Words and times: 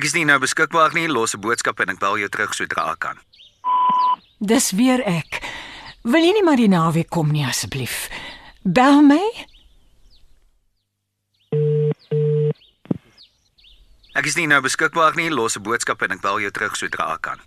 Ek 0.00 0.06
is 0.08 0.14
nie 0.16 0.22
nou 0.24 0.38
beskikbaar 0.40 0.94
nie. 0.96 1.10
Los 1.12 1.34
'n 1.36 1.40
boodskap 1.44 1.80
en 1.80 1.90
ek 1.92 1.98
bel 2.00 2.16
jou 2.18 2.28
terug 2.32 2.54
sodra 2.54 2.92
ek 2.92 2.98
kan. 2.98 3.18
Dis 4.40 4.70
weer 4.70 5.04
ek. 5.04 5.44
Wil 6.02 6.24
jy 6.24 6.32
nie 6.32 6.42
maar 6.42 6.56
die 6.56 6.68
naweek 6.68 7.10
kom 7.10 7.28
nie 7.30 7.44
asseblief? 7.44 8.08
Bel 8.64 9.02
my. 9.02 9.20
Ek 14.14 14.24
is 14.24 14.36
nie 14.36 14.46
nou 14.46 14.62
beskikbaar 14.62 15.16
nie. 15.16 15.28
Los 15.28 15.56
'n 15.56 15.62
boodskap 15.62 16.02
en 16.02 16.12
ek 16.12 16.20
bel 16.20 16.40
jou 16.40 16.50
terug 16.50 16.76
sodra 16.76 17.12
ek 17.12 17.20
kan. 17.20 17.38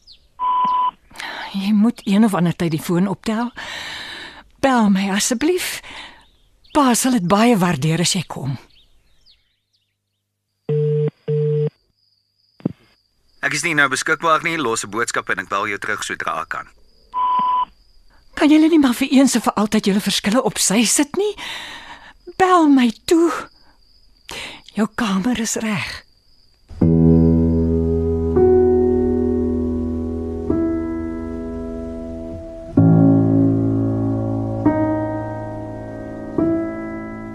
Jy 1.54 1.74
moet 1.74 2.02
een 2.06 2.24
of 2.24 2.34
ander 2.34 2.56
tyd 2.56 2.72
die 2.72 2.82
foon 2.82 3.08
optel. 3.08 3.52
Bel 4.60 4.90
my 4.90 5.10
asseblief. 5.10 5.82
Pa 6.72 6.94
sal 6.94 7.12
dit 7.12 7.28
baie 7.28 7.58
waardeer 7.58 8.00
as 8.00 8.14
jy 8.14 8.24
kom. 8.28 8.60
Ek 13.44 13.52
is 13.52 13.66
nie 13.66 13.74
nou 13.76 13.90
beskikbaar 13.92 14.44
nie. 14.44 14.56
Los 14.58 14.86
'n 14.86 14.90
boodskap 14.90 15.30
en 15.30 15.40
ek 15.40 15.50
bel 15.50 15.68
jou 15.68 15.78
terug 15.78 16.04
sodra 16.04 16.42
ek 16.42 16.50
kan. 16.50 16.68
Kan 18.36 18.50
julle 18.50 18.70
nie 18.70 18.80
maar 18.80 18.96
vir 18.96 19.08
eens 19.12 19.36
en 19.36 19.42
vir 19.42 19.54
altyd 19.54 19.86
julle 19.86 20.02
verskille 20.02 20.42
op 20.44 20.58
sy 20.58 20.84
sit 20.86 21.16
nie? 21.18 21.36
Bel 22.38 22.70
my 22.70 22.92
toe. 23.06 23.32
Jou 24.74 24.88
kamer 24.96 25.40
is 25.40 25.56
reg. 25.56 26.04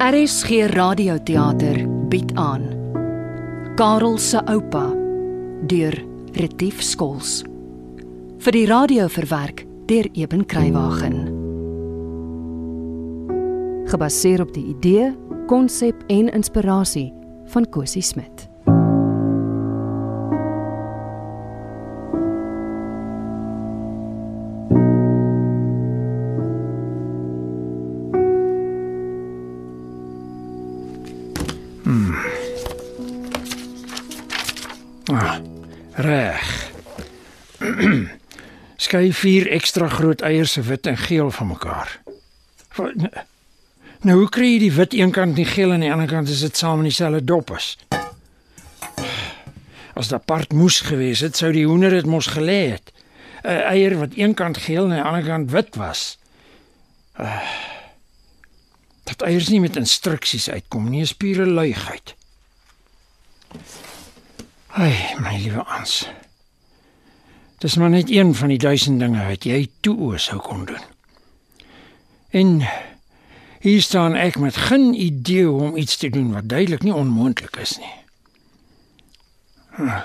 RSG 0.01 0.73
Radioteater 0.73 1.85
bied 2.09 2.33
aan 2.35 2.65
Karel 3.77 4.19
se 4.19 4.41
oupa 4.47 4.98
deur 5.67 5.95
Retief 6.39 6.83
Skols. 6.83 7.43
Vir 8.39 8.55
die 8.55 8.67
radio 8.71 9.09
verwerk 9.11 9.65
deur 9.91 10.07
Eben 10.15 10.45
Kruiwagen. 10.47 11.17
Gebaseer 13.91 14.45
op 14.45 14.53
die 14.55 14.69
idee, 14.71 15.11
konsep 15.51 16.05
en 16.13 16.31
inspirasie 16.31 17.09
van 17.51 17.67
Cosie 17.75 18.05
Smit 18.05 18.38
Skei 38.89 39.11
vier 39.13 39.51
ekstra 39.53 39.85
groot 39.93 40.23
eiers 40.25 40.55
se 40.57 40.63
wit 40.65 40.87
en 40.89 40.97
geel 40.97 41.29
van 41.37 41.51
mekaar. 41.51 41.91
Nou 44.01 44.15
hoe 44.23 44.29
kry 44.33 44.47
jy 44.55 44.61
die 44.63 44.71
wit 44.73 44.95
een 44.97 45.11
kant 45.13 45.37
nie 45.37 45.45
geel 45.45 45.75
en 45.75 45.83
die 45.85 45.91
ander 45.93 46.09
kant 46.09 46.31
is 46.33 46.41
dit 46.41 46.57
saam 46.57 46.81
in 46.81 46.89
dieselfde 46.89 47.21
dop 47.21 47.51
is? 47.53 47.75
As 49.93 50.09
dit 50.09 50.15
apart 50.17 50.55
moes 50.57 50.79
gewees 50.87 51.21
het, 51.21 51.37
sou 51.37 51.51
die 51.53 51.67
hoender 51.69 51.93
dit 51.99 52.09
mos 52.09 52.31
gelê 52.33 52.79
het. 52.79 52.89
'n 53.45 53.61
Eier 53.75 53.99
wat 53.99 54.17
een 54.17 54.33
kant 54.35 54.57
geel 54.57 54.89
en 54.89 54.97
die 54.97 55.05
ander 55.05 55.27
kant 55.27 55.51
wit 55.51 55.77
was. 55.77 56.17
Uh, 57.21 57.45
dat 59.05 59.21
eiers 59.23 59.51
nie 59.53 59.61
met 59.61 59.77
instruksies 59.77 60.49
uitkom 60.49 60.89
nie, 60.89 61.03
is 61.05 61.13
pure 61.13 61.45
luigheid. 61.45 62.15
Ai, 64.81 64.97
my 65.21 65.37
liewe 65.37 65.65
Ans. 65.65 66.07
Dis 67.59 67.75
maar 67.77 67.91
net 67.91 68.11
een 68.11 68.35
van 68.35 68.49
die 68.49 68.59
duisend 68.59 69.01
dinge 69.01 69.25
wat 69.27 69.45
jy 69.45 69.65
toe 69.81 69.97
oor 69.99 70.19
sou 70.23 70.39
kon 70.39 70.65
doen. 70.65 70.85
En 72.31 72.61
hier 73.61 73.83
staan 73.83 74.15
ek 74.15 74.39
met 74.39 74.57
geen 74.57 74.95
idee 74.95 75.51
om 75.51 75.77
iets 75.77 75.97
te 75.97 76.09
doen 76.09 76.33
wat 76.33 76.49
duidelik 76.49 76.83
nie 76.83 76.95
onmoontlik 76.95 77.57
is 77.57 77.79
nie. 77.79 77.95
Hm. 79.75 79.99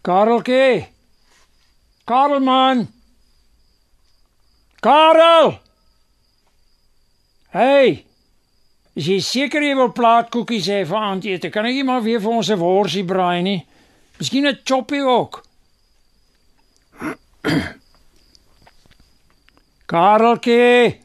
Karelke. 0.00 0.86
Karelman. 2.04 2.86
Karel. 4.80 5.58
Hey. 7.50 8.04
Is 8.94 9.06
jy 9.06 9.18
seker 9.24 9.62
jy 9.62 9.74
wil 9.74 9.92
plaatkoekies 9.94 10.70
hê 10.70 10.80
vir 10.86 11.02
aandete? 11.02 11.50
Kan 11.50 11.66
ek 11.66 11.74
nie 11.74 11.86
maar 11.86 12.02
weer 12.02 12.22
vir 12.22 12.30
ons 12.30 12.50
'n 12.50 12.58
worsie 12.58 13.04
braai 13.04 13.42
nie? 13.42 13.66
Miskien 14.18 14.46
'n 14.46 14.60
choppie 14.64 15.02
ook. 15.02 15.42
Kareltjie. 19.90 21.00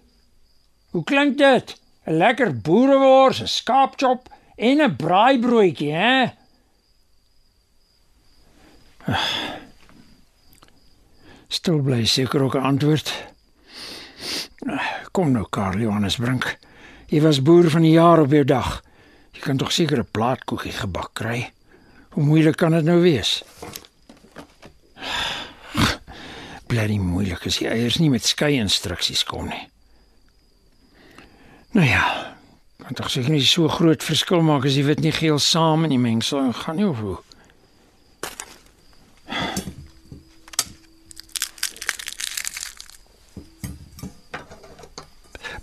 Hoe 0.91 1.03
klink 1.03 1.37
dit? 1.37 1.75
'n 2.05 2.17
Lekker 2.17 2.61
boerewors, 2.61 3.41
'n 3.41 3.47
skaapchop 3.47 4.29
en 4.55 4.81
'n 4.81 4.95
braaibroodjie, 4.95 5.93
hè? 5.93 6.33
Stil 11.55 11.81
bly 11.81 12.05
seker 12.05 12.41
ook 12.41 12.55
'n 12.55 12.61
antwoord. 12.71 13.13
Kom 15.11 15.31
nou, 15.31 15.45
Karl 15.49 15.79
Johannes 15.79 16.15
Brink. 16.15 16.57
Jy 17.07 17.21
was 17.21 17.41
boer 17.41 17.69
van 17.69 17.81
die 17.81 17.91
jaar 17.91 18.19
op 18.19 18.31
jou 18.31 18.43
dag. 18.43 18.81
Jy 19.31 19.39
kan 19.39 19.57
tog 19.57 19.71
seker 19.71 19.99
'n 19.99 20.11
plaatkoekie 20.11 20.71
gebak 20.71 21.09
kry. 21.13 21.51
Hoe 22.09 22.23
moeilik 22.23 22.55
kan 22.55 22.71
dit 22.71 22.83
nou 22.83 23.01
wees? 23.01 23.43
Bly 26.67 26.97
moeilik 26.97 27.45
as 27.45 27.59
die 27.61 27.69
eiers 27.69 27.99
nie 28.01 28.09
met 28.09 28.25
skei 28.25 28.55
instruksies 28.57 29.23
kom 29.27 29.49
nie. 29.51 29.65
Nou 31.75 31.85
ja, 31.85 32.03
kan 32.81 32.93
tog 32.97 33.09
seker 33.11 33.33
nie 33.33 33.43
so 33.45 33.67
groot 33.67 34.03
verskil 34.03 34.41
maak 34.45 34.65
as 34.65 34.77
jy 34.77 34.85
wit 34.87 35.01
nie 35.03 35.13
geel 35.13 35.39
saam 35.43 35.83
in 35.85 35.93
die 35.93 36.01
mengsel 36.01 36.39
en 36.39 36.53
gaan 36.55 36.79
nie 36.79 36.87
hoe. 36.87 37.17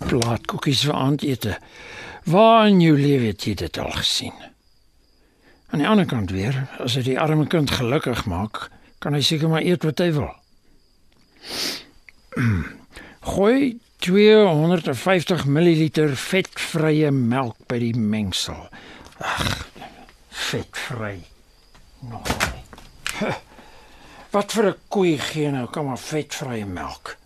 Plaatkoekies 0.03 0.85
vir 0.85 0.93
aandete. 0.99 1.57
Waar 2.29 2.67
in 2.69 2.79
jou 2.83 2.93
lewe 2.99 3.33
het 3.33 3.47
jy 3.47 3.55
dit 3.65 3.81
al 3.81 3.91
gesien? 3.97 4.37
Aan 5.73 5.81
die 5.81 5.89
ander 5.89 6.05
kant 6.05 6.31
weer, 6.31 6.67
as 6.77 6.93
dit 6.99 7.09
die 7.09 7.19
arme 7.19 7.47
kind 7.49 7.71
gelukkig 7.73 8.27
maak, 8.29 8.67
kan 9.01 9.17
hy 9.17 9.25
seker 9.25 9.49
maar 9.49 9.65
eet 9.65 9.83
wat 9.83 9.99
hy 10.05 10.11
wil. 10.13 10.29
Gooi 13.33 13.79
250 14.03 15.45
ml 15.47 16.15
vetvrye 16.19 17.11
melk 17.11 17.57
by 17.71 17.79
die 17.79 17.95
mengsel. 17.95 18.67
Ag, 19.23 19.67
vetvry. 20.49 21.17
Nog. 22.11 22.27
Wat 24.33 24.51
vir 24.51 24.71
'n 24.73 24.79
koei 24.89 25.17
gee 25.17 25.51
nou 25.51 25.67
kom 25.71 25.85
maar 25.87 26.01
vetvrye 26.01 26.65
melk. 26.65 27.17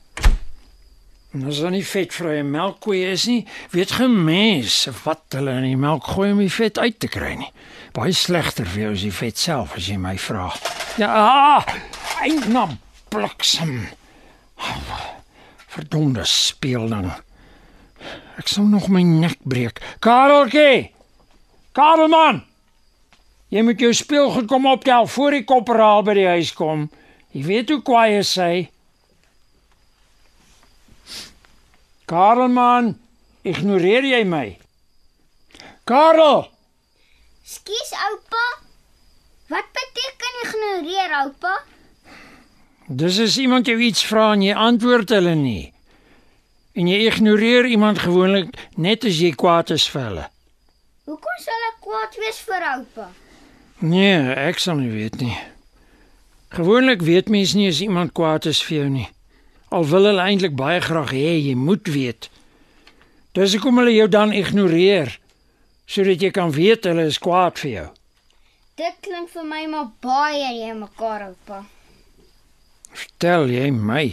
En 1.33 1.45
as 1.47 1.59
dan 1.59 1.71
nie 1.75 1.85
vetvrye 1.85 2.43
melkkoeie 2.43 3.11
is 3.11 3.25
nie, 3.29 3.41
weet 3.71 3.91
gemens 3.99 4.87
wat 5.03 5.35
hulle 5.35 5.53
in 5.59 5.67
die 5.67 5.77
melk 5.77 6.07
gooi 6.15 6.31
om 6.31 6.39
die 6.41 6.51
vet 6.51 6.79
uit 6.79 6.99
te 6.99 7.09
kry 7.11 7.33
nie. 7.35 7.51
Baie 7.93 8.13
slegter 8.15 8.65
vir 8.65 8.81
jou 8.81 8.91
as 8.95 9.05
die 9.05 9.13
vet 9.13 9.37
self 9.37 9.75
as 9.77 9.89
jy 9.91 9.97
my 10.01 10.15
vra. 10.17 10.47
Ja, 10.97 11.11
ah, 11.11 11.73
eindnam 12.23 12.77
bliksem. 13.13 13.87
Verdomde 15.73 16.25
speelding. 16.25 17.11
Ek 18.37 18.49
sal 18.49 18.65
nog 18.69 18.87
my 18.93 19.03
nek 19.05 19.37
breek. 19.45 19.81
Kareltjie. 20.03 20.91
Karelman. 21.77 22.43
Jy 23.53 23.63
moet 23.63 23.79
jou 23.79 23.93
speelgoed 23.95 24.49
kom 24.49 24.67
optel 24.67 25.07
voor 25.07 25.37
die 25.37 25.45
kopperaal 25.47 26.03
by 26.03 26.17
die 26.17 26.27
huis 26.27 26.51
kom. 26.57 26.89
Jy 27.31 27.45
weet 27.47 27.71
hoe 27.71 27.81
kwaai 27.85 28.19
is 28.19 28.33
sy. 28.33 28.67
Karelman, 32.07 32.93
ignoreer 33.47 34.05
jy 34.07 34.21
my? 34.27 34.45
Karel, 35.87 36.47
Skus 37.47 37.91
oupa. 38.09 38.45
Wat 39.47 39.67
beteken 39.71 40.33
ignoreer 40.43 41.13
oupa? 41.23 41.53
Dis 42.87 43.17
is 43.17 43.37
iemand 43.37 43.67
jou 43.67 43.77
iets 43.79 44.05
vra 44.07 44.31
en 44.33 44.41
jy 44.41 44.53
antwoord 44.55 45.11
hulle 45.15 45.35
nie. 45.35 45.73
En 46.77 46.87
jy 46.87 47.03
ignoreer 47.07 47.65
iemand 47.65 47.99
gewoonlik 47.99 48.53
net 48.75 49.05
as 49.05 49.19
jy 49.19 49.33
kwaad 49.35 49.73
is 49.75 49.87
vir 49.91 50.03
hulle. 50.05 50.25
Hoekom 51.07 51.37
sal 51.43 51.67
ek 51.69 51.77
kwaad 51.83 52.17
wees 52.21 52.39
vir 52.47 52.65
oupa? 52.71 53.09
Nee, 53.79 54.33
ek 54.47 54.59
sal 54.59 54.79
nie 54.79 54.91
weet 54.93 55.19
nie. 55.21 55.35
Gewoonlik 56.55 57.03
weet 57.03 57.29
mens 57.29 57.53
nie 57.53 57.67
as 57.69 57.83
iemand 57.83 58.15
kwaad 58.17 58.47
is 58.49 58.63
vir 58.63 58.77
jou 58.77 58.89
nie. 58.89 59.07
Al 59.69 59.87
wil 59.91 60.07
hulle 60.07 60.23
eintlik 60.23 60.55
baie 60.55 60.79
graag 60.81 61.11
hê 61.11 61.35
jy 61.35 61.55
moet 61.59 61.87
weet. 61.91 62.29
Dis 63.35 63.53
hoekom 63.53 63.81
hulle 63.81 63.93
jou 63.93 64.07
dan 64.07 64.33
ignoreer 64.33 65.17
sodat 65.87 66.23
jy 66.23 66.31
kan 66.35 66.51
weet 66.51 66.87
hulle 66.87 67.07
is 67.07 67.19
kwaad 67.19 67.59
vir 67.61 67.71
jou. 67.71 67.87
Dit 68.77 68.99
klink 69.03 69.31
vir 69.33 69.45
my 69.47 69.63
maar 69.71 69.91
baie 70.03 70.53
jy 70.59 70.73
mekaar 70.77 71.29
oupa. 71.29 71.65
Vertel 72.97 73.51
jy 73.53 73.67
my? 73.71 74.05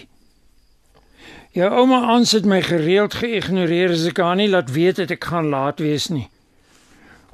Jou 1.55 1.69
ouma 1.71 2.01
Ans 2.13 2.35
het 2.35 2.45
my 2.51 2.59
gereeld 2.67 3.15
geïgnoreer 3.21 3.95
as 3.95 4.09
ek 4.11 4.19
haar 4.21 4.37
nie 4.41 4.51
laat 4.51 4.73
weet 4.75 4.99
het 5.01 5.15
ek 5.15 5.29
gaan 5.31 5.49
laat 5.53 5.81
wees 5.81 6.11
nie. 6.13 6.27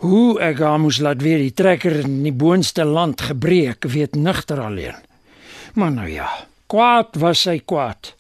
Hoe 0.05 0.39
ek 0.45 0.61
haar 0.63 0.79
moes 0.83 1.01
laat 1.03 1.25
weet 1.25 1.43
die 1.43 1.57
trekker 1.57 2.03
in 2.05 2.21
die 2.27 2.35
boonste 2.37 2.85
land 2.85 3.25
gebreek, 3.31 3.89
weet 3.89 4.15
nigter 4.15 4.61
alleen. 4.63 5.01
Maar 5.75 5.93
nou 5.97 6.07
ja, 6.09 6.29
kwaad 6.71 7.19
was 7.21 7.43
sy 7.49 7.59
kwaad. 7.65 8.15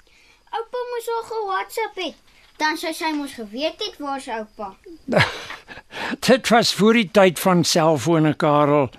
Oupa 0.50 0.82
moes 0.90 1.14
al 1.14 1.24
ge-WhatsApp 1.30 2.02
het. 2.02 2.18
Dan 2.60 2.76
sou 2.76 2.92
sy 2.92 3.14
mos 3.16 3.38
geweet 3.38 3.80
het 3.80 3.96
waar 4.02 4.20
sy 4.20 4.42
oupa. 4.42 4.74
Dit 6.26 6.50
was 6.50 6.74
voor 6.76 6.98
die 6.98 7.08
tyd 7.08 7.40
van 7.40 7.64
selfone, 7.64 8.34
Karel. 8.34 8.90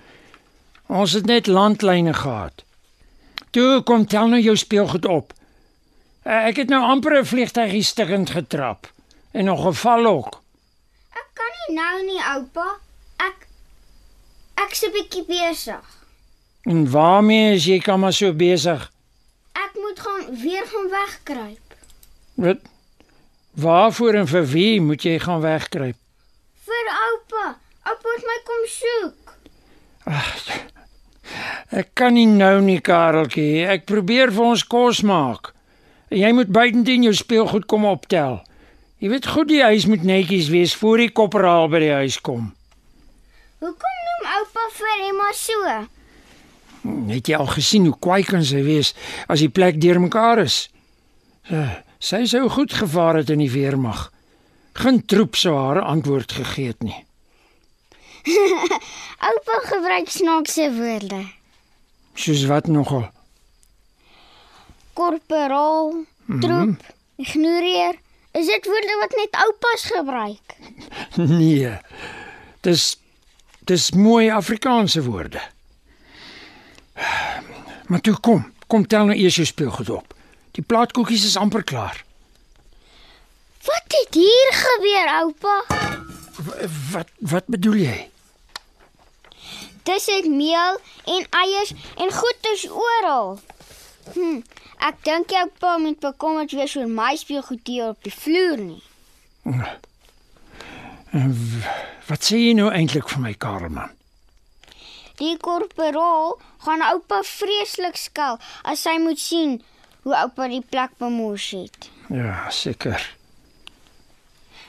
Ons 0.90 1.14
het 1.18 1.26
net 1.26 1.46
landlyne 1.46 2.14
gehad. 2.14 2.64
Toe 3.52 3.82
kom 3.84 4.06
tel 4.08 4.28
nou 4.32 4.40
jou 4.40 4.56
speelgoed 4.56 5.04
op. 5.06 5.32
Eh, 6.24 6.46
Ek 6.48 6.56
het 6.56 6.68
nou 6.68 6.82
amper 6.82 7.18
'n 7.20 7.24
vliegtuigie 7.26 7.82
stikkend 7.82 8.30
getrap 8.30 8.90
en 9.32 9.44
nog 9.44 9.62
geval 9.62 10.06
ook. 10.06 10.40
Ek 11.12 11.28
kan 11.34 11.52
nie 11.66 11.76
nou 11.76 12.04
nie, 12.06 12.20
oupa. 12.34 12.68
Ek 13.16 13.46
ek's 14.54 14.82
'n 14.84 14.92
bietjie 14.92 15.24
besig. 15.26 15.84
En 16.62 16.90
waarmee 16.90 17.54
is 17.54 17.64
jy 17.64 17.78
kan 17.78 18.00
maar 18.00 18.12
so 18.12 18.32
besig? 18.32 18.90
Ek 19.52 19.70
moet 19.74 20.00
gaan 20.00 20.40
weer 20.42 20.64
gaan 20.66 20.88
wegkruip. 20.90 21.74
Wat 22.34 22.58
Waarvoor 23.52 24.14
en 24.14 24.26
vir 24.28 24.46
wie 24.46 24.80
moet 24.80 25.02
jy 25.02 25.18
gaan 25.18 25.40
wegkruip? 25.40 25.96
Vir 26.64 26.86
oupa. 26.88 27.58
Oupa 27.84 28.08
het 28.16 28.24
my 28.24 28.38
kom 28.44 28.66
soek. 28.66 29.36
Ek 31.72 31.92
kan 31.98 32.14
nie 32.14 32.26
nou 32.26 32.60
nie, 32.64 32.80
Kareltjie. 32.84 33.64
Ek 33.66 33.86
probeer 33.88 34.32
vir 34.32 34.44
ons 34.52 34.64
kos 34.64 35.02
maak. 35.06 35.52
En 36.12 36.18
jy 36.20 36.32
moet 36.36 36.50
buitendien 36.52 37.06
jou 37.08 37.14
speelgoed 37.16 37.66
kom 37.70 37.86
optel. 37.88 38.40
Jy 39.02 39.10
weet 39.14 39.30
goed 39.34 39.48
die 39.48 39.62
huis 39.62 39.86
moet 39.90 40.04
netjies 40.06 40.50
wees 40.52 40.74
voor 40.78 41.00
die 41.02 41.10
kopperaal 41.10 41.70
by 41.72 41.80
die 41.82 41.94
huis 42.02 42.20
kom. 42.20 42.52
Hoekom 43.62 44.02
noem 44.08 44.28
oupa 44.38 44.66
vir 44.76 44.92
Emma 45.08 45.30
so? 45.38 45.72
Het 47.12 47.30
jy 47.30 47.38
al 47.38 47.50
gesien 47.54 47.86
hoe 47.88 47.96
kwaai 47.98 48.22
kan 48.26 48.44
sy 48.44 48.62
wees 48.66 48.92
as 49.30 49.42
die 49.42 49.50
plek 49.50 49.80
deurmekaar 49.82 50.44
is? 50.44 50.68
Uh, 51.50 51.80
Sy 52.02 52.24
sou 52.26 52.48
goed 52.50 52.72
gevaar 52.74 53.20
het 53.20 53.28
in 53.30 53.38
die 53.38 53.52
weermag. 53.52 54.08
Geen 54.74 55.04
troep 55.06 55.36
sou 55.38 55.52
haar 55.54 55.78
antwoord 55.86 56.32
gegee 56.34 56.72
het 56.72 56.82
nie. 56.82 56.96
Oupa 59.28 59.58
gebruik 59.66 60.08
snaakse 60.10 60.68
woorde. 60.74 61.22
Soos 62.14 62.44
wat 62.46 62.66
nogal. 62.66 63.08
Korporaal, 64.92 66.04
troep, 66.40 66.82
ignoreer. 67.16 67.94
Is 68.32 68.46
dit 68.46 68.64
woorde 68.66 68.96
wat 69.00 69.16
net 69.16 69.40
oupas 69.44 69.82
gebruik? 69.84 70.56
Nee. 71.40 71.72
Dis 72.60 72.96
dis 73.68 73.90
mooi 73.90 74.30
Afrikaanse 74.30 75.02
woorde. 75.02 75.40
Maar 77.86 78.00
toe 78.00 78.14
kom, 78.20 78.52
kom 78.66 78.86
tel 78.86 79.04
nou 79.10 79.18
eers 79.18 79.36
jou 79.36 79.46
speelgoed 79.46 79.90
op. 79.90 80.14
Die 80.56 80.64
plaatkoekies 80.64 81.24
is 81.24 81.36
amper 81.36 81.64
klaar. 81.64 82.04
Wat 83.64 83.84
het 83.98 84.14
hier 84.14 84.52
gebeur, 84.52 85.08
oupa? 85.20 85.56
Wat 86.92 87.08
wat 87.18 87.46
bedoel 87.46 87.74
jy? 87.82 87.98
Dis 89.82 90.06
het 90.06 90.28
meel 90.30 90.78
en 91.04 91.26
eiers 91.30 91.72
en 91.98 92.12
goeders 92.12 92.66
oral. 92.70 93.40
Hm, 94.14 94.42
ek 94.78 95.02
dink 95.06 95.30
jou 95.34 95.46
pa 95.58 95.76
moet 95.78 95.98
bekommerd 96.00 96.54
wees 96.54 96.76
oor 96.76 96.90
my 96.90 97.14
speelgoed 97.18 97.66
hier 97.66 97.88
op 97.92 98.02
die 98.06 98.14
vloer 98.14 98.62
nie. 98.62 98.82
Wat 102.08 102.24
sê 102.24 102.38
jy 102.40 102.54
nou 102.56 102.70
eintlik 102.72 103.10
vir 103.10 103.20
my, 103.22 103.34
Karelman? 103.34 103.90
Die 105.20 105.34
korporaal 105.38 106.38
gaan 106.64 106.82
oupa 106.86 107.20
vreeslik 107.26 107.98
skel 108.00 108.38
as 108.64 108.86
hy 108.88 108.96
moet 109.02 109.20
sien 109.20 109.58
hoe 110.06 110.14
oupa 110.22 110.48
die 110.50 110.62
plek 110.62 110.94
bemors 110.98 111.50
het. 111.54 111.90
Ja, 112.10 112.48
seker. 112.50 113.02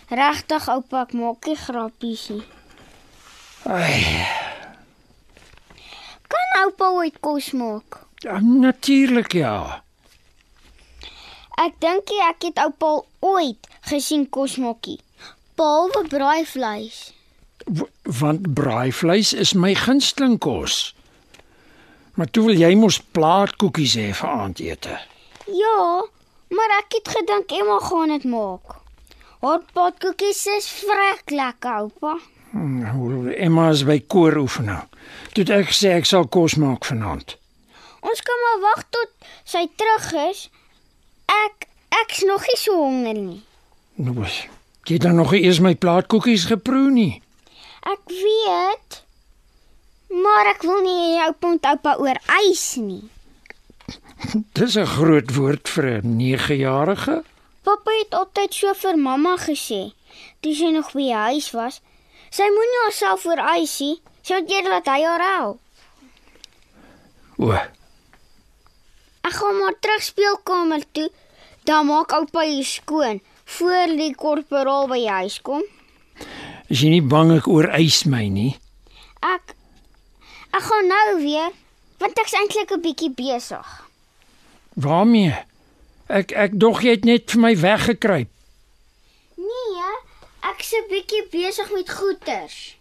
Regtig 0.09 0.67
oupa, 0.69 1.01
ek 1.07 1.13
maak 1.17 1.45
nie 1.47 1.55
grappies 1.57 2.27
nie. 2.33 2.43
Ai, 3.69 4.27
Kan 6.27 6.63
oupa 6.65 6.89
ooit 6.97 7.19
kos 7.23 7.51
maak? 7.53 8.01
ja, 8.23 8.39
natuurlik 8.41 9.33
ja. 9.35 9.81
Ek 11.59 11.75
dink 11.79 12.09
ek 12.27 12.43
het 12.49 12.57
oupa 12.63 13.01
ooit 13.21 13.67
gesien 13.89 14.25
kos 14.29 14.57
maak 14.57 14.85
nie. 14.87 14.99
Behalwe 15.55 16.07
braaivleis. 16.09 17.11
W 17.67 17.85
want 18.19 18.53
braaivleis 18.55 19.33
is 19.33 19.53
my 19.53 19.73
gunsteling 19.75 20.39
kos. 20.39 20.93
Maar 22.15 22.27
toe 22.31 22.43
wil 22.49 22.57
jy 22.59 22.73
mos 22.75 22.97
plaatkoekies 23.15 23.93
hê 23.97 24.09
vir 24.13 24.29
aandete. 24.29 24.97
Ja, 25.47 26.03
maar 26.51 26.73
ek 26.81 26.97
het 26.99 27.07
gedink 27.15 27.51
Emma 27.51 27.79
gaan 27.79 28.09
dit 28.17 28.23
maak. 28.29 28.72
Hotpotkoekies 29.43 30.45
is 30.55 30.67
vrek 30.71 31.31
lekker, 31.35 31.81
oupa. 31.83 32.13
Hmm, 32.53 33.27
Emma 33.35 33.69
is 33.73 33.81
by 33.83 33.97
kooroefening. 34.07 34.85
Toe 35.35 35.43
ek 35.51 35.73
sê 35.75 35.97
ek 35.97 36.07
sal 36.07 36.29
kos 36.31 36.55
maak 36.61 36.87
vanaand. 36.87 37.33
Ons 38.07 38.21
kan 38.23 38.39
maar 38.43 38.61
wag 38.61 38.85
tot 38.95 39.11
sy 39.43 39.65
terug 39.75 40.05
is. 40.29 40.45
Ek 41.27 41.67
ek's 41.99 42.21
nog 42.29 42.45
nie 42.47 42.59
so 42.61 42.77
honger 42.85 43.19
nie. 43.19 43.41
Nou, 43.99 44.23
jy 44.23 44.95
het 44.95 45.03
dan 45.09 45.19
nog 45.19 45.35
eers 45.35 45.59
my 45.59 45.73
plaatkoekies 45.75 46.47
geproe 46.53 46.87
nie. 46.93 47.19
Ek 47.83 47.99
weet. 48.07 49.01
Maar 50.23 50.53
ek 50.53 50.63
wil 50.63 50.79
nie 50.87 51.19
oupa 51.25 51.51
moet 51.51 51.69
oupa 51.73 51.97
oor 51.99 52.21
ys 52.45 52.65
nie. 52.79 53.03
Dis 54.55 54.79
'n 54.79 54.87
groot 54.87 55.35
woord 55.35 55.67
vir 55.67 55.99
'n 55.99 56.15
9-jarige. 56.15 57.23
Pappa 57.63 57.91
het 57.99 58.13
altyd 58.13 58.53
so 58.53 58.73
vir 58.73 58.97
mamma 58.97 59.37
gesê, 59.37 59.93
toe 60.41 60.53
sy 60.55 60.71
nog 60.75 60.91
by 60.93 61.01
die 61.07 61.13
huis 61.15 61.51
was. 61.55 61.81
Sy 62.33 62.43
moenie 62.49 62.81
haarself 62.83 63.25
ys 63.61 63.79
nie. 63.79 64.01
Sy 64.23 64.33
het 64.39 64.51
eerder 64.51 64.71
dat 64.79 64.87
hy 64.87 65.03
haar 65.03 65.21
help. 65.21 65.59
O, 67.37 67.51
Ek 69.23 69.33
gaan 69.39 69.57
maar 69.59 69.75
terug 69.79 70.03
speelkamer 70.03 70.83
toe. 70.91 71.09
Dan 71.63 71.87
maak 71.87 72.11
oupa 72.11 72.41
hier 72.43 72.65
skoon 72.67 73.21
voor 73.45 73.87
die 73.95 74.11
korporaal 74.15 74.87
by 74.91 74.97
die 74.99 75.09
huis 75.09 75.39
kom. 75.41 75.63
is 76.69 76.81
jy 76.81 76.89
nie 76.89 77.01
bang 77.01 77.31
ek 77.37 77.47
oorwys 77.47 78.03
my 78.09 78.27
nie? 78.27 78.55
Ek 79.21 79.55
ek 80.51 80.63
gaan 80.63 80.87
nou 80.87 81.17
weer 81.21 81.51
want 81.99 82.19
ek's 82.19 82.33
eintlik 82.33 82.71
'n 82.71 82.81
bietjie 82.81 83.11
besig. 83.15 83.67
Waarmee? 84.75 85.31
Ek 86.07 86.31
ek 86.31 86.59
dog 86.59 86.81
jy 86.83 86.89
het 86.97 87.05
net 87.05 87.31
vir 87.31 87.39
my 87.41 87.53
weggekruip. 87.57 88.29
Nee, 89.37 89.91
ek's 90.51 90.73
'n 90.73 90.87
bietjie 90.89 91.27
besig 91.31 91.71
met 91.71 91.89
goeters. 91.89 92.77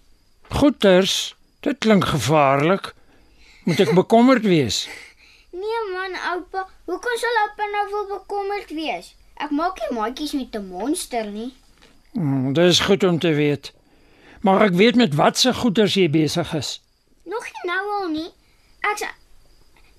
Goeters, 0.51 1.35
dit 1.61 1.79
klink 1.79 2.05
gevaarlik. 2.05 2.95
Moet 3.65 3.81
ek 3.81 3.95
bekommerd 3.95 4.43
wees? 4.43 4.87
Nee 5.53 5.81
man, 5.93 6.15
oupa, 6.33 6.67
hoekom 6.89 7.17
sal 7.21 7.37
oupa 7.45 7.65
nou 7.73 7.83
wil 7.91 8.07
bekommerd 8.19 8.71
wees? 8.73 9.15
Ek 9.37 9.51
maak 9.51 9.77
nie 9.81 9.99
maatjies 9.99 10.33
met 10.33 10.57
'n 10.57 10.67
monster 10.67 11.27
nie. 11.27 11.53
Hmm, 12.13 12.53
dit 12.53 12.65
is 12.65 12.81
goed 12.81 13.05
om 13.05 13.19
te 13.19 13.35
weet. 13.35 13.73
Maar 14.41 14.63
ek 14.63 14.75
weet 14.81 14.97
met 14.97 15.15
watse 15.15 15.55
goeters 15.55 15.95
jy 15.95 16.09
besig 16.11 16.55
is. 16.55 16.81
Nog 17.25 17.45
nie 17.45 17.65
nou 17.69 17.85
al 18.01 18.09
nie. 18.09 18.31
Ek 18.81 19.15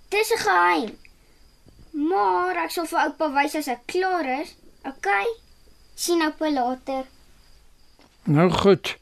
dis 0.10 0.34
'n 0.34 0.38
geheim. 0.38 0.92
Maar 1.94 2.64
ek 2.66 2.74
sal 2.74 2.88
vir 2.90 3.04
oupa 3.08 3.30
wys 3.36 3.56
as 3.60 3.70
ek 3.70 3.86
klaar 3.94 4.26
is. 4.42 4.56
OK? 4.90 5.10
Sien 5.96 6.24
oupa 6.26 6.50
later. 6.50 7.06
Nou 8.24 8.50
goed. 8.52 8.96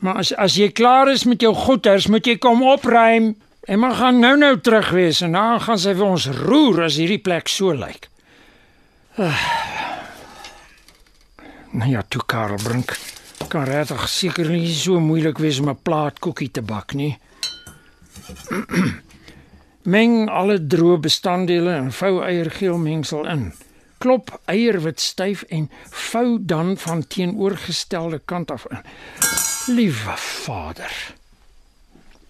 Maar 0.00 0.22
as 0.22 0.32
as 0.34 0.56
jy 0.56 0.70
klaar 0.72 1.10
is 1.12 1.24
met 1.28 1.42
jou 1.44 1.54
goeters, 1.54 2.08
moet 2.08 2.26
jy 2.26 2.38
kom 2.40 2.62
opruim. 2.66 3.34
Emma 3.68 3.92
gaan 3.94 4.18
nou-nou 4.18 4.54
terug 4.64 4.90
wees 4.96 5.20
en 5.20 5.36
dan 5.36 5.60
gaan 5.60 5.78
sy 5.78 5.92
vir 5.94 6.06
ons 6.08 6.26
roer 6.40 6.86
as 6.88 6.96
hierdie 6.98 7.20
plek 7.22 7.48
so 7.52 7.74
lyk. 7.76 8.08
Ah. 9.20 9.44
Nou 11.76 11.90
ja, 11.90 12.02
toe 12.02 12.22
Karel 12.26 12.58
Brink. 12.64 12.96
Kan 13.50 13.68
regtig 13.68 14.08
seker 14.08 14.48
nie 14.50 14.72
so 14.74 14.98
moeilik 15.02 15.38
wees 15.38 15.60
om 15.60 15.68
'n 15.70 15.82
plaat 15.82 16.18
koekie 16.18 16.50
te 16.50 16.62
bak 16.62 16.94
nie. 16.94 17.18
Meng 19.90 20.28
alle 20.30 20.58
droë 20.70 21.00
bestanddele 21.02 21.72
in 21.80 21.88
vou 21.96 22.20
eiergeel 22.22 22.78
mengsel 22.78 23.24
in. 23.26 23.48
Klop 24.00 24.30
eierwit 24.52 25.00
styf 25.02 25.42
en 25.48 25.66
vou 26.10 26.38
dan 26.52 26.76
van 26.78 27.02
teenoorgestelde 27.06 28.20
kant 28.24 28.50
af 28.50 28.66
in. 28.70 28.84
Liewe 29.74 30.14
Vader. 30.16 30.94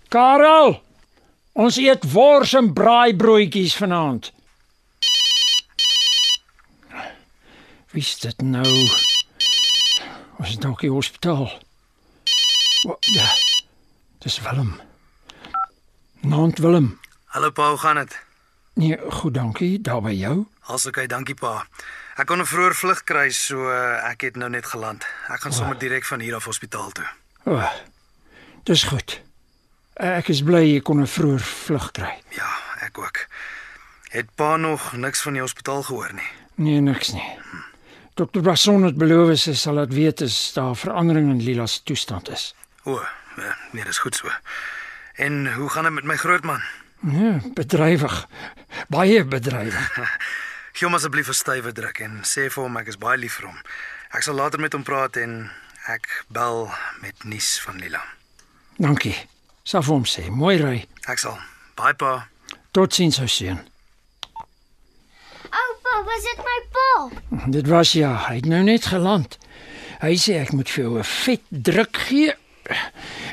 Karel, 0.08 0.80
ons 1.52 1.76
eet 1.76 2.06
wors 2.12 2.54
en 2.58 2.72
braaibroodjies 2.72 3.76
vanaand. 3.76 4.32
Wie's 7.92 8.16
dit 8.22 8.42
nou? 8.42 8.70
Ons 10.38 10.48
is 10.48 10.58
dalk 10.62 10.80
in 10.80 10.88
die 10.88 10.94
hospitaal. 10.94 11.46
Wat? 12.86 13.10
Ja. 13.12 13.28
Dis 14.24 14.40
Willem. 14.46 14.74
Naand 16.20 16.58
Willem. 16.58 17.00
Hallo 17.30 17.50
pa, 17.50 17.68
hoe 17.68 17.78
gaan 17.78 17.94
dit? 17.94 18.18
Nee, 18.74 18.98
goed, 19.10 19.34
dankie. 19.34 19.80
Daar 19.80 20.00
by 20.02 20.10
jou. 20.10 20.46
Als 20.60 20.86
okay, 20.86 21.06
dankie 21.06 21.34
pa. 21.34 21.66
Ek 22.18 22.26
kon 22.26 22.40
'n 22.42 22.46
vroeë 22.46 22.74
vlug 22.74 23.04
kry, 23.06 23.30
so 23.30 23.70
uh, 23.70 24.02
ek 24.10 24.24
het 24.26 24.36
nou 24.36 24.48
net 24.50 24.66
geland. 24.66 25.06
Ek 25.30 25.40
gaan 25.40 25.54
sommer 25.54 25.78
direk 25.78 26.04
van 26.04 26.20
hier 26.20 26.34
af 26.34 26.44
hospitaal 26.50 26.90
toe. 26.90 27.06
O. 27.44 27.54
Oh, 27.54 27.70
dis 28.66 28.82
goed. 28.82 29.20
Ek 29.94 30.28
is 30.28 30.42
bly 30.42 30.64
jy 30.72 30.80
kon 30.82 30.98
'n 31.00 31.06
vroeë 31.06 31.38
vlug 31.38 31.86
kry. 31.94 32.10
Ja, 32.34 32.50
ek 32.82 32.98
ook. 32.98 33.22
Het 34.10 34.34
pa 34.34 34.56
nog 34.56 34.92
niks 34.92 35.22
van 35.22 35.32
die 35.32 35.42
hospitaal 35.42 35.82
gehoor 35.82 36.10
nie? 36.12 36.30
Nee, 36.54 36.80
niks 36.80 37.12
nie. 37.12 37.38
Dokter 38.14 38.42
Basson 38.42 38.82
het 38.82 38.98
beloof 38.98 39.38
sy 39.38 39.54
sal 39.54 39.78
laat 39.78 39.94
weet 39.94 40.22
as 40.22 40.52
daar 40.52 40.74
verandering 40.74 41.30
in 41.30 41.42
Lila 41.42 41.66
se 41.66 41.82
toestand 41.82 42.28
is. 42.28 42.54
O, 42.82 42.98
eh, 43.38 43.54
nee, 43.70 43.84
dis 43.84 43.98
goed 43.98 44.16
so. 44.16 44.28
En 45.14 45.54
hoe 45.54 45.70
gaan 45.70 45.84
dit 45.84 45.92
met 45.92 46.04
my 46.04 46.16
grootman? 46.16 46.62
Ja, 47.00 47.40
bedrywig. 47.54 48.28
Baie 48.88 49.24
bedrywig. 49.24 49.98
Gee 50.76 50.86
hom 50.86 50.94
asseblief 50.94 51.28
'n 51.28 51.34
stywe 51.34 51.72
druk 51.72 52.00
en 52.04 52.20
sê 52.28 52.50
vir 52.52 52.62
hom 52.62 52.76
ek 52.76 52.92
is 52.92 52.98
baie 53.00 53.18
lief 53.18 53.40
vir 53.40 53.48
hom. 53.48 53.58
Ek 54.12 54.22
sal 54.22 54.36
later 54.36 54.60
met 54.60 54.72
hom 54.76 54.84
praat 54.84 55.16
en 55.16 55.50
ek 55.88 56.06
bel 56.28 56.68
met 57.00 57.24
nuus 57.24 57.58
van 57.64 57.80
Lila. 57.80 58.02
Dankie. 58.76 59.16
Sal 59.64 59.82
vir 59.82 59.94
hom 59.94 60.04
sê, 60.04 60.28
mooi 60.30 60.56
ry. 60.60 60.86
Ek 61.08 61.18
sal. 61.18 61.38
Bye 61.76 61.96
pa. 61.96 62.28
Totsiens 62.72 63.18
ou 63.20 63.28
seun. 63.28 63.60
Oupa, 65.50 65.94
was 66.06 66.28
dit 66.28 66.44
my 66.44 66.58
pa? 66.76 66.90
Dit 67.50 67.66
was 67.66 67.92
ja, 67.96 68.12
hy 68.28 68.36
het 68.42 68.46
nou 68.46 68.62
net 68.62 68.86
geland. 68.92 69.38
Hy 70.00 70.14
sê 70.20 70.40
ek 70.40 70.52
moet 70.52 70.68
vir 70.68 70.84
jou 70.84 70.98
'n 70.98 71.04
vet 71.04 71.42
druk 71.50 71.96
gee 72.08 72.36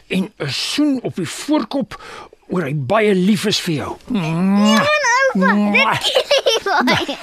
en 0.07 0.31
'n 0.39 0.50
soen 0.50 1.00
op 1.03 1.15
die 1.15 1.29
voorkop 1.29 2.01
oor 2.50 2.63
hy 2.63 2.74
baie 2.75 3.13
lief 3.16 3.46
is 3.50 3.60
vir 3.66 3.75
jou. 3.82 3.94
Nee, 4.08 4.77
oupa, 4.77 5.50
dit 5.74 5.88
kiel 6.08 6.70
baie. 6.77 7.18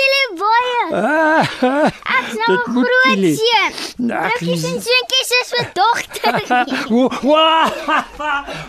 Baie. 0.40 0.78
Ek's 2.16 2.34
nou 2.38 2.54
'n 2.54 2.62
groot 2.74 3.24
seun. 3.36 4.10
Ag, 4.10 4.30
Drukkies 4.38 4.64
en 4.70 4.78
seentjies 4.86 5.30
is 5.40 5.50
vir 5.54 5.66
dogter. 5.74 6.34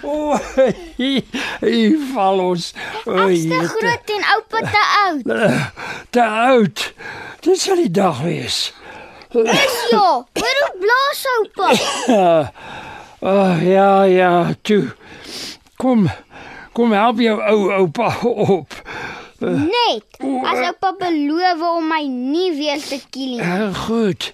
O, 0.04 0.12
hy 1.62 1.78
val 2.14 2.40
ons. 2.50 2.66
Ek's 3.06 3.46
te 3.54 3.60
groot 3.76 4.14
en 4.18 4.24
oupa 4.36 4.60
te 4.74 4.84
oud. 5.06 5.26
Te 6.18 6.24
oud. 6.26 6.94
Dit 7.46 7.60
sal 7.62 7.76
die 7.86 7.92
dag 7.92 8.22
wees. 8.26 8.74
Ja, 9.32 10.08
hoor 10.42 10.58
hoe 10.62 10.74
blaas 10.82 11.22
oupa. 11.38 11.68
Oh, 13.22 13.58
ja, 13.63 14.04
ja, 14.04 14.54
toe. 14.62 14.94
Kom. 15.78 16.08
Kom 16.74 16.92
help 16.96 17.20
jou 17.22 17.36
ou 17.42 17.72
oupa 17.75 18.08
op. 18.24 18.74
Net 19.42 20.18
as 20.46 20.60
oupa 20.68 20.92
beloof 21.00 21.62
om 21.66 21.88
my 21.90 22.01
nie 22.10 22.51
weer 22.56 22.82
te 22.82 22.98
kiel 23.10 23.36
nie. 23.38 23.42
Uh, 23.46 23.70
goed. 23.86 24.32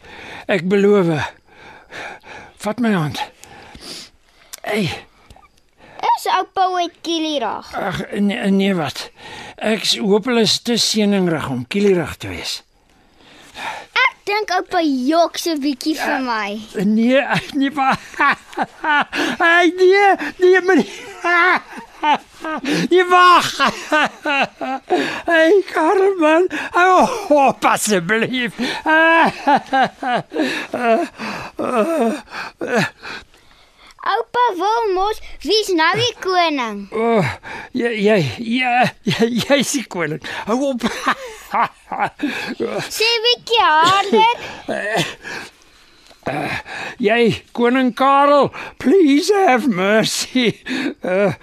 Ek 0.51 0.63
beloof. 0.71 1.09
Vat 2.63 2.79
my 2.83 2.91
hand. 2.95 3.19
Hey, 4.67 4.87
Is 6.17 6.27
oupa 6.33 6.67
ooit 6.75 6.93
kielierig? 7.01 7.71
ag 7.77 8.01
nee, 8.19 8.39
nee 8.51 8.75
wat. 8.77 9.07
Ek 9.57 9.83
hoop 9.99 10.27
hulle 10.29 10.43
is 10.47 10.59
te 10.61 10.75
seëningrig 10.81 11.47
om 11.49 11.63
kielierig 11.67 12.15
te 12.21 12.31
wees. 12.31 12.59
Dink 14.27 14.51
oupa 14.51 14.81
jok 14.83 15.37
so 15.39 15.55
bietjie 15.63 15.93
vir 15.95 16.19
my. 16.25 16.57
Nee, 16.83 17.23
nee 17.59 17.71
pa. 17.71 17.93
Hey, 19.39 19.71
nee, 19.79 20.15
nee 20.43 20.61
maar. 20.67 20.83
Nie 22.89 23.05
wag. 23.05 23.57
Hey, 25.25 25.63
Carmen. 25.73 26.47
Oh, 26.75 27.31
oh 27.31 27.53
asseblief. 27.59 28.53
Oupa 34.07 34.43
wil 34.55 34.93
mos 34.95 35.19
wie's 35.43 35.67
nou 35.75 35.91
die 35.99 36.13
koning? 36.23 36.85
Oh, 36.95 37.25
jy 37.75 37.91
jy 37.99 38.17
jy 38.39 38.71
jy 39.03 39.27
jy 39.41 39.57
is 39.59 39.73
die 39.75 39.83
koning. 39.91 40.21
Hou 40.47 40.71
op. 40.71 40.85
Sê 42.87 43.09
bietjie 43.25 43.65
harder. 43.65 44.37
jy 47.03 47.21
koning 47.57 47.91
Karel, 47.99 48.51
please 48.79 49.31
have 49.33 49.67
mercy. 49.67 50.53
Uh, 51.03 51.33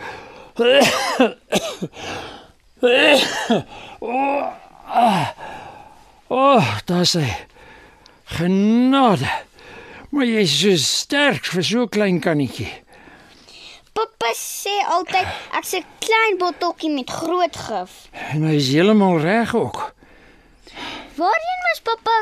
oh, 4.01 4.53
ah, 4.89 5.35
oh, 6.29 6.65
dis 6.89 7.17
hy. 7.21 7.29
Genade. 8.39 9.29
Maar 10.15 10.29
jy 10.31 10.43
is 10.47 10.53
so 10.61 10.73
sterk 10.79 11.49
vir 11.51 11.65
so 11.67 11.81
'n 11.83 11.89
klein 11.91 12.19
kannetjie. 12.23 12.71
Pappa 13.99 14.31
sê 14.39 14.75
altyd 14.97 15.27
ek's 15.59 15.73
'n 15.75 15.85
klein 16.07 16.39
botteltjie 16.39 16.91
met 16.95 17.11
groot 17.11 17.57
gif. 17.57 17.93
En 18.31 18.47
hy 18.47 18.55
is 18.55 18.69
heeltemal 18.71 19.19
reg 19.19 19.55
ook. 19.55 19.79
Waarheen 21.19 21.61
moes 21.65 21.83
pappa 21.89 22.15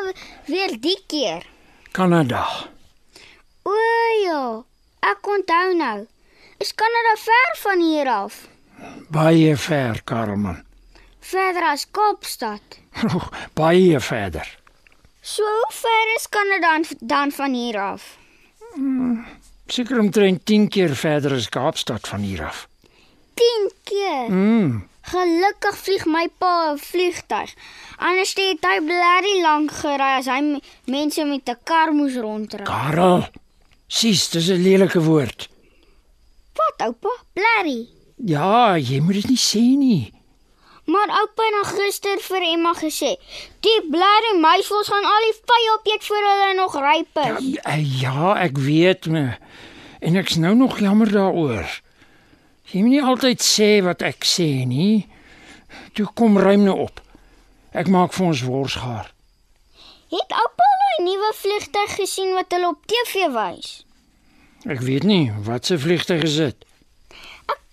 weer 0.46 0.72
die 0.80 1.00
keer? 1.06 1.44
Kanada. 1.92 2.42
O 3.62 3.72
ja, 4.24 4.64
ek 5.12 5.26
onthou 5.34 5.76
nou. 5.76 6.06
Is 6.58 6.72
Kanada 6.74 7.14
ver 7.16 7.52
van 7.64 7.80
hier 7.80 8.08
af? 8.08 8.48
Baie 9.10 9.56
ver, 9.56 10.00
Karelman. 10.04 10.64
Verder 11.20 11.62
as 11.62 11.86
Kaapstad. 11.90 12.80
Baie 13.60 14.00
verder. 14.00 14.61
So 15.22 15.42
hoe 15.42 15.70
ver 15.70 16.14
is 16.16 16.28
Kanada 16.28 16.60
dan- 16.78 16.98
dan 17.00 17.30
van 17.32 17.52
hier 17.54 17.78
af? 17.80 18.16
Seker 19.66 19.98
omtrent 19.98 20.44
10 20.46 20.68
keer 20.68 20.96
verder 20.96 21.32
as 21.32 21.48
Kaapstad 21.48 22.08
van 22.08 22.20
hier 22.20 22.44
af. 22.44 22.68
10 23.34 23.70
keer. 23.84 24.30
Mm. 24.30 24.88
Gelukkig 25.02 25.76
vlieg 25.78 26.04
my 26.06 26.28
pa 26.38 26.72
'n 26.72 26.78
vliegtyg. 26.78 27.54
Anders 27.98 28.34
het 28.34 28.64
hy 28.66 28.78
blerry 28.84 29.40
lank 29.42 29.70
gery 29.70 30.18
as 30.18 30.26
hy 30.26 30.60
mense 30.86 31.24
met 31.24 31.48
'n 31.48 31.56
kar 31.64 31.92
moes 31.92 32.14
rondry. 32.16 32.62
Karel. 32.64 33.26
Sis, 33.86 34.28
dis 34.30 34.48
'n 34.48 34.62
lelike 34.62 35.00
woord. 35.02 35.48
Wat 36.54 36.86
oupa? 36.86 37.08
Blerry. 37.32 37.86
Ja, 38.16 38.76
jy 38.76 39.00
moet 39.00 39.14
dit 39.14 39.28
nie 39.28 39.38
sê 39.38 39.76
nie. 39.76 40.12
Maar 40.92 41.08
oupa 41.20 41.44
het 41.46 41.54
nog 41.56 41.70
gister 41.78 42.18
vir 42.20 42.42
Emma 42.52 42.72
gesê, 42.76 43.12
die 43.64 43.78
blerry 43.90 44.32
meisies 44.42 44.90
gaan 44.92 45.06
al 45.08 45.24
die 45.26 45.36
vye 45.50 45.70
opeet 45.78 46.04
voor 46.08 46.26
hulle 46.28 46.50
nog 46.58 46.74
ryp 46.84 47.20
Ja, 47.22 47.36
is. 47.38 47.56
eh, 47.62 48.00
ja 48.02 48.34
ek 48.42 48.58
weet 48.58 49.06
me. 49.06 49.24
En 50.00 50.16
ek's 50.16 50.36
nou 50.36 50.54
nog 50.58 50.78
jammer 50.82 51.10
daaroor. 51.12 51.68
Jy 52.72 52.80
moet 52.82 52.90
nie 52.90 53.02
altyd 53.02 53.40
sê 53.44 53.70
wat 53.84 54.02
ek 54.02 54.24
sê 54.26 54.66
nie. 54.66 55.06
Toe 55.94 56.06
kom 56.14 56.36
ruim 56.38 56.64
nou 56.64 56.78
op. 56.88 57.00
Ek 57.72 57.88
maak 57.88 58.12
vir 58.12 58.26
ons 58.26 58.42
worsgaar. 58.42 59.12
Het 60.12 60.34
oupa 60.42 60.66
al 60.72 60.82
'n 61.00 61.04
nuwe 61.08 61.32
vliegtyg 61.34 61.94
gesien 61.96 62.34
wat 62.34 62.52
hulle 62.52 62.68
op 62.68 62.86
TV 62.86 63.30
wys? 63.32 63.84
Ek 64.68 64.80
weet 64.80 65.02
nie 65.04 65.32
wat 65.44 65.66
se 65.66 65.78
vliegtyg 65.78 66.22
is 66.22 66.36
dit. 66.36 66.56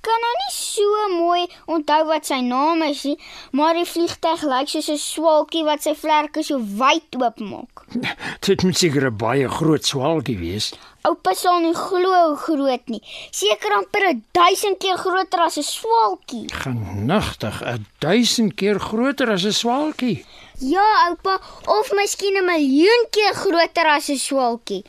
Kan 0.01 0.21
nou 0.23 0.35
nie 0.39 0.53
so 0.55 0.99
mooi 1.11 1.41
onthou 1.67 2.03
wat 2.07 2.27
sy 2.29 2.39
naam 2.45 2.83
is 2.87 3.01
nie, 3.03 3.17
maar 3.51 3.75
die 3.75 3.87
vliegtyg 3.87 4.45
lyk 4.47 4.69
soos 4.71 4.87
'n 4.93 4.97
swalkie 4.97 5.65
wat 5.67 5.83
sy 5.83 5.93
vlerke 6.03 6.43
so 6.43 6.59
wyd 6.81 7.17
oopmaak. 7.19 7.83
Dit 8.45 8.63
moet 8.63 8.77
seker 8.77 9.09
'n 9.09 9.17
baie 9.17 9.47
groot 9.49 9.83
swaalkie 9.85 10.37
wees. 10.39 10.71
Oupa 11.03 11.33
sal 11.35 11.59
nie 11.63 11.73
glo 11.75 12.15
hoe 12.27 12.37
groot 12.37 12.85
nie. 12.87 13.01
Seker 13.31 13.75
amper 13.75 14.07
'n 14.09 14.23
1000 14.31 14.79
keer 14.79 14.97
groter 14.97 15.39
as 15.47 15.57
'n 15.57 15.67
swalkie. 15.67 16.47
Genigtig, 16.63 17.59
'n 17.61 17.85
1000 17.99 18.55
keer 18.55 18.79
groter 18.79 19.31
as 19.35 19.43
'n 19.43 19.51
swaalkie. 19.51 20.23
Ja, 20.59 20.87
oupa, 21.09 21.39
of 21.67 21.91
miskien 21.91 22.39
'n 22.39 22.45
miljoen 22.45 23.05
keer 23.11 23.33
groter 23.33 23.87
as 23.87 24.07
'n 24.09 24.17
swalkie. 24.17 24.83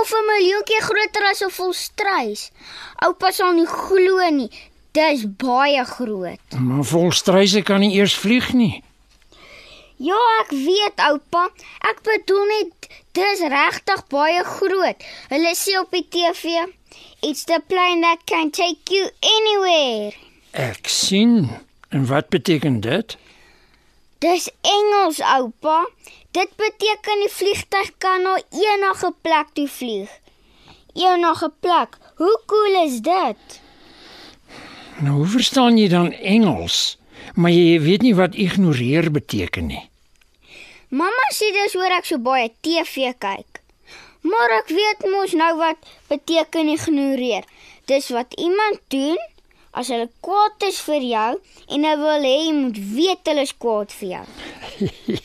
Of 0.00 0.12
'n 0.12 0.26
miljoen 0.30 0.64
keer 0.68 0.82
groter 0.88 1.24
as 1.30 1.42
'n 1.42 1.50
volstruis. 1.50 2.50
Oupa 3.06 3.30
sal 3.30 3.52
nie 3.52 3.66
glo 3.66 4.30
nie. 4.30 4.50
Dis 4.92 5.24
baie 5.26 5.84
groot. 5.84 6.46
Maar 6.58 6.84
volstruise 6.84 7.62
kan 7.62 7.80
nie 7.80 7.94
eers 7.98 8.14
vlieg 8.14 8.52
nie. 8.52 8.82
Ja, 9.96 10.18
ek 10.42 10.50
weet, 10.50 10.98
oupa. 11.08 11.48
Ek 11.90 12.02
bedoel 12.02 12.46
net 12.50 12.88
dis 13.12 13.40
regtig 13.40 14.06
baie 14.10 14.42
groot. 14.44 15.04
Hulle 15.28 15.52
sê 15.54 15.78
op 15.78 15.90
die 15.90 16.06
TV, 16.08 16.66
"It's 17.22 17.44
the 17.44 17.60
plane 17.66 18.00
that 18.00 18.24
can 18.24 18.50
take 18.50 18.94
you 18.94 19.10
anywhere." 19.20 20.12
Ek 20.50 20.88
sien. 20.88 21.50
En 21.88 22.06
wat 22.06 22.28
beteken 22.28 22.80
dit? 22.80 23.16
Dis 24.18 24.50
Engels, 24.60 25.20
oupa. 25.20 25.88
Dit 26.34 26.50
beteken 26.58 27.20
die 27.22 27.30
vliegtyg 27.30 27.92
kan 28.02 28.24
na 28.26 28.34
enige 28.50 29.12
plek 29.22 29.52
toe 29.54 29.68
vlieg. 29.70 30.10
Enige 30.98 31.50
plek. 31.60 31.98
Hoe 32.16 32.40
cool 32.46 32.78
is 32.84 32.98
dit? 33.06 33.60
Nou, 34.98 35.14
hoe 35.16 35.26
verstaan 35.26 35.78
jy 35.78 35.88
dan 35.88 36.12
Engels? 36.12 36.98
Maar 37.34 37.54
jy 37.54 37.78
weet 37.80 38.02
nie 38.02 38.14
wat 38.18 38.34
ignoreer 38.34 39.10
beteken 39.14 39.70
nie. 39.70 39.84
Mamma 40.90 41.28
sê 41.34 41.52
dis 41.54 41.76
oor 41.78 41.94
ek 41.94 42.10
so 42.10 42.18
baie 42.18 42.50
TV 42.66 43.14
kyk. 43.18 43.62
Maar 44.26 44.58
ek 44.58 44.74
weet 44.74 45.06
mos 45.14 45.36
nou 45.38 45.52
wat 45.62 45.86
beteken 46.10 46.72
ignoreer. 46.74 47.46
Dis 47.86 48.10
wat 48.10 48.34
iemand 48.42 48.82
doen 48.90 49.22
as 49.74 49.90
hulle 49.90 50.08
kwaad 50.24 50.66
is 50.68 50.78
vir 50.86 51.06
jou 51.08 51.30
en 51.34 51.86
hulle 51.88 51.96
wil 52.02 52.26
hê 52.28 52.34
jy 52.46 52.52
moet 52.56 52.78
weet 52.94 53.30
hulle 53.30 53.46
is 53.48 53.54
kwaad 53.58 53.94
vir 54.00 54.08
jou. 54.16 54.26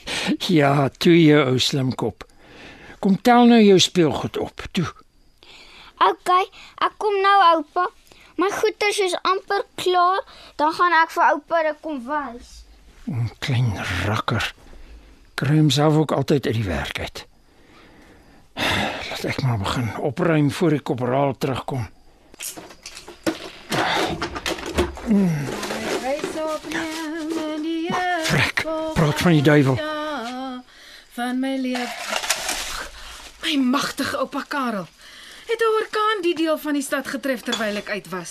Ja, 0.49 0.89
toe 1.01 1.15
jy 1.15 1.37
ou 1.41 1.57
slimkop. 1.61 2.25
Kom 3.01 3.15
tel 3.25 3.47
nou 3.49 3.59
jou 3.63 3.77
speelgoed 3.81 4.37
op. 4.37 4.65
Toe. 4.75 4.85
OK, 6.05 6.29
ek 6.85 6.97
kom 7.01 7.15
nou 7.23 7.37
oupa. 7.55 7.87
My 8.39 8.49
goeders 8.53 8.99
is 9.03 9.15
amper 9.27 9.65
klaar, 9.79 10.21
dan 10.55 10.71
gaan 10.77 10.95
ek 11.01 11.11
vir 11.15 11.25
oupa 11.33 11.63
dit 11.67 11.81
kom 11.83 11.97
wys. 12.05 12.51
Klein 13.43 13.73
rakker. 14.05 14.51
Kry 15.39 15.57
homself 15.57 15.97
ook 16.03 16.13
altyd 16.15 16.47
uit 16.47 16.59
die 16.59 16.67
werk 16.67 16.99
uit. 16.99 17.25
Laat 19.09 19.25
ek 19.33 19.41
maar 19.43 19.59
begin 19.63 19.91
opruim 20.11 20.51
voor 20.51 20.77
die 20.77 20.83
kopraal 20.91 21.35
terugkom. 21.37 21.87
Frek, 28.23 28.61
praat 28.93 29.21
van 29.21 29.31
die 29.31 29.41
duiwel. 29.41 29.75
Ja, 29.75 30.63
van 31.15 31.39
my 31.39 31.55
lewe. 31.57 31.87
My 33.41 33.55
magtige 33.57 34.17
oupa 34.17 34.43
Karel. 34.47 34.87
Het 35.47 35.59
'n 35.59 35.81
orkaan 35.81 36.21
die 36.21 36.35
deel 36.35 36.57
van 36.57 36.73
die 36.73 36.81
stad 36.81 37.07
getref 37.07 37.41
terwyl 37.41 37.75
ek 37.75 37.89
uit 37.89 38.09
was. 38.09 38.29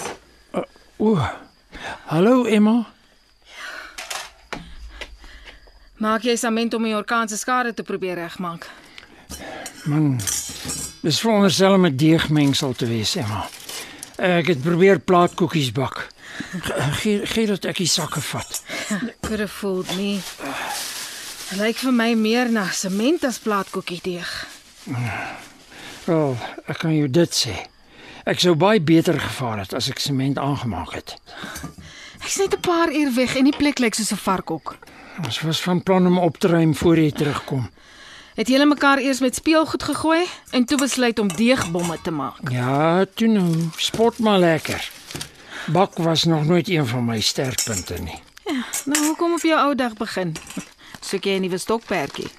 O. 0.97 1.18
Hallo 2.04 2.44
Emma. 2.44 2.87
Maak 5.97 6.23
jy 6.23 6.37
sament 6.37 6.75
om 6.75 6.82
die 6.82 6.94
orkaan 6.97 7.28
se 7.28 7.37
skade 7.37 7.75
te 7.75 7.82
probeer 7.82 8.14
regmaak? 8.14 8.70
Man. 9.85 10.20
Dis 11.00 11.20
veronderstel 11.20 11.73
om 11.73 11.87
'n 11.87 11.97
deegmengsel 11.97 12.73
te 12.73 12.87
wees, 12.87 13.16
Emma. 13.16 13.49
Ek 14.16 14.47
het 14.47 14.62
probeer 14.62 14.99
plaatkoekies 14.99 15.73
bak. 15.73 16.08
Ge- 16.62 16.92
Gee 17.00 17.26
gee 17.26 17.47
dat 17.47 17.64
ek 17.64 17.76
die 17.76 17.87
sakke 17.87 18.21
vat. 18.21 18.62
Could 19.21 19.40
have 19.40 19.49
fooled 19.52 19.97
me. 19.97 20.21
Dit 21.50 21.59
lyk 21.59 21.76
vir 21.76 21.92
my 21.92 22.14
meer 22.14 22.50
na 22.52 22.66
sement 22.71 23.25
as 23.25 23.38
plaatkoekie 23.38 24.00
deeg. 24.02 24.47
Wel, 26.09 26.37
ek 26.68 26.78
kan 26.78 26.95
jou 26.97 27.09
dit 27.11 27.35
sê. 27.35 27.54
Ek 28.28 28.40
sou 28.40 28.54
baie 28.61 28.80
beter 28.80 29.16
gevaar 29.21 29.59
het 29.64 29.75
as 29.75 29.88
ek 29.92 29.99
sement 30.04 30.38
aangemaak 30.38 30.92
het. 30.97 31.14
Ek's 32.25 32.37
net 32.38 32.54
'n 32.54 32.61
paar 32.61 32.92
uur 32.92 33.14
weg 33.14 33.37
en 33.37 33.45
die 33.45 33.57
plek 33.57 33.78
lyk 33.78 33.95
soos 33.95 34.12
'n 34.12 34.16
varkhok. 34.16 34.76
Ons 35.25 35.40
was 35.40 35.61
van 35.61 35.83
plan 35.83 36.07
om 36.07 36.18
op 36.18 36.37
te 36.38 36.49
ruim 36.49 36.75
voor 36.75 36.97
jy 36.99 37.11
terugkom. 37.11 37.71
Het 38.37 38.49
julle 38.49 38.66
mekaar 38.66 38.99
eers 38.99 39.21
met 39.21 39.35
speelgoed 39.35 39.83
gegooi 39.83 40.26
en 40.50 40.64
toe 40.64 40.78
besluit 40.78 41.18
om 41.18 41.28
deegbomme 41.28 41.99
te 42.02 42.11
maak. 42.11 42.50
Ja, 42.50 43.04
toe 43.14 43.28
nou, 43.28 43.54
spot 43.76 44.18
maar 44.18 44.38
lekker. 44.38 44.90
Bak 45.72 45.96
was 45.96 46.24
nog 46.24 46.44
nooit 46.44 46.68
een 46.68 46.87
van 46.87 47.04
my 47.04 47.20
sterkpunte 47.20 47.94
nie. 47.94 48.22
Ja, 48.44 48.64
nou 48.85 49.04
hoekom 49.04 49.33
op 49.33 49.40
jou 49.40 49.61
ou 49.61 49.74
dag 49.74 49.92
begin? 49.92 50.37
Soek 51.00 51.24
jy 51.24 51.37
'n 51.37 51.40
nuwe 51.40 51.59
stokperdjie? 51.59 52.31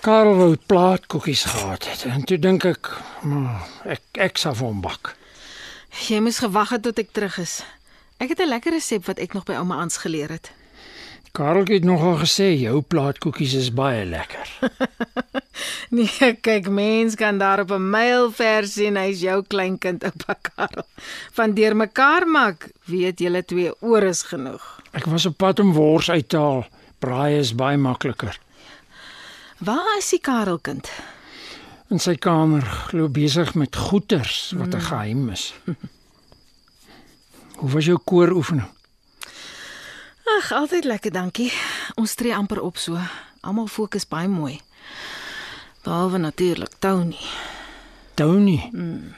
Karel 0.00 0.34
wou 0.36 0.56
plaatkoekies 0.56 1.44
gehad 1.44 1.84
het 1.84 2.04
en 2.04 2.24
toe 2.24 2.38
dink 2.38 2.64
ek, 2.64 2.90
maar 3.22 3.68
ek 3.84 4.00
ek 4.12 4.36
sal 4.36 4.56
hom 4.56 4.80
bak. 4.80 5.16
Jy 6.08 6.20
moes 6.20 6.38
gewag 6.38 6.68
het 6.68 6.82
tot 6.82 6.98
ek 6.98 7.12
terug 7.12 7.38
is. 7.38 7.62
Ek 8.16 8.28
het 8.28 8.40
'n 8.40 8.48
lekker 8.48 8.72
resep 8.72 9.04
wat 9.04 9.18
ek 9.18 9.32
nog 9.32 9.44
by 9.44 9.52
ouma 9.52 9.76
Ans 9.76 9.96
geleer 9.96 10.28
het. 10.28 10.50
Karel 11.34 11.64
het 11.66 11.82
nogal 11.82 12.20
gesê 12.20 12.52
jou 12.54 12.78
plaatkoekies 12.86 13.56
is 13.58 13.72
baie 13.74 14.04
lekker. 14.06 14.46
Nee, 15.94 16.30
kyk, 16.42 16.66
mens 16.74 17.14
kan 17.14 17.38
daar 17.38 17.60
op 17.62 17.70
'n 17.70 17.90
myl 17.90 18.30
ver 18.32 18.66
sien 18.66 18.96
hy's 18.96 19.20
jou 19.20 19.44
kleinkind 19.46 20.04
oupa 20.04 20.34
Karel. 20.42 20.86
Van 21.32 21.54
deur 21.54 21.76
mekaar 21.76 22.26
maak, 22.26 22.68
weet 22.84 23.20
julle 23.20 23.44
twee 23.44 23.70
oor 23.80 24.02
is 24.02 24.22
genoeg. 24.22 24.64
Ek 24.92 25.06
was 25.06 25.26
op 25.26 25.36
pad 25.36 25.60
om 25.60 25.72
wors 25.72 26.10
uit 26.10 26.28
te 26.28 26.36
haal. 26.36 26.66
Braai 26.98 27.38
is 27.38 27.54
baie 27.54 27.76
makliker. 27.76 28.38
Waar 29.58 29.98
is 29.98 30.10
die 30.10 30.20
Karelkind? 30.20 30.90
In 31.90 31.98
sy 31.98 32.14
kamer 32.14 32.62
glo 32.62 33.08
besig 33.08 33.54
met 33.54 33.76
goeters 33.76 34.54
wat 34.56 34.74
'n 34.74 34.80
geheim 34.80 35.30
is. 35.30 35.54
Hoe 37.56 37.70
was 37.70 37.84
jou 37.84 37.98
kooroefening? 38.04 38.73
Ag, 40.24 40.52
altyd 40.52 40.84
lekker, 40.84 41.12
dankie. 41.12 41.52
Ons 42.00 42.14
tree 42.16 42.32
amper 42.34 42.62
op 42.64 42.78
so. 42.80 42.96
Almal 43.44 43.66
fokus 43.68 44.06
baie 44.08 44.28
mooi. 44.28 44.56
Behalwe 45.84 46.18
natuurlik 46.18 46.78
Tony. 46.78 47.20
Tony. 48.14 48.70
Mm. 48.72 49.12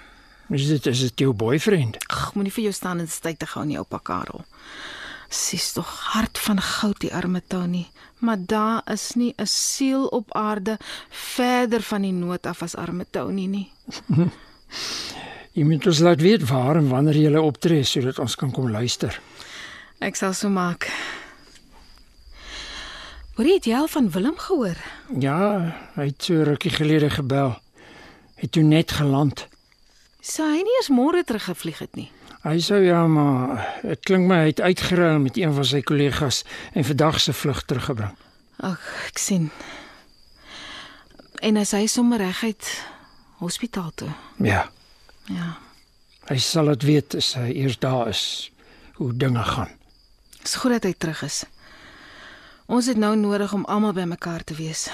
Is 0.51 0.67
dit 0.67 0.87
is 0.87 1.01
dit 1.01 1.23
jou 1.27 1.33
boyfriend? 1.33 1.99
Ag, 2.11 2.33
moenie 2.35 2.53
vir 2.53 2.67
jou 2.69 2.75
staan 2.75 2.99
en 2.99 3.09
styt 3.09 3.39
te 3.39 3.47
gaan 3.47 3.71
nie, 3.71 3.79
oupa 3.79 4.01
Karel. 4.03 4.43
Sis 5.31 5.73
tog 5.77 5.91
hart 6.11 6.39
van 6.39 6.59
goud 6.63 6.99
die 7.03 7.15
arme 7.15 7.43
Tony. 7.47 7.87
Maar 8.19 8.43
daar 8.47 8.83
is 8.91 9.15
nie 9.15 9.35
'n 9.37 9.47
siel 9.47 10.07
op 10.07 10.35
aarde 10.35 10.79
verder 11.11 11.83
van 11.83 12.03
die 12.03 12.13
nood 12.13 12.47
af 12.47 12.63
as 12.63 12.75
arme 12.75 13.07
Tony 13.11 13.47
nie. 13.47 13.71
Jy 15.57 15.65
moet 15.65 15.87
ons 15.87 15.99
laat 15.99 16.21
weet 16.21 16.49
waar 16.49 16.77
en 16.77 16.89
wanneer 16.89 17.17
jy 17.17 17.37
optree 17.37 17.85
sodat 17.85 18.19
ons 18.19 18.35
kan 18.35 18.51
kom 18.51 18.71
luister. 18.71 19.21
Ek 20.01 20.17
sal 20.19 20.35
so 20.37 20.49
maak. 20.53 20.89
Hoor 23.37 23.49
jy 23.49 23.57
het 23.59 23.69
jy 23.69 23.77
al 23.77 23.89
van 23.93 24.11
Willem 24.13 24.37
gehoor? 24.41 24.79
Ja, 25.21 25.39
hy 25.97 26.07
het 26.11 26.25
so 26.29 26.43
rukkie 26.47 26.73
gelede 26.73 27.11
gebel. 27.13 27.55
Het 28.41 28.53
toe 28.53 28.63
net 28.65 28.93
geland. 28.97 29.47
Sou 30.25 30.47
hy 30.51 30.63
nie 30.65 30.77
eers 30.79 30.91
môre 30.93 31.23
teruggevlieg 31.25 31.79
het 31.85 31.97
nie? 31.97 32.09
Hy 32.47 32.59
sou 32.63 32.79
ja, 32.85 33.03
maar 33.11 33.61
dit 33.83 34.01
klink 34.07 34.29
my 34.31 34.39
hy 34.45 34.51
het 34.53 34.61
uitgeruil 34.63 35.19
met 35.25 35.37
een 35.41 35.53
van 35.57 35.67
sy 35.67 35.81
kollegas 35.87 36.43
en 36.79 36.85
vandag 36.87 37.19
se 37.21 37.33
vlug 37.35 37.63
teruggebring. 37.67 38.13
Ag, 38.65 38.81
ek 39.11 39.19
sien. 39.21 39.49
En 41.45 41.59
as 41.61 41.75
hy 41.77 41.85
sommer 41.91 42.23
reguit 42.23 42.69
hospitaal 43.43 43.93
toe. 43.95 44.13
Ja, 44.41 44.69
Ja. 45.27 45.57
hy 46.31 46.37
sal 46.39 46.71
dit 46.73 46.83
weet 46.87 47.15
as 47.19 47.33
hy 47.35 47.51
eers 47.53 47.79
daar 47.83 48.09
is 48.09 48.51
hoe 49.01 49.11
dinge 49.17 49.43
gaan. 49.43 49.73
Dis 50.47 50.55
goed 50.63 50.77
dat 50.77 50.85
hy 50.87 50.93
terug 50.95 51.25
is. 51.27 51.41
Ons 52.71 52.87
het 52.87 52.99
nou 53.03 53.17
nodig 53.19 53.51
om 53.51 53.65
almal 53.67 53.97
bymekaar 53.97 54.45
te 54.47 54.55
wees. 54.55 54.85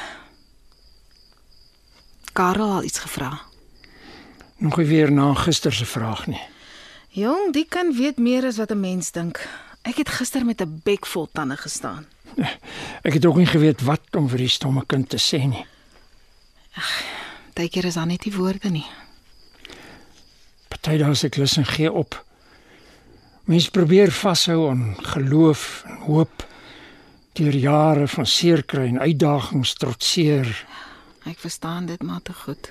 Karel 2.33 2.71
al 2.79 2.87
iets 2.89 3.03
gevra. 3.05 3.35
Nog 4.57 4.79
weer 4.81 5.13
na 5.13 5.35
gister 5.35 5.73
se 5.73 5.85
vraag 5.85 6.25
nie. 6.33 6.41
Jong, 7.13 7.53
die 7.53 7.67
kan 7.69 7.93
weet 7.93 8.17
meer 8.17 8.47
as 8.49 8.57
wat 8.57 8.73
'n 8.73 8.81
mens 8.81 9.13
dink. 9.13 9.45
Ek 9.83 9.97
het 9.97 10.09
gister 10.09 10.45
met 10.45 10.63
'n 10.63 10.81
bek 10.85 11.07
vol 11.07 11.29
tande 11.33 11.57
gestaan. 11.57 12.07
Ek 13.07 13.13
het 13.13 13.27
ook 13.27 13.37
nie 13.37 13.47
geweet 13.47 13.83
wat 13.83 14.17
om 14.17 14.29
vir 14.29 14.39
die 14.39 14.49
stomme 14.49 14.87
kind 14.87 15.09
te 15.09 15.19
sê 15.21 15.45
nie. 15.49 15.67
Partykeer 17.53 17.85
is 17.85 17.95
daar 17.95 18.07
net 18.07 18.25
nie 18.25 18.37
woorde 18.37 18.71
nie. 18.71 18.87
Party 20.69 20.97
daar 20.97 21.17
se 21.17 21.29
klus 21.29 21.57
en 21.57 21.67
gee 21.67 21.93
op. 21.93 22.25
Mense 23.53 23.71
probeer 23.71 24.09
vashou 24.11 24.71
aan 24.71 24.95
geloof 25.13 25.83
en 25.85 25.97
hoop 26.07 26.45
deur 27.37 27.57
jare 27.57 28.07
van 28.09 28.27
seerkry 28.27 28.87
en 28.87 29.01
uitdagings 29.01 29.75
trotseer. 29.77 30.49
Ek 31.29 31.37
verstaan 31.43 31.91
dit 31.91 32.01
maar 32.03 32.23
te 32.25 32.33
goed. 32.33 32.71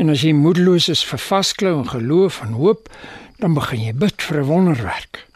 En 0.00 0.08
as 0.08 0.24
jy 0.24 0.32
moedeloos 0.32 0.88
is 0.88 1.04
vir 1.04 1.20
vasklou 1.20 1.74
en 1.82 1.92
geloof 1.92 2.40
en 2.40 2.56
hoop, 2.56 2.88
dan 3.36 3.52
begin 3.58 3.84
jy 3.84 3.92
bid 3.92 4.24
vir 4.24 4.40
'n 4.40 4.48
wonderwerk. 4.48 5.26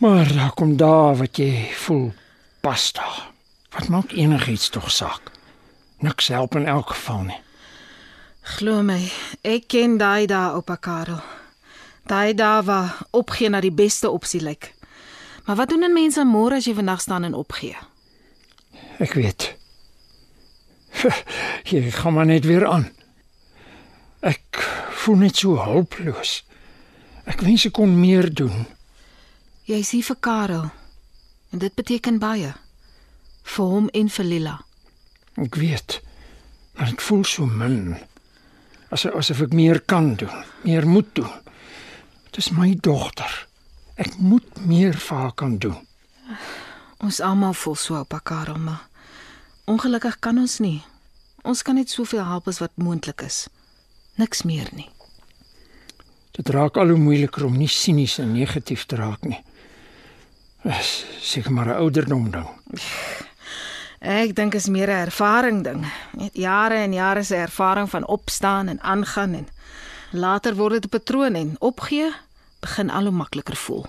Maar 0.00 0.32
daar 0.32 0.54
kom 0.56 0.76
daar 0.76 1.16
wat 1.20 1.36
jy 1.36 1.68
voel 1.84 2.14
pas 2.60 2.92
daar. 2.92 3.30
Wat 3.76 3.88
maak 3.88 4.12
enigiets 4.12 4.68
tog 4.68 4.90
saak? 4.90 5.32
Niks 6.00 6.28
help 6.28 6.56
in 6.56 6.66
elk 6.66 6.88
geval 6.96 7.22
nie. 7.22 7.40
Glo 8.40 8.82
my, 8.82 9.10
ek 9.42 9.68
ken 9.68 9.98
daai 9.98 10.26
dae 10.26 10.52
oupa 10.56 10.76
Karel. 10.76 11.20
Daai 12.06 12.34
dae 12.34 12.62
waar 12.62 12.98
opgee 13.10 13.48
na 13.50 13.60
die 13.60 13.74
beste 13.74 14.10
opsie 14.10 14.40
lyk. 14.40 14.74
Maar 15.46 15.56
wat 15.56 15.68
doen 15.68 15.84
'n 15.84 15.92
mens 15.92 16.16
aan 16.16 16.28
môre 16.28 16.54
as 16.56 16.64
jy 16.64 16.74
vandag 16.74 17.00
staan 17.00 17.24
en 17.24 17.34
opgee? 17.34 17.76
Ek 18.98 19.12
weet. 19.12 19.54
Hier 21.68 21.92
gaan 21.92 22.12
maar 22.12 22.26
net 22.26 22.44
weer 22.44 22.66
aan. 22.66 22.90
Ek 24.20 24.42
voel 24.90 25.16
net 25.16 25.36
so 25.36 25.56
hulpeloos. 25.64 26.44
Ek 27.24 27.40
wens 27.40 27.66
ek 27.66 27.72
kon 27.72 28.00
meer 28.00 28.34
doen. 28.34 28.66
Jy 29.64 29.82
sien 29.82 30.02
vir 30.02 30.16
Karel. 30.20 30.70
En 31.50 31.58
dit 31.58 31.74
beteken 31.74 32.18
baie 32.18 32.54
vir 33.42 33.64
hom 33.64 33.88
en 33.92 34.08
vir 34.08 34.24
Lila. 34.24 34.56
Ek 35.36 35.54
weet. 35.54 36.00
Maar 36.74 36.88
ek 36.88 37.00
voel 37.00 37.24
so 37.24 37.46
min. 37.46 37.96
Asof 38.90 39.14
asof 39.14 39.40
ek 39.46 39.52
meer 39.52 39.80
kan 39.80 40.14
doen, 40.14 40.44
meer 40.62 40.86
moet 40.86 41.14
doen. 41.14 41.45
Dit 42.30 42.36
is 42.36 42.50
my 42.50 42.76
dogter. 42.80 43.46
Ek 43.96 44.18
moet 44.18 44.66
meer 44.66 44.96
vir 44.96 45.16
haar 45.16 45.32
kan 45.32 45.58
doen. 45.58 45.78
Ons 47.00 47.20
almal 47.20 47.54
voel 47.54 47.74
so 47.74 47.98
op 48.00 48.20
Karel, 48.22 48.58
maar 48.58 48.88
ongelukkig 49.64 50.18
kan 50.18 50.38
ons 50.38 50.58
nie. 50.58 50.82
Ons 51.42 51.62
kan 51.62 51.74
net 51.74 51.90
soveel 51.90 52.24
help 52.24 52.48
as 52.48 52.58
wat 52.58 52.74
moontlik 52.76 53.22
is. 53.22 53.46
Niks 54.16 54.42
meer 54.42 54.68
nie. 54.72 54.88
Dit 56.36 56.48
raak 56.52 56.76
al 56.76 56.92
hoe 56.92 57.00
moeiliker 57.00 57.46
om 57.46 57.56
nie 57.56 57.70
sinies 57.70 58.18
en 58.20 58.34
negatief 58.36 58.84
te 58.84 58.96
raak 58.96 59.24
nie. 59.24 59.38
Dis 60.66 61.04
seker 61.22 61.52
maar 61.52 61.68
'n 61.68 61.80
ouderdom 61.80 62.30
ding. 62.30 62.48
Ek 64.00 64.34
dink 64.34 64.54
is 64.54 64.68
meer 64.68 64.90
'n 64.90 65.06
ervaring 65.06 65.64
ding. 65.64 65.86
Net 66.12 66.34
jare 66.34 66.74
en 66.74 66.92
jare 66.92 67.22
se 67.22 67.36
ervaring 67.36 67.90
van 67.90 68.06
opstaan 68.06 68.68
en 68.68 68.80
aangaan 68.80 69.34
en 69.34 69.48
later 70.16 70.54
word 70.54 70.72
dit 70.72 70.84
'n 70.84 70.88
patroon 70.88 71.34
en 71.34 71.56
opgee 71.58 72.12
begin 72.60 72.90
al 72.90 73.02
hoe 73.02 73.12
makliker 73.12 73.56
voel. 73.56 73.86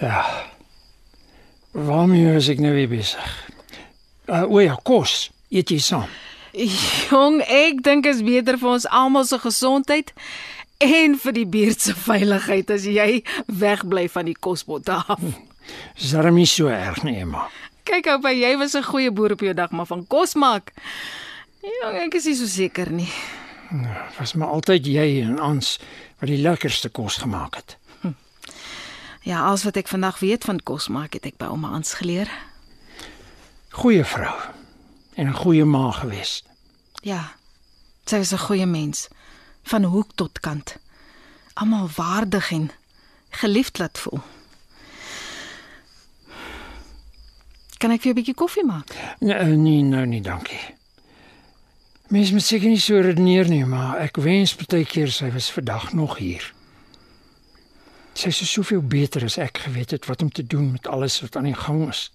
Ja. 0.00 0.24
Waarmee 1.70 2.34
is 2.34 2.48
ek 2.48 2.58
nou 2.58 2.72
weer 2.74 2.88
besig? 2.88 3.50
Uh, 4.26 4.50
o 4.50 4.60
ja, 4.60 4.78
kos. 4.82 5.30
Eet 5.48 5.70
jy 5.70 5.78
saam? 5.78 6.08
Jong, 7.10 7.42
ek 7.46 7.82
dink 7.82 8.06
is 8.06 8.22
beter 8.26 8.58
vir 8.58 8.70
ons 8.70 8.86
almal 8.86 9.24
se 9.26 9.38
gesondheid 9.38 10.12
en 10.82 11.14
vir 11.18 11.32
die 11.36 11.46
buurt 11.46 11.80
se 11.80 11.94
veiligheid 11.94 12.70
as 12.70 12.86
jy 12.88 13.22
wegbly 13.46 14.08
van 14.10 14.30
die 14.30 14.36
kospotte 14.38 14.96
af. 15.06 15.22
Dis 15.98 16.10
darem 16.10 16.34
nie 16.40 16.48
so 16.50 16.70
erg 16.72 17.04
nie, 17.06 17.20
Emma. 17.22 17.46
Kyk 17.86 18.08
oupa, 18.14 18.32
jy 18.34 18.56
was 18.58 18.74
'n 18.74 18.82
goeie 18.82 19.10
boer 19.10 19.32
op 19.32 19.40
jou 19.40 19.54
dag, 19.54 19.70
maar 19.70 19.86
van 19.86 20.06
kos 20.06 20.34
maak. 20.34 20.72
Jong, 21.62 21.96
ek 22.06 22.14
is 22.14 22.24
nie 22.24 22.34
so 22.34 22.46
seker 22.46 22.90
nie. 22.90 23.10
Was 24.18 24.34
maar 24.34 24.48
altyd 24.48 24.86
jy 24.86 25.22
en 25.22 25.40
ons 25.42 25.78
wat 26.18 26.28
die 26.28 26.40
lekkerste 26.42 26.88
kos 26.88 27.16
gemaak 27.16 27.54
het. 27.54 27.76
Ja, 29.22 29.42
alles 29.44 29.64
wat 29.64 29.76
ek 29.76 29.88
vandag 29.88 30.18
weet 30.18 30.44
van 30.44 30.62
kos 30.64 30.88
maak, 30.88 31.12
het 31.12 31.26
ek 31.28 31.36
by 31.36 31.50
ouma 31.52 31.74
Ans 31.76 31.92
geleer. 32.00 32.30
Goeie 33.70 34.04
vrou 34.04 34.32
en 35.14 35.28
'n 35.28 35.36
goeie 35.36 35.64
ma 35.64 35.90
gewees. 35.90 36.42
Ja. 37.02 37.36
Sy 38.06 38.16
was 38.16 38.32
'n 38.32 38.38
goeie 38.38 38.66
mens, 38.66 39.08
van 39.62 39.84
hoek 39.84 40.10
tot 40.14 40.40
kant. 40.40 40.76
Almal 41.54 41.90
waardig 41.96 42.50
en 42.50 42.70
geliefd 43.30 43.78
laat 43.78 43.98
voel. 43.98 44.20
Kan 47.78 47.90
ek 47.90 48.00
vir 48.00 48.12
jou 48.12 48.14
'n 48.14 48.20
bietjie 48.20 48.34
koffie 48.34 48.64
maak? 48.64 49.16
Nee, 49.20 49.56
nee, 49.56 49.82
nou 49.82 50.06
nie, 50.06 50.20
dankie. 50.20 50.60
Mens 52.10 52.32
moet 52.34 52.42
seker 52.42 52.72
nie 52.72 52.80
so 52.82 52.98
redeneer 52.98 53.46
nie, 53.46 53.62
maar 53.70 54.00
ek 54.02 54.16
wens 54.18 54.50
partykeer 54.58 55.12
sy 55.14 55.28
was 55.30 55.46
vandag 55.54 55.92
nog 55.94 56.16
hier. 56.18 56.42
Sy 58.18 58.32
is 58.32 58.40
soveel 58.50 58.82
beter 58.82 59.22
as 59.28 59.38
ek 59.38 59.60
geweet 59.68 59.94
het 59.94 60.08
wat 60.10 60.24
om 60.24 60.32
te 60.34 60.42
doen 60.42 60.72
met 60.72 60.90
alles 60.90 61.20
wat 61.22 61.38
aan 61.38 61.46
die 61.46 61.54
gang 61.54 61.84
is. 61.86 62.08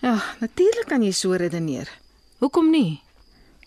Ja, 0.00 0.16
natuurlik 0.40 0.88
kan 0.88 1.04
jy 1.04 1.12
so 1.12 1.36
redeneer. 1.36 1.92
Hoekom 2.40 2.72
nie? 2.72 3.02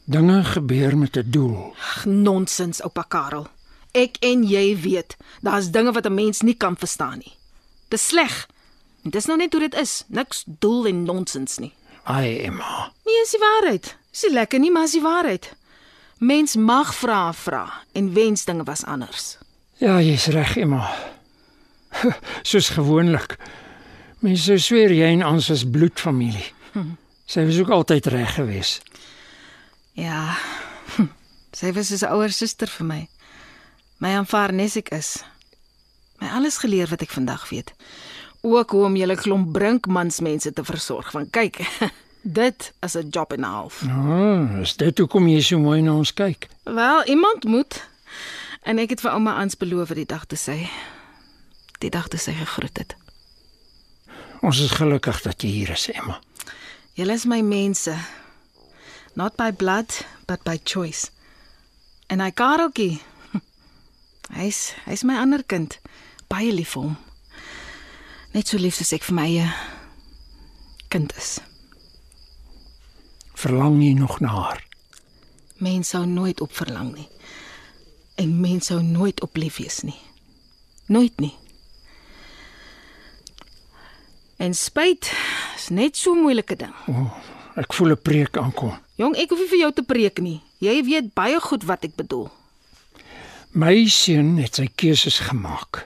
Dinge 0.10 0.42
gebeur 0.44 0.98
met 0.98 1.18
'n 1.18 1.30
doel. 1.30 1.76
Ag, 1.78 2.06
nonsens, 2.06 2.82
oupa 2.82 3.06
Karel. 3.08 3.48
Ek 3.92 4.18
en 4.26 4.44
jy 4.44 4.80
weet, 4.82 5.18
daar's 5.42 5.70
dinge 5.70 5.92
wat 5.92 6.06
'n 6.06 6.14
mens 6.14 6.42
nie 6.42 6.58
kan 6.58 6.78
verstaan 6.78 7.18
nie. 7.18 7.38
Dis 7.90 8.08
sleg. 8.08 8.48
En 9.04 9.12
dis 9.12 9.26
nou 9.26 9.38
net 9.38 9.52
hoe 9.54 9.62
dit 9.62 9.76
is. 9.76 10.04
Niks 10.08 10.44
doel 10.46 10.86
en 10.86 11.04
nonsens 11.04 11.58
nie. 11.58 11.74
Ai, 12.04 12.38
Emma. 12.40 12.92
Nee, 13.06 13.22
is 13.22 13.32
die 13.32 13.40
waarheid. 13.40 14.02
Is 14.14 14.22
nie 14.28 14.34
lekker 14.36 14.62
nie, 14.62 14.72
maar 14.72 14.86
is 14.86 14.94
die 14.94 15.02
waarheid. 15.02 15.50
Mens 16.22 16.56
mag 16.56 16.94
vra 16.96 17.34
vra 17.34 17.66
en 17.98 18.14
wens 18.14 18.46
dinge 18.46 18.64
was 18.64 18.86
anders. 18.86 19.38
Ja, 19.82 19.98
jy's 20.02 20.30
reg, 20.32 20.56
Emma. 20.58 20.86
Soos 22.50 22.70
gewoonlik. 22.78 23.36
Mense 24.24 24.44
sou 24.46 24.60
sweer 24.62 24.94
jy 24.94 25.10
en 25.18 25.26
ons 25.28 25.50
is 25.52 25.66
bloedfamilie. 25.68 26.46
Sy 27.34 27.44
was 27.48 27.58
ook 27.60 27.74
altyd 27.74 28.08
reg 28.14 28.36
geweest. 28.38 28.86
Ja. 29.98 30.36
hm, 30.96 31.10
Sy 31.58 31.74
was 31.74 31.90
soos 31.90 32.06
'n 32.06 32.14
ouer 32.14 32.32
suster 32.32 32.70
vir 32.70 32.86
my. 32.88 33.02
My 34.00 34.14
aanvaar 34.20 34.54
nes 34.54 34.78
ek 34.78 34.94
is. 34.96 35.24
My 36.22 36.30
alles 36.38 36.58
geleer 36.62 36.90
wat 36.90 37.02
ek 37.02 37.12
vandag 37.14 37.50
weet. 37.50 37.74
Ook 38.42 38.72
hoe 38.72 38.86
om 38.86 38.96
julle 38.96 39.16
klomp 39.16 39.54
brinkmansmense 39.54 40.54
te 40.54 40.64
versorg. 40.64 41.12
Want 41.12 41.32
kyk, 41.32 41.62
dit 42.24 42.74
is 42.80 42.94
'n 42.98 43.08
job 43.10 43.32
en 43.34 43.40
'n 43.40 43.44
half. 43.44 43.84
Ah, 43.88 44.60
is 44.62 44.76
dit 44.76 44.98
hoekom 44.98 45.28
jy 45.28 45.42
so 45.42 45.60
mooi 45.60 45.82
na 45.82 45.94
ons 45.94 46.14
kyk? 46.14 46.48
Wel, 46.64 47.04
iemand 47.06 47.44
moet. 47.44 47.88
En 48.62 48.78
ek 48.78 48.90
het 48.90 49.02
vir 49.02 49.12
ouma 49.12 49.36
Ans 49.36 49.58
beloof 49.58 49.90
die 49.90 50.06
dag 50.06 50.26
toe 50.26 50.38
sy 50.38 50.70
die 51.80 51.90
dag 51.90 52.08
toe 52.08 52.20
sy 52.20 52.32
gegroet 52.32 52.78
het. 52.78 52.96
Ons 54.42 54.60
is 54.60 54.72
gelukkig 54.72 55.22
dat 55.22 55.42
jy 55.42 55.50
hier 55.50 55.70
is, 55.70 55.90
Emma. 55.92 56.20
Julle 56.94 57.14
is 57.14 57.26
my 57.26 57.42
mense. 57.42 57.96
Not 59.14 59.36
by 59.36 59.52
blood, 59.52 60.06
but 60.26 60.44
by 60.44 60.60
choice. 60.64 61.12
En 62.08 62.20
hy 62.20 62.32
Kareltjie. 62.32 63.02
Hy's 64.40 64.74
hy's 64.86 65.04
my 65.04 65.16
ander 65.16 65.44
kind. 65.44 65.80
Baie 66.28 66.52
lief 66.54 66.74
vir 66.74 66.82
hom. 66.82 66.98
Net 68.34 68.48
so 68.48 68.58
lief 68.58 68.80
as 68.82 68.94
ek 68.94 69.04
vir 69.04 69.16
my 69.16 69.28
eie 69.30 69.50
kind 70.90 71.14
is. 71.18 71.40
Verlang 73.34 73.82
jy 73.84 73.94
nog 73.94 74.20
na 74.20 74.28
haar? 74.28 74.64
Mens 75.58 75.90
sou 75.90 76.06
nooit 76.06 76.42
op 76.42 76.54
verlang 76.56 76.94
nie. 76.96 77.08
En 78.16 78.40
mens 78.40 78.66
sou 78.66 78.82
nooit 78.84 79.22
op 79.22 79.36
lief 79.36 79.58
wees 79.58 79.82
nie. 79.82 80.00
Nooit 80.86 81.20
nie. 81.20 81.34
En 84.38 84.54
spyt 84.54 85.12
is 85.56 85.70
net 85.70 85.98
so 85.98 86.14
'n 86.14 86.22
moeilike 86.22 86.56
ding. 86.56 86.74
Ek 87.56 87.74
voel 87.74 87.92
'n 87.92 88.02
preek 88.02 88.38
aankom. 88.38 88.78
Jong, 88.96 89.16
ek 89.16 89.30
hoef 89.30 89.40
nie 89.40 89.48
vir 89.48 89.58
jou 89.58 89.72
te 89.74 89.84
preek 89.84 90.20
nie. 90.22 90.42
Jy 90.60 90.84
weet 90.84 91.14
baie 91.14 91.40
goed 91.40 91.64
wat 91.64 91.84
ek 91.84 91.96
bedoel. 91.96 92.32
My 93.52 93.86
seun 93.86 94.38
het 94.38 94.56
sy 94.56 94.68
keuses 94.76 95.20
gemaak. 95.20 95.86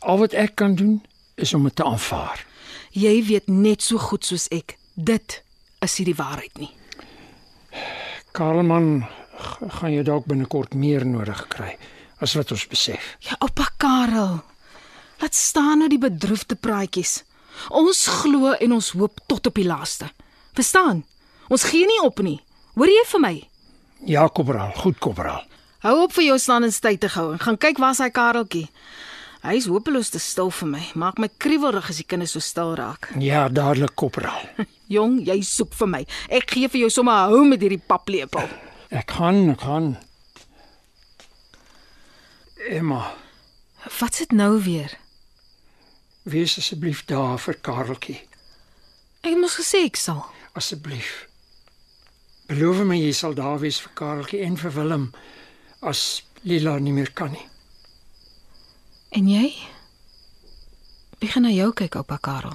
Al 0.00 0.18
wat 0.18 0.32
ek 0.32 0.54
kan 0.54 0.74
doen 0.74 1.02
is 1.36 1.54
om 1.54 1.64
dit 1.64 1.76
te 1.76 1.84
aanvaar. 1.84 2.46
Jy 2.90 3.24
weet 3.24 3.48
net 3.48 3.82
so 3.82 3.98
goed 3.98 4.24
soos 4.24 4.48
ek. 4.48 4.78
Dit 4.94 5.42
is 5.80 5.98
nie 5.98 6.04
die 6.04 6.14
waarheid 6.14 6.58
nie. 6.58 6.70
Karelman 8.32 9.02
g- 9.38 9.68
gaan 9.78 9.92
jy 9.92 10.02
dalk 10.06 10.26
binnekort 10.30 10.74
meer 10.74 11.04
nodig 11.06 11.44
kry 11.52 11.76
as 12.22 12.34
wat 12.38 12.52
ons 12.54 12.66
besef. 12.70 13.16
Ja, 13.26 13.36
oupa 13.42 13.66
Karel. 13.76 14.40
Laat 15.22 15.34
staan 15.34 15.78
nou 15.82 15.88
die 15.90 15.98
bedroefde 15.98 16.54
praatjies. 16.54 17.22
Ons 17.70 18.06
glo 18.22 18.52
en 18.54 18.72
ons 18.72 18.90
hoop 18.96 19.20
tot 19.28 19.46
op 19.46 19.54
die 19.58 19.66
laaste. 19.66 20.08
Verstaan? 20.54 21.02
Ons 21.50 21.64
gee 21.68 21.86
nie 21.86 22.00
op 22.02 22.22
nie. 22.24 22.38
Hoor 22.74 22.88
jy 22.88 23.02
vir 23.10 23.20
my? 23.20 23.34
Ja, 24.08 24.26
Kobraal, 24.28 24.72
goed 24.82 24.98
Kobraal. 24.98 25.42
Hou 25.82 25.96
op 26.04 26.12
vir 26.14 26.24
jou 26.30 26.38
staan 26.38 26.64
en 26.64 26.72
styt 26.72 27.00
te 27.02 27.08
hou 27.16 27.32
en 27.34 27.38
gaan 27.42 27.58
kyk 27.58 27.78
waar's 27.82 27.98
hy 28.02 28.08
Kareltjie. 28.14 28.68
Hy 29.42 29.56
is 29.58 29.66
hopeloos 29.66 30.10
te 30.14 30.20
stil 30.22 30.50
vir 30.54 30.68
my. 30.70 30.82
Maak 30.94 31.18
my 31.18 31.26
kriewelrig 31.42 31.88
as 31.90 31.98
die 31.98 32.06
kinders 32.06 32.34
so 32.36 32.40
stil 32.40 32.74
raak. 32.78 33.08
Ja, 33.30 33.48
dadelik 33.50 33.96
Kobraal. 33.98 34.44
Jong, 34.92 35.18
jy 35.26 35.40
soek 35.46 35.72
vir 35.74 35.88
my. 35.96 36.02
Ek 36.30 36.46
gee 36.54 36.68
vir 36.70 36.84
jou 36.84 36.90
sommer 36.94 37.26
hou 37.32 37.42
met 37.48 37.60
hierdie 37.64 37.80
paplepel. 37.82 38.46
Ek 39.02 39.10
gaan, 39.16 39.46
ek 39.54 39.62
gaan. 39.64 39.86
Emma, 42.70 43.14
Wat 43.98 44.14
sit 44.14 44.30
nou 44.32 44.60
weer? 44.62 44.92
wees 46.22 46.52
asseblief 46.60 47.00
daar 47.10 47.38
vir 47.42 47.56
Kareltjie, 47.66 48.20
Ek 49.26 49.34
mos 49.40 49.56
gesê 49.58 49.80
ek 49.88 49.96
sal. 49.98 50.20
asseblief. 50.54 51.26
Beloof 52.46 52.84
my 52.86 52.94
jy 53.00 53.10
sal 53.16 53.34
daar 53.34 53.58
wees 53.58 53.80
vir 53.82 53.90
Kareltjie 53.98 54.42
en 54.46 54.54
vir 54.60 54.70
Willem 54.76 55.08
as 55.82 56.22
Lila 56.44 56.76
nie 56.78 56.92
meer 56.94 57.10
kan 57.10 57.32
nie. 57.34 57.42
En 59.12 59.28
jy? 59.28 59.52
Wie 61.20 61.28
gaan 61.28 61.44
na 61.44 61.50
jou 61.52 61.68
kyk, 61.76 61.98
oupa 62.00 62.16
Karel? 62.16 62.54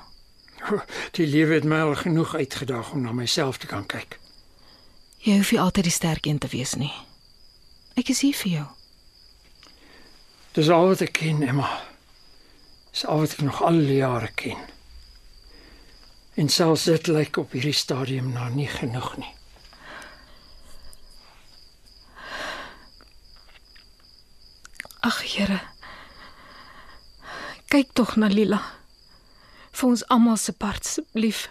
Die 1.16 1.28
lewe 1.30 1.60
het 1.60 1.68
my 1.70 1.84
al 1.86 1.94
genoeg 1.96 2.34
uitgedaag 2.36 2.90
om 2.92 3.04
na 3.06 3.14
myself 3.14 3.60
te 3.62 3.70
kan 3.70 3.86
kyk. 3.86 4.18
Jy 5.22 5.38
hoef 5.38 5.52
nie 5.54 5.62
altyd 5.62 5.86
die 5.86 5.94
sterk 5.94 6.26
een 6.26 6.42
te 6.42 6.50
wees 6.50 6.74
nie. 6.82 6.94
Ek 7.94 8.10
is 8.10 8.24
hier 8.26 8.34
vir 8.42 8.52
jou. 8.52 8.66
Dis 10.58 10.74
al 10.74 10.90
wat 10.90 11.06
ek 11.06 11.14
ken, 11.22 11.46
Emma. 11.46 11.70
Dis 12.90 13.06
al 13.06 13.22
wat 13.22 13.38
ek 13.38 13.46
nog 13.46 13.62
al 13.62 13.78
die 13.86 14.02
jare 14.02 14.34
ken. 14.34 14.58
En 16.42 16.50
selfs 16.50 16.90
dit 16.90 17.14
lyk 17.14 17.38
op 17.38 17.54
hierdie 17.54 17.78
stadium 17.78 18.34
nou 18.34 18.50
nie 18.58 18.70
genoeg 18.74 19.14
nie. 19.22 19.34
Ag 25.06 25.22
Here. 25.22 25.77
Kyk 27.68 27.92
tog 27.94 28.16
na 28.16 28.30
Lila. 28.32 28.62
Vir 29.76 29.90
ons 29.90 30.04
almal 30.08 30.38
se 30.40 30.54
part 30.56 30.86
asseblief. 30.86 31.50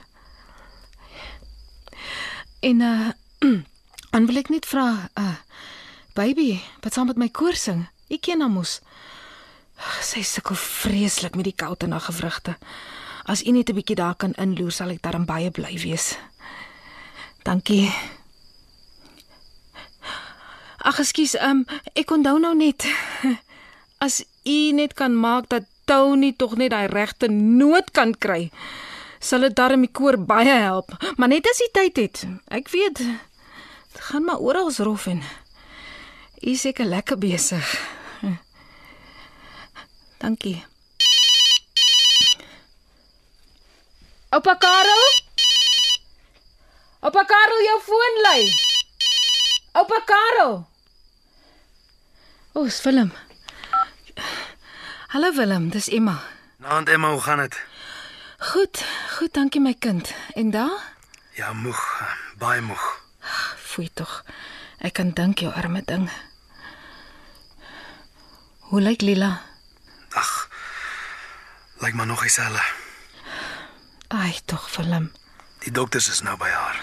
En 2.64 2.80
uh 2.80 3.08
dan 4.12 4.26
wil 4.26 4.40
ek 4.40 4.48
net 4.48 4.64
vra 4.64 5.10
uh 5.12 5.34
baby, 6.16 6.56
wat 6.80 6.96
saam 6.96 7.10
met 7.12 7.20
my 7.20 7.28
koor 7.28 7.52
sing? 7.52 7.84
Ek 8.08 8.24
ken 8.24 8.40
haar 8.40 8.48
mos. 8.48 8.78
Sy 10.00 10.24
sukkel 10.24 10.56
vreeslik 10.56 11.36
met 11.36 11.50
die 11.50 11.52
koue 11.52 11.76
haar 11.76 12.06
gewrigte. 12.08 12.56
As 13.28 13.44
u 13.44 13.52
net 13.52 13.68
'n 13.68 13.76
bietjie 13.76 14.00
daar 14.00 14.16
kan 14.16 14.32
inloer, 14.40 14.72
sal 14.72 14.90
ek 14.90 15.02
daarom 15.04 15.28
baie 15.28 15.50
bly 15.50 15.76
wees. 15.84 16.16
Dankie. 17.44 17.92
Ag, 20.80 20.98
ekskuus, 20.98 21.34
um, 21.42 21.66
ek 21.92 22.10
onthou 22.10 22.38
nou 22.38 22.54
net 22.56 22.86
as 24.06 24.24
u 24.44 24.72
net 24.72 24.94
kan 24.94 25.12
maak 25.12 25.48
dat 25.48 25.66
Tony 25.86 26.32
tog 26.34 26.56
net 26.58 26.74
daai 26.74 26.90
regte 26.90 27.30
noot 27.30 27.90
kan 27.94 28.12
kry, 28.18 28.50
sal 29.22 29.46
dit 29.46 29.56
darm 29.56 29.86
die 29.86 29.92
koor 29.92 30.18
baie 30.18 30.58
help. 30.66 30.92
Maar 31.16 31.30
net 31.32 31.48
as 31.50 31.62
hy 31.62 31.70
tyd 31.72 32.02
het. 32.02 32.24
Ek 32.50 32.68
weet 32.74 33.02
dit 33.02 34.02
gaan 34.10 34.26
maar 34.28 34.42
oral 34.44 34.68
rof 34.84 35.06
en 35.08 35.22
is 36.44 36.60
seker 36.66 36.84
lekker 36.84 37.18
besig. 37.18 37.70
Dankie. 40.18 40.64
Oupa 44.30 44.54
Karel? 44.56 45.04
Oupa 47.00 47.24
Karel, 47.24 47.60
jou 47.64 47.80
foon 47.84 48.22
lui. 48.22 48.42
Oupa 49.72 50.00
Karel. 50.04 50.54
O, 52.52 52.60
oh, 52.60 52.66
is 52.66 52.82
Willem. 52.82 53.12
Hallo 55.08 55.32
Willem, 55.32 55.68
dis 55.70 55.88
Emma. 55.88 56.22
Naand 56.56 56.88
Emma, 56.88 57.10
hoe 57.10 57.20
gaan 57.20 57.38
dit? 57.38 57.60
Goed, 58.38 58.84
goed, 59.16 59.32
dankie 59.34 59.60
my 59.60 59.74
kind. 59.74 60.14
En 60.34 60.50
daar? 60.50 60.94
Ja, 61.32 61.52
moeg, 61.52 62.02
baie 62.38 62.60
moeg. 62.60 62.84
Foei 63.56 63.88
tog. 63.94 64.24
Ek 64.78 64.92
kan 64.98 65.10
dink 65.16 65.38
jou 65.44 65.52
arme 65.54 65.82
ding. 65.84 66.08
Hoe 68.70 68.80
lyk 68.80 69.00
Lila? 69.00 69.40
Ag. 70.10 70.48
Lyk 71.80 71.94
maar 71.94 72.06
nog 72.06 72.22
dieselfde. 72.22 72.62
Ai, 74.08 74.34
tog 74.44 74.68
Willem. 74.76 75.12
Die 75.64 75.72
dokters 75.72 76.08
is 76.08 76.20
nou 76.22 76.36
by 76.36 76.48
haar. 76.50 76.80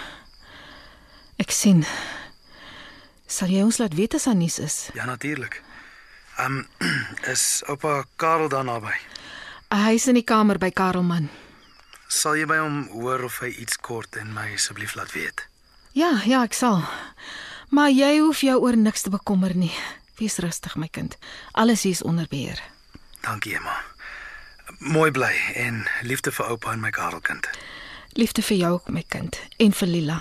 Ek 1.36 1.50
sien. 1.50 1.84
Sal 3.26 3.50
jy 3.50 3.62
ons 3.66 3.78
laat 3.82 3.94
weet 3.98 4.14
as 4.14 4.26
daar 4.28 4.36
nuus 4.38 4.58
is? 4.62 4.76
Ja, 4.94 5.04
natuurlik. 5.04 5.62
Ehm 6.36 6.56
um, 6.56 6.66
is 7.32 7.62
oupa 7.66 8.04
Karel 8.16 8.48
daar 8.48 8.64
naby? 8.64 8.92
Hy 9.70 9.94
is 9.94 10.06
in 10.06 10.18
die 10.18 10.26
kamer 10.26 10.58
by 10.58 10.70
Karelman. 10.70 11.28
Sal 12.10 12.36
jy 12.38 12.46
by 12.50 12.56
hom 12.58 12.88
hoor 12.90 13.22
of 13.26 13.36
hy 13.42 13.52
iets 13.62 13.76
kort 13.78 14.16
en 14.18 14.32
my 14.34 14.48
asseblief 14.54 14.96
laat 14.98 15.12
weet? 15.14 15.44
Ja, 15.94 16.10
ja, 16.26 16.42
ek 16.42 16.56
sal. 16.58 16.82
Maar 17.70 17.92
jy 17.94 18.16
hoef 18.18 18.42
jou 18.42 18.56
oor 18.60 18.76
niks 18.76 19.06
te 19.06 19.12
bekommer 19.14 19.54
nie. 19.54 19.72
Wees 20.18 20.38
rustig 20.42 20.74
my 20.74 20.88
kind. 20.90 21.14
Alles 21.52 21.82
hier 21.86 21.94
is 21.94 22.02
onder 22.02 22.26
beheer. 22.30 22.58
Dankie, 23.22 23.54
Emma. 23.54 23.76
Mooi 24.78 25.10
bly 25.14 25.32
en 25.54 25.84
liefde 26.02 26.32
vir 26.34 26.50
oupa 26.50 26.72
en 26.74 26.82
my 26.82 26.90
Karelkind. 26.90 27.46
Liefde 28.18 28.42
vir 28.42 28.58
jou 28.58 28.72
ook 28.78 28.90
my 28.90 29.04
kind 29.06 29.38
en 29.58 29.72
vir 29.72 29.90
Lila. 29.90 30.18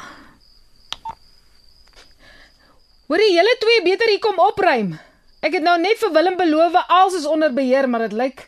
Hoorie 3.10 3.34
julle 3.34 3.58
twee 3.62 3.82
beter 3.86 4.10
hier 4.14 4.22
kom 4.22 4.40
opruim. 4.42 4.96
Ek 5.44 5.58
het 5.58 5.64
nou 5.66 5.76
net 5.82 6.00
vir 6.00 6.12
Willem 6.16 6.38
beloof 6.40 6.76
alles 6.88 7.18
is 7.20 7.26
onder 7.28 7.52
beheer, 7.54 7.90
maar 7.90 8.06
dit 8.08 8.16
lyk 8.16 8.46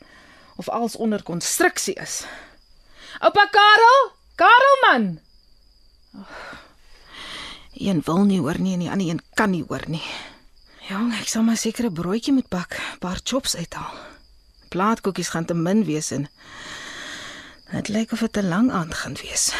of 0.56 0.70
alles 0.70 0.96
onder 0.96 1.24
konstruksie 1.24 1.96
is. 2.00 2.24
Oupa 3.20 3.46
Karel? 3.52 4.12
Karel 4.40 4.78
man. 4.86 5.20
Een 7.76 8.02
wil 8.06 8.24
nie 8.24 8.40
hoor 8.40 8.60
nie 8.60 8.74
en 8.74 8.80
die 8.80 8.90
ander 8.90 9.10
een 9.10 9.22
kan 9.34 9.52
nie 9.52 9.66
hoor 9.68 9.84
nie. 9.92 10.04
Jong, 10.88 11.12
ek 11.20 11.28
sal 11.28 11.44
maar 11.44 11.58
seker 11.58 11.90
'n 11.90 11.94
broodjie 11.94 12.34
moet 12.34 12.48
bak, 12.48 12.80
'n 12.80 13.00
paar 13.00 13.20
chops 13.24 13.56
uithaal. 13.56 13.96
Plaatkoekies 14.70 15.30
gaan 15.30 15.46
te 15.46 15.54
min 15.54 15.84
wees 15.84 16.12
en 16.12 16.30
dit 17.72 17.88
lyk 17.88 18.12
of 18.12 18.20
dit 18.20 18.38
'n 18.38 18.48
lang 18.48 18.72
aand 18.72 18.94
gaan 18.94 19.16
wees. 19.20 19.54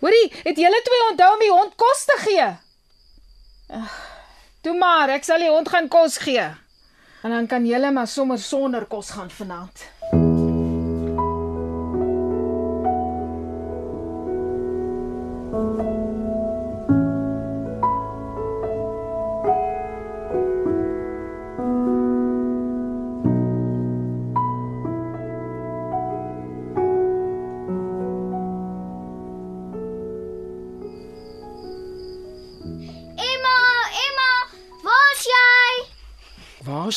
Hoorie, 0.00 0.32
het 0.42 0.56
julle 0.56 0.80
twee 0.82 1.10
onthou 1.10 1.32
om 1.32 1.38
die 1.38 1.50
hond 1.50 1.74
kos 1.74 2.04
te 2.04 2.16
gee? 2.18 2.46
Ag, 3.68 4.11
Toe 4.62 4.76
maar, 4.78 5.10
ek 5.10 5.24
sal 5.26 5.42
die 5.42 5.50
hond 5.50 5.66
gaan 5.72 5.88
kos 5.90 6.20
gee. 6.22 6.44
En 7.26 7.34
dan 7.34 7.48
kan 7.50 7.66
julle 7.66 7.90
maar 7.90 8.06
sommer 8.06 8.38
sonder 8.38 8.86
kos 8.86 9.10
gaan 9.10 9.30
vanaand. 9.30 9.88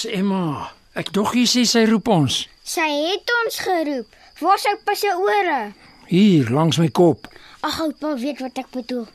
Emma? 0.10 0.72
Ek 0.96 1.12
dog 1.12 1.34
jy 1.36 1.46
sê 1.50 1.66
sy 1.68 1.84
roep 1.90 2.08
ons. 2.08 2.46
Sy 2.64 2.86
het 2.88 3.32
ons 3.42 3.58
geroep. 3.66 4.14
Waar's 4.42 4.66
oupa 4.72 4.96
se 4.96 5.12
ore? 5.12 5.60
Hier 6.08 6.50
langs 6.54 6.80
my 6.82 6.88
kop. 6.90 7.28
Ag, 7.66 7.80
oupa 7.84 8.16
weet 8.20 8.42
wat 8.44 8.60
ek 8.62 8.72
bedoel. 8.74 9.06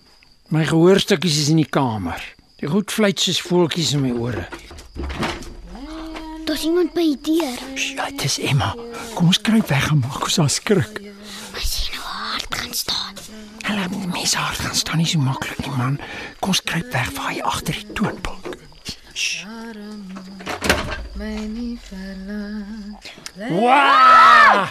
My 0.50 0.64
gehoorstukkies 0.66 1.38
is 1.44 1.50
in 1.52 1.60
die 1.62 1.68
kamer. 1.68 2.22
Die 2.60 2.68
goed 2.68 2.92
fluit 2.92 3.20
soos 3.22 3.40
voeltjies 3.46 3.94
in 3.96 4.02
my 4.04 4.10
ore. 4.12 4.46
Daar's 6.44 6.64
iemand 6.66 6.92
by 6.96 7.04
die 7.14 7.38
deur. 7.38 7.60
Ja, 7.78 8.08
dit 8.10 8.24
is 8.26 8.40
Emma. 8.42 8.72
Kom 9.14 9.30
ons 9.30 9.40
kruip 9.40 9.68
weg 9.70 9.90
en 9.92 10.02
maak 10.02 10.24
ons 10.26 10.40
haar 10.42 10.50
skrik. 10.50 10.98
Maar 11.52 11.62
sien 11.64 11.94
hoe 11.94 12.08
hard 12.10 12.56
gaan 12.58 12.74
staan. 12.74 13.20
Hulle 13.68 13.86
mense 14.10 14.36
haar 14.36 14.58
gaan 14.58 14.74
staan 14.74 14.98
nie 14.98 15.06
so 15.06 15.22
maklik 15.22 15.62
nie, 15.62 15.76
man. 15.78 16.00
Kom 16.40 16.50
ons 16.56 16.64
kruip 16.66 16.90
weg 16.92 17.12
waar 17.16 17.30
hy 17.30 17.38
agter 17.52 17.78
die 17.78 17.92
toonbank. 17.94 18.56
Wow! 23.50 24.64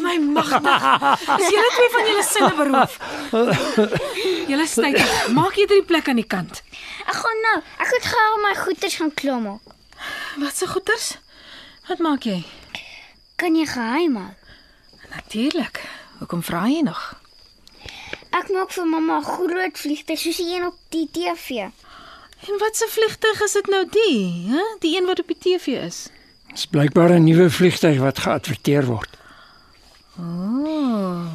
My 0.00 0.16
magtig. 0.18 0.84
Is 1.36 1.48
julle 1.52 1.70
twee 1.76 1.90
van 1.92 2.06
julle 2.08 2.24
sinne 2.24 2.52
beroof? 2.56 2.96
Julle 4.48 4.66
styt. 4.66 4.96
Maak 5.36 5.60
eerder 5.60 5.82
die 5.82 5.84
plek 5.90 6.08
aan 6.08 6.20
die 6.22 6.26
kant. 6.36 6.62
Ek 7.04 7.18
gaan 7.20 7.44
nou. 7.48 7.58
Ek 7.84 7.92
moet 7.92 8.08
gou 8.14 8.30
my 8.46 8.54
goeders 8.62 8.96
gaan 9.02 9.12
klim. 9.20 9.50
Wat 10.40 10.56
se 10.56 10.66
goeters? 10.72 11.10
Wat 11.90 12.00
maak 12.00 12.24
jy? 12.24 12.40
Kan 13.36 13.60
jy 13.60 13.68
geheim 13.68 14.16
hou? 14.22 14.30
Natuurlik. 15.12 15.84
Hoekom 16.22 16.40
vra 16.48 16.64
jy 16.72 16.80
nog? 16.88 17.04
Ek 18.32 18.48
maak 18.56 18.72
vir 18.72 18.88
mamma 18.88 19.20
groot 19.20 19.76
vliegtuig 19.84 20.20
soos 20.24 20.40
die 20.40 20.48
een 20.56 20.64
op 20.72 20.80
die 20.96 21.04
TV. 21.12 21.68
En 22.48 22.58
wat 22.58 22.76
se 22.76 22.86
vliegtyg 22.90 23.40
is 23.46 23.52
dit 23.52 23.66
nou 23.66 23.86
die, 23.90 24.50
hè? 24.50 24.62
Die 24.82 24.96
een 24.96 25.06
wat 25.06 25.20
op 25.20 25.26
die 25.26 25.38
TV 25.38 25.66
is. 25.86 26.08
Dis 26.50 26.66
blykbaar 26.66 27.12
'n 27.14 27.24
nuwe 27.24 27.50
vliegtyg 27.50 27.98
wat 27.98 28.18
geadverteer 28.18 28.86
word. 28.86 29.08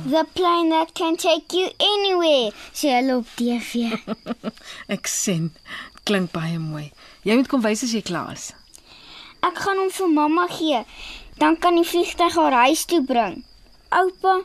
The 0.09 0.25
plane 0.33 0.69
that 0.69 0.93
can 0.93 1.15
take 1.15 1.57
you 1.57 1.71
anywhere. 1.77 2.51
Sê 2.73 2.93
hulle 2.93 3.15
op 3.17 3.27
TV. 3.35 3.97
Ek 4.95 5.07
sien. 5.07 5.51
Klink 6.03 6.31
baie 6.31 6.59
mooi. 6.59 6.91
Jy 7.25 7.35
moet 7.35 7.49
kom 7.51 7.61
wys 7.65 7.83
as 7.83 7.91
jy 7.91 8.01
klaar 8.01 8.31
is. 8.31 8.53
Ek 9.43 9.57
gaan 9.63 9.81
hom 9.81 9.89
vir 9.91 10.13
mamma 10.13 10.47
gee. 10.53 10.83
Dan 11.41 11.57
kan 11.57 11.75
die 11.75 11.85
vliegtuig 11.87 12.35
haar 12.35 12.55
huis 12.67 12.85
toe 12.85 13.01
bring. 13.05 13.43
Oupa, 13.89 14.39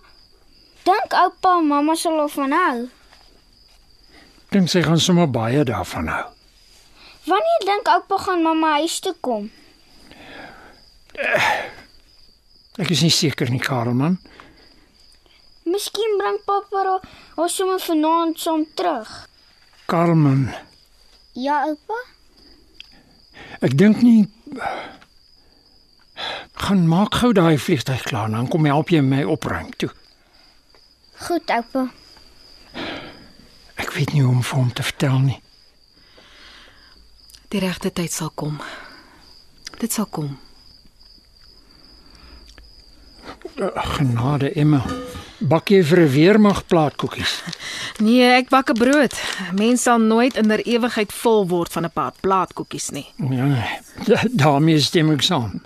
dink 0.84 1.14
oupa 1.22 1.60
mamma 1.60 1.94
sal 1.94 2.18
of 2.24 2.32
van 2.32 2.52
hou. 2.56 2.88
Dink 4.52 4.68
sy 4.68 4.82
gaan 4.82 5.00
sommer 5.00 5.28
baie 5.30 5.64
daarvan 5.64 6.08
hou. 6.12 6.26
Wanneer 7.26 7.62
dink 7.66 7.88
oupa 7.88 8.16
gaan 8.18 8.42
mamma 8.42 8.72
huis 8.80 8.98
toe 9.00 9.14
kom? 9.20 9.50
Ek 12.80 12.88
is 12.90 13.02
nie 13.04 13.12
seker 13.12 13.50
nie, 13.52 13.60
Karelman. 13.62 14.16
Miskien 15.68 16.16
bring 16.18 16.40
pappa 16.46 16.82
haar 17.36 17.48
sommer 17.52 17.78
vanaand 17.84 18.38
saam 18.40 18.64
terug. 18.74 19.10
Karelman, 19.86 20.48
Ja, 21.34 21.62
oupa. 21.68 21.94
ek 23.62 23.76
dink 23.78 24.02
nie 24.02 24.26
gaan 26.62 26.86
maak 26.88 27.14
gou 27.14 27.32
daai 27.32 27.56
vliegtyg 27.58 28.02
klaar, 28.02 28.28
dan 28.30 28.48
kom 28.48 28.64
help 28.66 28.90
jy 28.90 29.00
my 29.00 29.22
opruim 29.24 29.70
toe. 29.76 29.90
Goed, 31.28 31.50
oupa. 31.50 31.86
Ek 33.76 33.90
weet 33.94 34.12
nie 34.12 34.22
hoe 34.22 34.34
om 34.34 34.42
vir 34.42 34.58
hom 34.58 34.72
te 34.72 34.82
vertel 34.82 35.18
nie. 35.18 35.41
Die 37.52 37.60
regte 37.60 37.90
tyd 37.92 38.12
sal 38.12 38.30
kom. 38.34 38.60
Dit 39.80 39.92
sal 39.92 40.06
kom. 40.06 40.38
Genade 43.96 44.52
Emma. 44.56 44.80
Bak 45.42 45.70
jy 45.74 45.82
vir 45.84 46.00
'n 46.06 46.12
weermag 46.12 46.66
plaatkoekies? 46.66 47.42
Nee, 48.02 48.24
ek 48.38 48.48
bak 48.48 48.70
'n 48.70 48.78
brood. 48.78 49.12
Mens 49.52 49.82
sal 49.82 49.98
nooit 50.00 50.36
in 50.36 50.48
der 50.48 50.62
ewigheid 50.66 51.12
vol 51.12 51.46
word 51.48 51.72
van 51.72 51.84
'n 51.84 51.90
paar 51.92 52.12
plaatkoekies 52.20 52.90
nie. 52.90 53.06
Ja, 53.18 53.68
da- 54.06 54.24
daarmee 54.32 54.80
stem 54.80 55.10
ek 55.12 55.22
saam. 55.22 55.60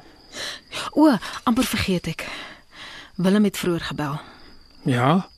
O, 0.92 1.16
amper 1.44 1.64
vergeet 1.64 2.06
ek. 2.08 2.26
Willem 3.16 3.44
het 3.44 3.56
vroeër 3.56 3.80
gebel. 3.92 4.20
Ja, 4.84 5.28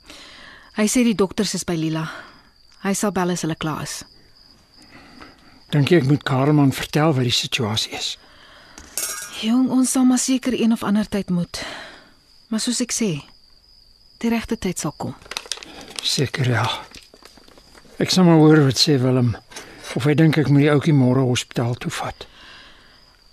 Hy 0.78 0.86
sê 0.86 1.02
die 1.02 1.14
dokters 1.14 1.54
is 1.54 1.64
by 1.64 1.74
Lila. 1.74 2.08
Hy 2.82 2.92
sal 2.94 3.10
bel 3.12 3.30
as 3.30 3.42
hulle 3.42 3.56
klaar 3.56 3.82
is. 3.82 4.04
Dink 5.74 5.90
jy 5.92 6.00
ek 6.02 6.08
moet 6.08 6.24
Karelman 6.26 6.72
vertel 6.72 7.12
wat 7.16 7.26
die 7.26 7.34
situasie 7.34 7.92
is? 7.98 8.16
Jong, 9.44 9.68
ons 9.70 9.90
sal 9.94 10.06
maar 10.08 10.18
seker 10.18 10.56
een 10.56 10.72
of 10.74 10.82
ander 10.82 11.08
tyd 11.08 11.30
moet. 11.30 11.60
Maar 12.48 12.62
soos 12.64 12.80
ek 12.82 12.94
sê, 12.96 13.10
die 14.22 14.30
regte 14.32 14.56
tyd 14.58 14.80
sal 14.80 14.94
kom. 14.96 15.14
Seker 16.02 16.48
ja. 16.48 16.64
Ek 18.02 18.10
sal 18.10 18.26
maar 18.26 18.40
hoor 18.40 18.64
wat 18.66 18.80
sê 18.80 18.96
Willem. 19.02 19.34
Of 19.94 20.08
hy 20.08 20.16
dink 20.18 20.38
ek 20.40 20.50
moet 20.52 20.64
die 20.64 20.72
ouetjie 20.72 20.96
môre 20.96 21.22
hospitaal 21.26 21.76
toe 21.82 21.92
vat. 22.00 22.26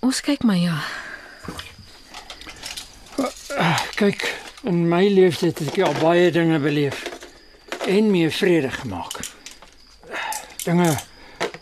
Ons 0.05 0.21
kyk 0.25 0.45
maar 0.45 0.59
ja. 0.59 0.77
Kyk, 3.95 4.27
in 4.67 4.85
my 4.91 5.05
lewenstyd 5.07 5.61
het 5.63 5.71
ek 5.71 5.81
al 5.87 5.97
baie 6.01 6.29
dinge 6.33 6.59
beleef 6.61 7.05
en 7.87 8.11
mee 8.11 8.29
vrede 8.33 8.71
gemaak. 8.73 9.21
Dinge 10.65 10.91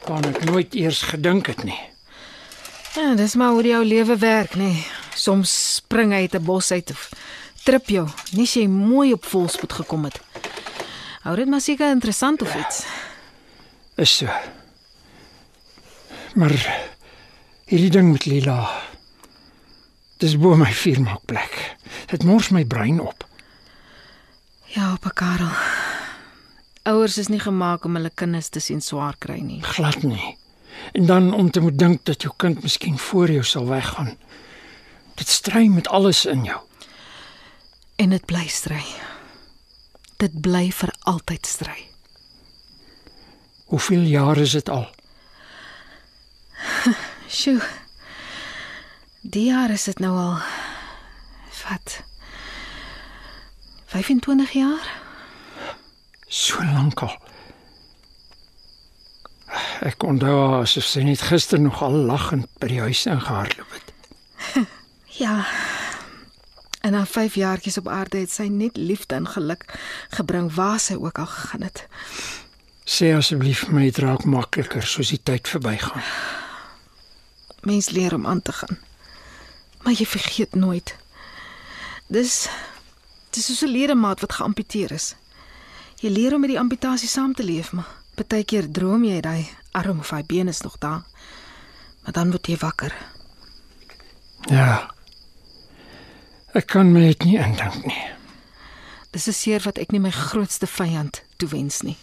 waaraan 0.07 0.35
ek 0.35 0.43
nooit 0.49 0.75
eers 0.75 1.01
gedink 1.01 1.47
het 1.47 1.63
nie. 1.63 1.79
Ja, 2.93 3.15
dis 3.15 3.35
maar 3.35 3.55
hoe 3.55 3.63
jou 3.63 3.85
lewe 3.85 4.17
werk, 4.17 4.55
nê. 4.55 4.73
Nee. 4.73 4.85
Soms 5.15 5.75
spring 5.75 6.11
hy 6.11 6.25
uit 6.25 6.35
'n 6.35 6.43
bos 6.43 6.71
uit 6.71 6.89
of 6.91 7.09
trip 7.63 7.87
jou, 7.89 8.07
nie 8.31 8.43
as 8.43 8.53
jy 8.53 8.67
mooi 8.67 9.13
op 9.13 9.25
volspoed 9.25 9.73
gekom 9.73 10.03
het. 10.03 10.19
Hou 11.23 11.35
dit 11.35 11.47
maar 11.47 11.61
seker 11.61 11.91
interessant 11.91 12.41
of 12.41 12.55
iets. 12.55 12.85
Is 13.95 14.17
so. 14.17 14.27
Maar 16.35 16.51
hierdie 17.65 17.89
ding 17.89 18.11
met 18.11 18.25
Lila. 18.25 18.81
Dis 20.17 20.37
bo 20.37 20.55
my 20.55 20.71
vuurmaakplek. 20.73 21.75
Dit 22.11 22.23
mors 22.23 22.49
my 22.49 22.65
brein 22.65 22.99
op. 22.99 23.27
Ja, 24.73 24.97
pa 24.99 25.09
Karel. 25.09 25.92
Ouers 26.83 27.17
is 27.17 27.29
nie 27.31 27.39
gemaak 27.39 27.85
om 27.87 27.95
hulle 27.95 28.11
kinders 28.11 28.49
te 28.51 28.59
sien 28.59 28.81
swaar 28.83 29.15
kry 29.23 29.39
nie. 29.39 29.61
Glad 29.63 30.03
nie. 30.03 30.37
En 30.91 31.05
dan 31.05 31.33
om 31.33 31.51
te 31.51 31.61
moet 31.63 31.77
dink 31.79 32.03
dat 32.05 32.21
jou 32.21 32.33
kind 32.37 32.63
miskien 32.63 32.97
voor 32.99 33.31
jou 33.31 33.43
sal 33.43 33.67
weggaan. 33.69 34.17
Dit 35.15 35.27
stry 35.27 35.67
met 35.71 35.87
alles 35.87 36.25
in 36.25 36.43
jou. 36.43 36.59
En 37.95 38.09
dit 38.09 38.25
bly 38.25 38.47
stry. 38.47 38.83
Dit 40.19 40.41
bly 40.41 40.71
vir 40.71 40.91
altyd 40.99 41.47
stry. 41.47 41.77
Hoeveel 43.71 44.03
jaar 44.11 44.37
is 44.37 44.51
dit 44.51 44.69
al? 44.69 44.89
Sjoe. 47.37 47.61
Die 49.21 49.45
jaar 49.45 49.71
is 49.71 49.87
dit 49.87 49.99
nou 50.03 50.11
al 50.17 50.35
wat 51.63 52.01
25 53.85 54.51
jaar? 54.51 55.02
So 56.33 56.63
lank 56.65 57.01
al. 57.05 57.13
Ek 59.85 60.01
onthou 60.01 60.33
haar 60.33 60.63
asof 60.63 60.87
sy 60.89 61.03
net 61.05 61.21
gister 61.21 61.61
nog 61.61 61.81
al 61.85 61.93
lagend 62.09 62.47
by 62.57 62.71
die 62.71 62.79
huis 62.81 63.05
ingehardloop 63.09 63.75
het. 63.77 63.91
Ja. 65.13 65.43
En 66.81 66.91
na 66.91 67.03
5 67.05 67.35
jaartjies 67.37 67.77
op 67.77 67.87
aarde 67.87 68.17
het 68.17 68.31
sy 68.33 68.47
net 68.49 68.79
liefde 68.81 69.15
en 69.15 69.27
geluk 69.29 69.61
gebring 70.17 70.49
waar 70.55 70.79
sy 70.81 70.97
ook 70.97 71.21
al 71.21 71.29
gegaan 71.29 71.67
het. 71.67 71.83
Sê 72.89 73.13
asseblief 73.13 73.61
vir 73.67 73.77
my 73.77 73.85
dit 73.91 74.01
raak 74.01 74.25
makliker 74.25 74.81
soos 74.81 75.13
die 75.13 75.21
tyd 75.21 75.47
verbygaan. 75.47 76.01
Mens 77.69 77.93
leer 77.93 78.17
om 78.17 78.25
aan 78.27 78.41
te 78.41 78.57
gaan. 78.57 78.81
Maar 79.85 80.01
jy 80.01 80.09
vergeet 80.09 80.57
nooit. 80.57 80.95
Dis 82.09 82.49
dis 83.29 83.45
soos 83.45 83.61
'n 83.61 83.75
ledemaat 83.77 84.25
wat 84.25 84.41
geamputeer 84.41 84.97
is. 84.97 85.13
Jy 86.03 86.09
leer 86.11 86.33
om 86.35 86.41
met 86.43 86.51
die 86.51 86.59
amputasie 86.59 87.07
saam 87.07 87.31
te 87.33 87.45
leef, 87.47 87.69
maar 87.71 87.87
partykeer 88.19 88.65
droom 88.75 89.05
jy 89.07 89.21
daai 89.23 89.47
arm 89.71 90.01
of 90.03 90.09
daai 90.11 90.25
been 90.27 90.49
is 90.51 90.59
nog 90.61 90.75
daar. 90.83 91.05
Maar 92.03 92.13
dan 92.17 92.33
word 92.33 92.47
jy 92.51 92.57
wakker. 92.59 92.91
Ja. 94.51 94.89
Ek 96.51 96.67
kan 96.67 96.91
my 96.91 97.05
dit 97.13 97.23
nie 97.23 97.37
indink 97.39 97.85
nie. 97.87 98.01
Dis 99.15 99.27
'n 99.27 99.33
seer 99.33 99.61
wat 99.63 99.77
ek 99.77 99.91
nie 99.91 99.99
my 99.99 100.11
grootste 100.11 100.67
vyand 100.67 101.23
toewens 101.37 101.81
nie. 101.81 101.97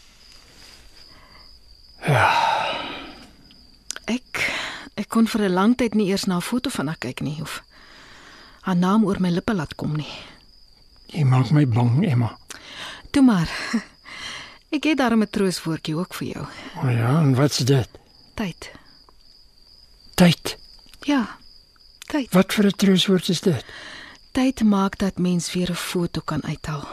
Ja. 2.06 2.32
Ek 4.06 4.50
ek 4.96 5.08
kon 5.08 5.26
vir 5.26 5.42
'n 5.42 5.52
lang 5.52 5.76
tyd 5.76 5.94
nie 5.94 6.08
eers 6.08 6.24
na 6.26 6.36
'n 6.36 6.42
foto 6.42 6.70
van 6.70 6.86
haar 6.86 6.98
kyk 6.98 7.20
nie 7.20 7.42
of 7.42 7.62
haar 8.62 8.76
naam 8.76 9.04
oor 9.04 9.20
my 9.20 9.30
lippe 9.30 9.54
laat 9.54 9.74
kom 9.74 9.96
nie. 9.96 10.12
Jy 11.06 11.24
maak 11.24 11.50
my 11.50 11.66
bang, 11.66 12.06
Emma. 12.06 12.38
Toe 13.10 13.22
maar. 13.22 13.50
Ek 14.76 14.84
het 14.84 14.98
daarom 14.98 15.22
'n 15.22 15.30
trooswoordjie 15.30 15.96
ook 15.96 16.14
vir 16.14 16.26
jou. 16.26 16.46
O 16.82 16.88
ja, 16.88 17.18
en 17.18 17.34
wat's 17.34 17.58
dit? 17.58 17.88
Tyd. 18.34 18.70
Tyd. 20.14 20.58
Ja. 21.00 21.38
Tyd. 21.98 22.32
Wat 22.32 22.52
vir 22.52 22.66
'n 22.66 22.76
trooswoord 22.76 23.28
is 23.28 23.40
dit? 23.40 23.64
Tyd 24.32 24.62
maak 24.62 24.98
dat 24.98 25.18
mens 25.18 25.52
weer 25.52 25.70
'n 25.70 25.74
foto 25.74 26.20
kan 26.20 26.42
uithaal. 26.44 26.88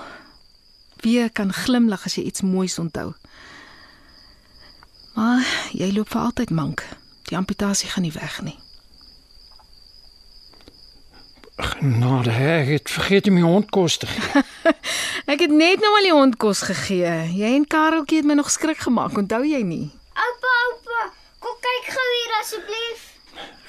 Weer 0.96 1.32
kan 1.32 1.54
glimlag 1.54 2.06
as 2.06 2.16
jy 2.16 2.24
iets 2.24 2.42
moois 2.42 2.80
onthou. 2.80 3.14
Maar 5.14 5.70
jy 5.72 5.94
loop 5.94 6.10
vir 6.10 6.22
altyd 6.22 6.50
mank. 6.50 6.86
Die 7.24 7.38
amputasie 7.38 7.90
gaan 7.90 8.04
nie 8.04 8.12
weg 8.12 8.42
nie. 8.42 8.60
Genade, 11.58 12.30
hè, 12.30 12.50
ek 12.62 12.68
het 12.70 12.90
vergeet 12.94 13.28
om 13.28 13.34
my 13.34 13.42
hond 13.42 13.72
kos 13.74 13.98
te 13.98 14.08
gee. 14.08 14.42
Ek 15.34 15.42
het 15.42 15.52
net 15.52 15.82
nou 15.82 15.90
al 15.98 16.06
die 16.06 16.14
hond 16.14 16.36
kos 16.38 16.62
gegee. 16.70 17.10
Jy 17.34 17.50
en 17.58 17.66
Kareltjie 17.68 18.22
het 18.22 18.28
my 18.30 18.36
nog 18.38 18.52
skrik 18.54 18.78
gemaak, 18.86 19.18
onthou 19.18 19.42
jy 19.42 19.64
nie? 19.66 19.88
Oupa, 20.14 20.54
oupa, 20.68 21.08
kom 21.44 21.58
kyk 21.66 21.90
gou 21.96 22.06
hier 22.14 22.36
asseblief. 22.38 23.02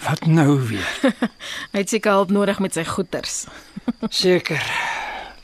Wat 0.05 0.27
nou 0.29 0.59
weer? 0.69 1.17
Hy 1.73 1.81
het 1.81 1.91
seker 1.91 2.21
hulp 2.21 2.31
nodig 2.37 2.61
met 2.61 2.77
sy 2.77 2.85
goeters. 2.85 3.47
Seker. 4.23 4.63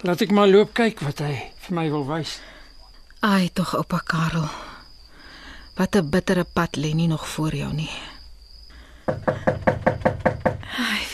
Laat 0.04 0.22
ek 0.22 0.36
maar 0.36 0.50
loop 0.52 0.76
kyk 0.76 1.00
wat 1.00 1.24
hy 1.24 1.32
vir 1.64 1.76
my 1.80 1.88
wil 1.90 2.04
wys. 2.12 2.38
Ai, 3.24 3.48
tog 3.56 3.72
oupa 3.80 4.02
Karel. 4.04 4.50
Wat 5.80 5.96
'n 5.96 6.10
bittere 6.12 6.44
pad 6.44 6.76
lê 6.76 6.92
nie 6.92 7.08
nog 7.08 7.24
voor 7.28 7.56
jou 7.56 7.72
nie. 7.72 7.90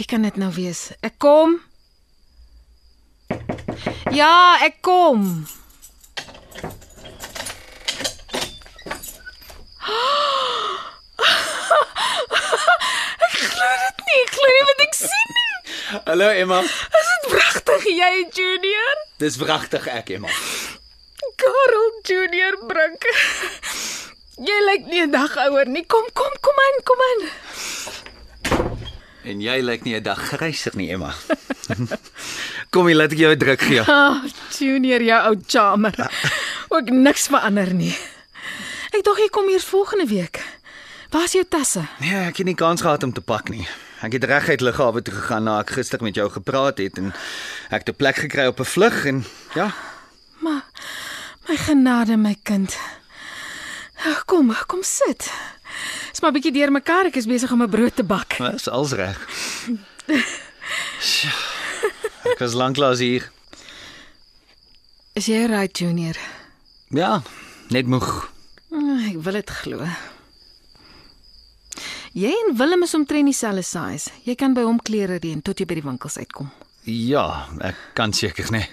Wie 0.00 0.08
kan 0.08 0.22
dit 0.22 0.36
nou 0.36 0.48
wees? 0.56 0.90
Ek 1.04 1.18
kom. 1.20 1.58
Ja, 4.08 4.56
ek 4.64 4.78
kom. 4.80 5.44
Ek 13.20 13.34
glo 13.44 13.68
dit 13.82 14.00
nie, 14.06 14.16
ek 14.22 14.32
glo 14.38 14.48
nie 14.48 14.64
wat 14.70 14.80
ek 14.86 14.96
sien 15.02 15.36
nie. 15.36 15.52
Hallo 16.08 16.32
Emma. 16.32 16.62
Is 16.64 17.12
dit 17.12 17.28
pragtig 17.34 17.84
jy 17.92 18.10
Junior? 18.40 19.04
Dis 19.20 19.36
wragtig 19.44 19.84
ek 19.84 20.16
Emma. 20.16 20.32
Karel 21.44 21.88
Junior 22.08 22.56
Brink. 22.72 23.04
Jy 24.40 24.58
lyk 24.64 24.88
nie 24.88 25.04
'n 25.04 25.12
dag 25.12 25.36
ouer 25.44 25.68
nie. 25.68 25.84
Kom, 25.84 26.08
kom, 26.16 26.32
kom 26.40 26.56
in, 26.70 26.76
kom 26.88 27.00
in. 27.12 27.20
En 29.24 29.40
jy 29.40 29.60
lyk 29.60 29.84
nie 29.84 29.94
'n 29.96 30.02
dag 30.02 30.18
gryser 30.18 30.72
nie 30.76 30.90
Emma. 30.90 31.12
Kom 32.72 32.86
hier, 32.86 32.96
laat 32.96 33.12
ek 33.12 33.18
jou 33.18 33.32
'n 33.32 33.38
druk 33.38 33.60
gee. 33.60 33.82
Ah, 33.90 34.24
Junior, 34.58 35.02
jou 35.02 35.20
ou 35.28 35.36
charmer. 35.46 35.94
Ook 36.68 36.90
niks 36.90 37.26
verander 37.26 37.74
nie. 37.74 37.96
Ek 38.90 39.04
dink 39.04 39.18
jy 39.18 39.28
kom 39.28 39.48
hier 39.48 39.60
volgende 39.60 40.06
week. 40.06 40.40
Waar's 41.10 41.32
jou 41.32 41.44
tasse? 41.44 41.82
Nee, 42.00 42.14
ek 42.14 42.36
het 42.36 42.46
nie 42.46 42.54
kans 42.54 42.80
gehad 42.80 43.02
om 43.02 43.12
te 43.12 43.20
pak 43.20 43.48
nie. 43.48 43.66
Ek 44.02 44.12
het 44.12 44.24
reguit 44.24 44.60
lughawe 44.60 45.02
toe 45.02 45.14
gegaan 45.14 45.44
na 45.44 45.60
ek 45.60 45.70
gister 45.70 46.02
met 46.02 46.14
jou 46.14 46.30
gepraat 46.30 46.78
het 46.78 46.98
en 46.98 47.12
ek 47.70 47.86
het 47.86 47.88
'n 47.88 47.96
plek 47.96 48.16
gekry 48.16 48.46
op 48.46 48.60
'n 48.60 48.64
vlug 48.64 49.04
en 49.06 49.24
ja, 49.54 49.74
Maar 50.40 50.64
my 51.48 51.56
genade 51.56 52.16
my 52.16 52.36
kind. 52.42 52.76
Kom, 54.24 54.54
kom 54.66 54.82
sit. 54.82 55.28
Dis 56.10 56.20
maar 56.20 56.32
bietjie 56.34 56.52
deurmekaar. 56.52 57.06
Ek 57.10 57.16
is 57.16 57.26
besig 57.26 57.52
om 57.52 57.62
'n 57.62 57.70
brood 57.70 57.96
te 57.96 58.04
bak. 58.04 58.36
dis 58.38 58.68
als 58.68 58.92
reg. 58.92 59.18
Ek 62.30 62.38
was 62.38 62.54
lanklaas 62.54 62.98
hier. 62.98 63.30
Is 65.18 65.26
jy 65.26 65.46
right, 65.50 65.78
Junior? 65.78 66.16
Ja, 66.90 67.22
net 67.68 67.86
moeg. 67.86 68.30
Ah, 68.72 69.06
Ek 69.10 69.16
wil 69.24 69.32
dit 69.32 69.50
glo. 69.50 69.86
Jy 72.12 72.30
en 72.34 72.56
Willem 72.58 72.82
is 72.82 72.94
omtrent 72.94 73.24
dieselfde 73.30 73.62
size. 73.62 74.10
Jy 74.26 74.34
kan 74.34 74.54
by 74.54 74.62
hom 74.66 74.80
klere 74.82 75.18
reën 75.22 75.42
tot 75.42 75.58
jy 75.58 75.66
by 75.66 75.74
die 75.78 75.82
winkels 75.86 76.16
uitkom. 76.18 76.50
Ja, 76.84 77.46
ek 77.60 77.76
kan 77.94 78.12
seker 78.12 78.50
nê. 78.50 78.64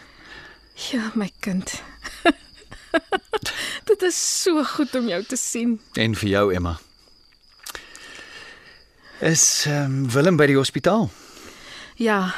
Ja, 0.91 1.11
my 1.15 1.29
kind. 1.41 1.81
dit 3.89 4.01
is 4.01 4.17
so 4.41 4.63
goed 4.63 4.95
om 4.95 5.07
jou 5.07 5.21
te 5.23 5.35
sien. 5.37 5.79
En 5.97 6.15
vir 6.15 6.29
jou 6.29 6.53
Emma. 6.53 6.77
Is 9.19 9.65
um, 9.65 10.05
Willem 10.13 10.37
by 10.37 10.45
die 10.45 10.57
hospitaal? 10.59 11.07
Ja, 11.97 12.35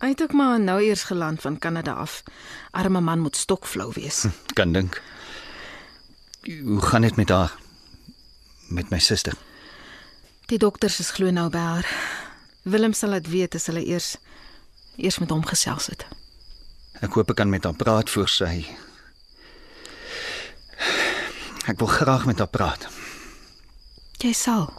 hy 0.00 0.14
het 0.14 0.22
ook 0.24 0.32
maar 0.32 0.60
nou 0.60 0.78
eers 0.80 1.02
geland 1.04 1.40
van 1.40 1.58
Kanada 1.58 1.92
af. 1.92 2.22
Arme 2.70 3.00
man 3.00 3.20
moet 3.20 3.36
stokflou 3.36 3.90
wees. 3.92 4.24
Kan 4.56 4.72
dink. 4.72 5.02
Hoe 6.42 6.80
gaan 6.80 7.04
dit 7.04 7.16
met 7.16 7.28
haar? 7.28 7.52
Met 8.68 8.88
my 8.90 8.98
suster. 8.98 9.36
Die 10.48 10.58
dokters 10.58 10.98
is 10.98 11.10
glo 11.10 11.30
nou 11.30 11.50
by 11.52 11.58
haar. 11.58 11.86
Willem 12.62 12.92
sal 12.92 13.12
dit 13.20 13.28
weet 13.28 13.54
as 13.54 13.68
hulle 13.68 13.84
eers 13.84 14.16
eers 14.96 15.18
met 15.18 15.30
hom 15.30 15.44
gesels 15.44 15.90
het. 15.92 16.06
Ek 17.04 17.12
hoop 17.12 17.30
ek 17.32 17.42
kan 17.42 17.52
met 17.52 17.64
haar 17.64 17.76
praat 17.76 18.10
voor 18.10 18.28
sy. 18.28 18.64
Ek 21.68 21.76
wil 21.78 21.92
graag 21.92 22.24
met 22.24 22.40
haar 22.40 22.48
praat. 22.52 22.88
Jy 24.22 24.32
sal. 24.32 24.70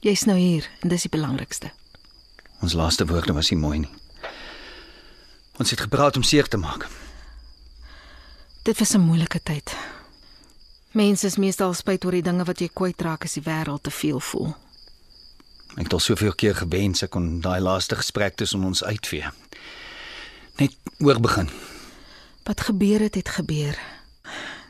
Jy's 0.00 0.24
nou 0.24 0.36
hier 0.38 0.68
en 0.80 0.92
dis 0.92 1.02
die 1.08 1.10
belangrikste. 1.10 1.72
Ons 2.62 2.76
laaste 2.78 3.06
woorde 3.06 3.34
was 3.34 3.50
nie 3.50 3.58
mooi 3.58 3.78
nie. 3.78 3.94
Ons 5.58 5.70
het 5.74 5.80
gepraat 5.80 6.16
om 6.16 6.22
seer 6.22 6.46
te 6.48 6.56
maak. 6.56 6.86
Dit 8.62 8.78
was 8.78 8.94
'n 8.94 9.00
moeilike 9.00 9.42
tyd. 9.42 9.76
Mense 10.92 11.26
is 11.26 11.36
meestal 11.36 11.74
spyt 11.74 12.04
oor 12.04 12.12
die 12.12 12.22
dinge 12.22 12.44
wat 12.44 12.60
jy 12.60 12.68
kwytraak 12.72 13.24
as 13.24 13.32
die 13.32 13.42
wêreld 13.42 13.82
te 13.82 13.90
veel 13.90 14.20
voel. 14.20 14.54
Ek 15.76 15.84
het 15.84 15.92
al 15.92 15.98
soveel 15.98 16.32
keer 16.32 16.54
gewens 16.54 17.02
ek 17.02 17.10
kon 17.10 17.40
daai 17.40 17.60
laaste 17.60 17.96
gesprek 17.96 18.36
tussen 18.36 18.64
ons 18.64 18.84
uitvee. 18.84 19.30
Net 20.58 20.76
oor 20.98 21.20
begin. 21.20 21.50
Wat 22.44 22.60
gebeur 22.60 23.00
het, 23.00 23.14
het 23.14 23.28
gebeur. 23.28 23.78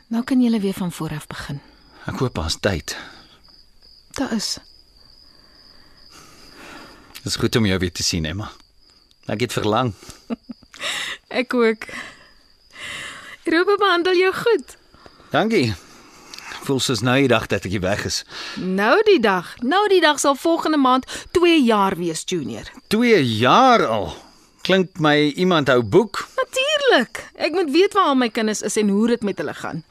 Nou 0.07 0.23
kan 0.23 0.41
jy 0.41 0.59
weer 0.59 0.73
van 0.73 0.91
voor 0.91 1.09
af 1.09 1.27
begin. 1.27 1.61
Ek 2.05 2.19
hoop 2.19 2.35
daar's 2.35 2.59
tyd. 2.59 2.97
Daar 4.11 4.33
is. 4.33 4.57
Dit 7.19 7.25
is 7.25 7.35
goed 7.35 7.55
om 7.55 7.65
jou 7.65 7.79
weer 7.79 7.91
te 7.91 8.03
sien, 8.03 8.25
Emma. 8.25 8.51
Ek 9.27 9.43
het 9.43 9.53
verlang. 9.53 9.93
Ek 11.41 11.53
ook. 11.53 11.85
Robe 13.43 13.75
behandel 13.79 14.15
jou 14.15 14.33
goed. 14.33 14.77
Dankie. 15.33 15.73
Voel 16.63 16.79
soos 16.79 17.01
nou 17.05 17.17
die 17.19 17.27
dag 17.29 17.45
dat 17.51 17.65
ek 17.65 17.75
weg 17.81 18.05
is. 18.05 18.23
Nou 18.55 18.95
die 19.05 19.19
dag. 19.19 19.51
Nou 19.61 19.81
die 19.91 20.01
dag 20.01 20.19
sal 20.21 20.35
volgende 20.35 20.77
maand 20.77 21.05
2 21.37 21.59
jaar 21.63 21.95
wees, 21.97 22.23
Junior. 22.25 22.71
2 22.87 23.21
jaar 23.25 23.85
al. 23.85 24.09
Klink 24.61 24.99
my 24.99 25.29
iemand 25.35 25.67
hou 25.67 25.81
boek. 25.83 26.23
Natuurlik. 26.37 27.23
Ek 27.35 27.51
moet 27.57 27.71
weet 27.73 27.93
waar 27.93 28.11
al 28.13 28.19
my 28.19 28.29
kinders 28.29 28.61
is 28.61 28.77
en 28.77 28.89
hoe 28.89 29.07
dit 29.07 29.23
met 29.23 29.37
hulle 29.37 29.53
gaan. 29.53 29.83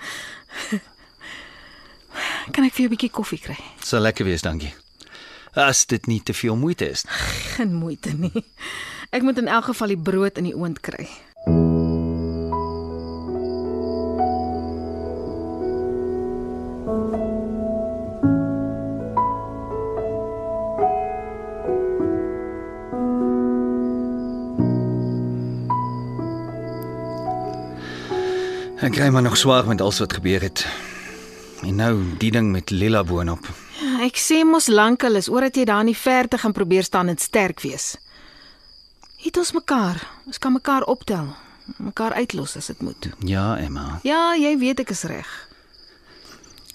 Kan 2.54 2.64
ek 2.64 2.74
vir 2.74 2.84
jou 2.84 2.88
'n 2.88 2.94
bietjie 2.96 3.10
koffie 3.10 3.38
kry? 3.38 3.58
Sal 3.82 4.00
lekker 4.02 4.24
wees, 4.26 4.42
dankie. 4.42 4.74
As 5.58 5.86
dit 5.90 6.06
nie 6.06 6.22
te 6.22 6.34
veel 6.34 6.56
moeite 6.56 6.90
is. 6.90 7.02
Geen 7.58 7.74
moeite 7.74 8.12
nie. 8.14 8.44
Ek 9.10 9.24
moet 9.26 9.38
in 9.42 9.48
elk 9.50 9.64
geval 9.72 9.90
die 9.90 9.98
brood 9.98 10.38
in 10.38 10.46
die 10.46 10.54
oond 10.54 10.78
kry. 10.80 11.08
Ek 28.78 28.94
kry 28.94 29.10
maar 29.10 29.26
nog 29.26 29.34
swaar 29.36 29.66
met 29.66 29.82
alles 29.82 29.98
wat 29.98 30.20
gebeur 30.20 30.46
het. 30.46 30.62
En 31.66 31.74
nou 31.82 31.96
die 32.22 32.30
ding 32.30 32.54
met 32.54 32.70
Lila 32.70 33.02
boonop. 33.02 33.50
Ek 33.98 34.14
sê 34.14 34.44
mos 34.46 34.68
lankal 34.70 35.18
is 35.18 35.26
oor 35.26 35.48
dat 35.48 35.56
jy 35.58 35.64
daar 35.66 35.82
in 35.82 35.90
die 35.90 35.98
verte 35.98 36.38
gaan 36.38 36.54
probeer 36.54 36.84
staan 36.86 37.08
en 37.10 37.18
sterk 37.18 37.58
wees. 37.64 37.96
Het 39.18 39.36
ons 39.36 39.50
mekaar. 39.56 39.98
Ons 40.26 40.38
kan 40.38 40.54
mekaar 40.54 40.86
optel. 40.86 41.32
Mekaar 41.82 42.14
uitlos 42.14 42.54
as 42.56 42.70
dit 42.70 42.82
moet. 42.82 43.08
Ja, 43.26 43.56
Emma. 43.58 43.98
Ja, 44.06 44.36
jy 44.38 44.54
weet 44.58 44.84
ek 44.84 44.92
is 44.94 45.02
reg. 45.10 45.26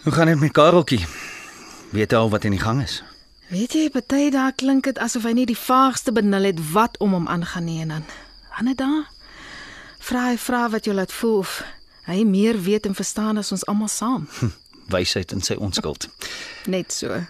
Hoe 0.04 0.12
gaan 0.12 0.28
dit 0.28 0.40
met 0.40 0.52
Kareltjie? 0.52 1.00
Weet 1.96 2.12
jy 2.12 2.18
al 2.20 2.30
wat 2.34 2.44
in 2.44 2.58
die 2.58 2.60
gang 2.60 2.82
is? 2.84 3.00
Weet 3.48 3.72
jy, 3.72 3.88
party 3.94 4.28
daar 4.34 4.52
klink 4.52 4.84
dit 4.90 5.00
asof 5.00 5.24
hy 5.24 5.32
nie 5.38 5.48
die 5.48 5.58
vaagste 5.58 6.12
benul 6.12 6.50
het 6.50 6.60
wat 6.74 7.00
om 7.00 7.16
hom 7.16 7.30
aangaan 7.32 7.70
nie 7.70 7.80
en 7.86 7.96
dan. 7.96 8.06
Ander 8.60 8.76
daar 8.76 9.08
vra 10.04 10.26
hy 10.34 10.36
vra 10.36 10.66
wat 10.74 10.84
jou 10.90 10.96
laat 10.96 11.14
voel 11.16 11.40
of 11.46 11.62
hy 12.10 12.26
meer 12.28 12.60
weet 12.60 12.90
en 12.90 12.98
verstaan 12.98 13.40
as 13.40 13.54
ons 13.56 13.64
almal 13.72 13.88
saam. 13.88 14.28
Wysheid 14.92 15.32
in 15.32 15.42
sy 15.42 15.56
onskuld. 15.56 16.10
Net 16.66 16.92
so. 16.92 17.26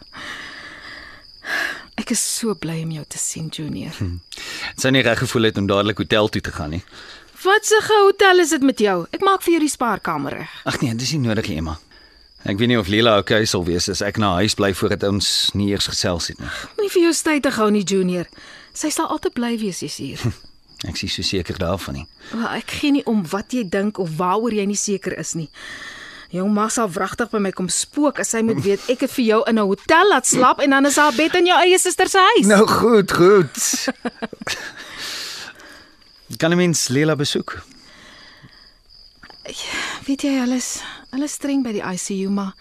Ek 1.99 2.09
is 2.11 2.19
so 2.39 2.55
bly 2.55 2.81
om 2.83 2.91
jou 2.91 3.05
te 3.07 3.17
sien, 3.17 3.49
Junior. 3.53 3.93
Sy 4.75 4.89
nie 4.89 5.03
reg 5.05 5.19
gevoel 5.19 5.43
het 5.51 5.57
om 5.57 5.67
dadelik 5.69 5.97
hotel 6.01 6.29
toe 6.29 6.41
te 6.41 6.51
gaan 6.51 6.69
nie. 6.69 6.83
Wat 7.43 7.67
'n 7.69 7.83
hotel 7.87 8.39
is 8.39 8.49
dit 8.49 8.61
met 8.61 8.79
jou? 8.79 9.05
Ek 9.11 9.21
maak 9.21 9.41
vir 9.41 9.51
jou 9.51 9.59
die 9.59 9.69
spaarkamer 9.69 10.31
reg. 10.31 10.49
Ag 10.65 10.81
nee, 10.81 10.95
dis 10.95 11.11
nie 11.11 11.19
nodig, 11.27 11.47
nie, 11.47 11.57
Emma. 11.57 11.79
Ek 12.43 12.57
weet 12.57 12.67
nie 12.67 12.79
of 12.79 12.87
Lila 12.87 13.17
okay 13.17 13.45
sal 13.45 13.63
wees 13.63 13.89
as 13.89 14.01
ek 14.01 14.17
na 14.17 14.33
huis 14.35 14.55
bly 14.55 14.73
voordat 14.73 15.03
ons 15.07 15.51
nie 15.53 15.69
eers 15.71 15.87
gesels 15.87 16.27
het 16.27 16.39
nie. 16.39 16.49
Moenie 16.75 16.91
vir 16.91 17.01
jou 17.01 17.13
stytig 17.13 17.55
hou 17.55 17.69
nie, 17.71 17.83
Junior. 17.83 18.27
Sy 18.73 18.89
sal 18.89 19.07
altyd 19.07 19.33
bly 19.33 19.57
wees 19.57 19.79
jy's 19.79 19.95
hier. 19.97 20.19
Ek 20.83 20.99
is 21.03 21.13
so 21.15 21.23
seker 21.23 21.55
daarvan 21.55 21.93
nie. 21.93 22.07
Wel, 22.33 22.47
ek 22.59 22.71
gee 22.81 22.91
nie 22.91 23.05
om 23.07 23.21
wat 23.31 23.53
jy 23.55 23.63
dink 23.63 23.99
of 24.03 24.17
waaroor 24.17 24.51
jy 24.51 24.65
nie 24.67 24.75
seker 24.75 25.15
is 25.19 25.31
nie. 25.39 25.47
Jong 26.33 26.49
ma 26.49 26.65
sal 26.73 26.89
wragtig 26.89 27.29
by 27.29 27.37
my 27.37 27.51
kom 27.53 27.67
spook 27.69 28.17
as 28.23 28.31
sy 28.33 28.39
moet 28.41 28.63
weet 28.65 28.87
ek 28.89 29.03
het 29.05 29.11
vir 29.13 29.25
jou 29.25 29.41
in 29.49 29.59
'n 29.59 29.67
hotel 29.69 30.07
laat 30.09 30.25
slaap 30.25 30.59
en 30.65 30.69
dan 30.73 30.85
is 30.89 30.97
haar 30.97 31.13
bed 31.13 31.35
in 31.35 31.45
jou 31.45 31.57
eie 31.61 31.77
suster 31.77 32.09
se 32.09 32.17
huis. 32.17 32.47
Nou 32.47 32.65
goed, 32.67 33.11
goed. 33.11 33.53
kan 36.41 36.51
'n 36.51 36.57
mens 36.57 36.87
Lila 36.87 37.15
besoek? 37.15 37.61
Weet 40.07 40.21
jy 40.21 40.39
alles, 40.41 40.81
hulle 41.11 41.27
streng 41.27 41.63
by 41.63 41.71
die 41.71 41.83
ICU, 41.85 42.29
maar 42.29 42.55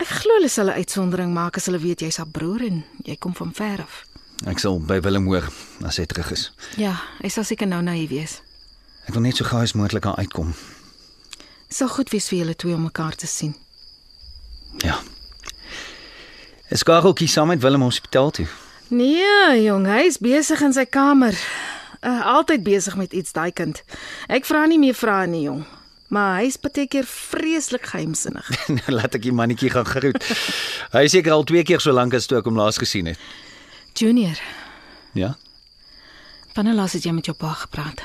ek 0.00 0.08
glo 0.08 0.34
hulle 0.40 0.48
sal 0.48 0.66
'n 0.66 0.82
uitsondering 0.82 1.32
maak 1.32 1.56
as 1.56 1.66
hulle 1.66 1.78
weet 1.78 2.00
jy's 2.00 2.16
haar 2.16 2.26
broer 2.26 2.62
en 2.66 2.84
jy 3.04 3.16
kom 3.16 3.34
van 3.34 3.52
ver 3.54 3.86
af. 3.86 4.04
Ek 4.46 4.58
sal 4.58 4.80
by 4.80 5.00
Willem 5.00 5.26
hoor 5.26 5.46
as 5.84 5.96
hy 5.96 6.06
terug 6.06 6.32
is. 6.32 6.50
Ja, 6.76 6.98
hy 7.22 7.28
sal 7.28 7.44
seker 7.44 7.68
nou 7.68 7.82
na 7.82 7.92
hier 7.92 8.08
wees. 8.08 8.42
Ek 9.06 9.14
wil 9.14 9.22
net 9.22 9.36
so 9.36 9.44
gou 9.44 9.62
as 9.62 9.74
moontlik 9.74 10.02
daar 10.02 10.16
uitkom. 10.16 10.54
Sal 11.70 11.88
goed 11.88 12.10
wees 12.10 12.26
vir 12.30 12.40
julle 12.42 12.56
twee 12.58 12.74
om 12.74 12.82
mekaar 12.88 13.14
te 13.14 13.26
sien. 13.30 13.54
Ja. 14.82 14.98
Is 16.70 16.82
Kareltjie 16.86 17.28
saam 17.30 17.50
met 17.50 17.62
Willem 17.62 17.82
hospitaal 17.86 18.30
toe? 18.34 18.46
Nee, 18.90 19.62
jong, 19.62 19.86
hy 19.86 20.04
is 20.10 20.18
besig 20.22 20.62
in 20.66 20.74
sy 20.74 20.84
kamer. 20.90 21.36
Uh, 22.00 22.22
altyd 22.34 22.62
besig 22.66 22.96
met 22.98 23.12
iets 23.14 23.34
daai 23.36 23.50
kind. 23.54 23.82
Ek 24.32 24.46
vra 24.48 24.64
nie 24.70 24.78
meer 24.82 24.96
vrae 24.98 25.26
nie, 25.30 25.44
jong. 25.46 25.62
Maar 26.10 26.40
hy's 26.40 26.56
baie 26.58 26.86
keer 26.90 27.06
vreeslik 27.06 27.84
geheimsinnig. 27.92 28.48
nou 28.80 28.96
laat 28.96 29.14
ek 29.14 29.22
die 29.28 29.34
mannetjie 29.36 29.70
gaan 29.70 29.86
groet. 29.86 30.18
hy 30.94 31.04
is 31.06 31.14
seker 31.14 31.36
al 31.36 31.46
twee 31.46 31.62
keer 31.66 31.82
so 31.82 31.94
lank 31.94 32.16
as 32.18 32.26
toe 32.26 32.40
ek 32.40 32.48
hom 32.50 32.58
laas 32.58 32.80
gesien 32.82 33.12
het. 33.12 33.20
Junior, 33.94 34.38
Ja. 35.18 35.34
wanneer 36.54 36.74
laas 36.78 36.92
het 36.94 37.04
jy 37.06 37.12
met 37.14 37.26
jou 37.26 37.34
pa 37.38 37.50
gepraat? 37.62 38.02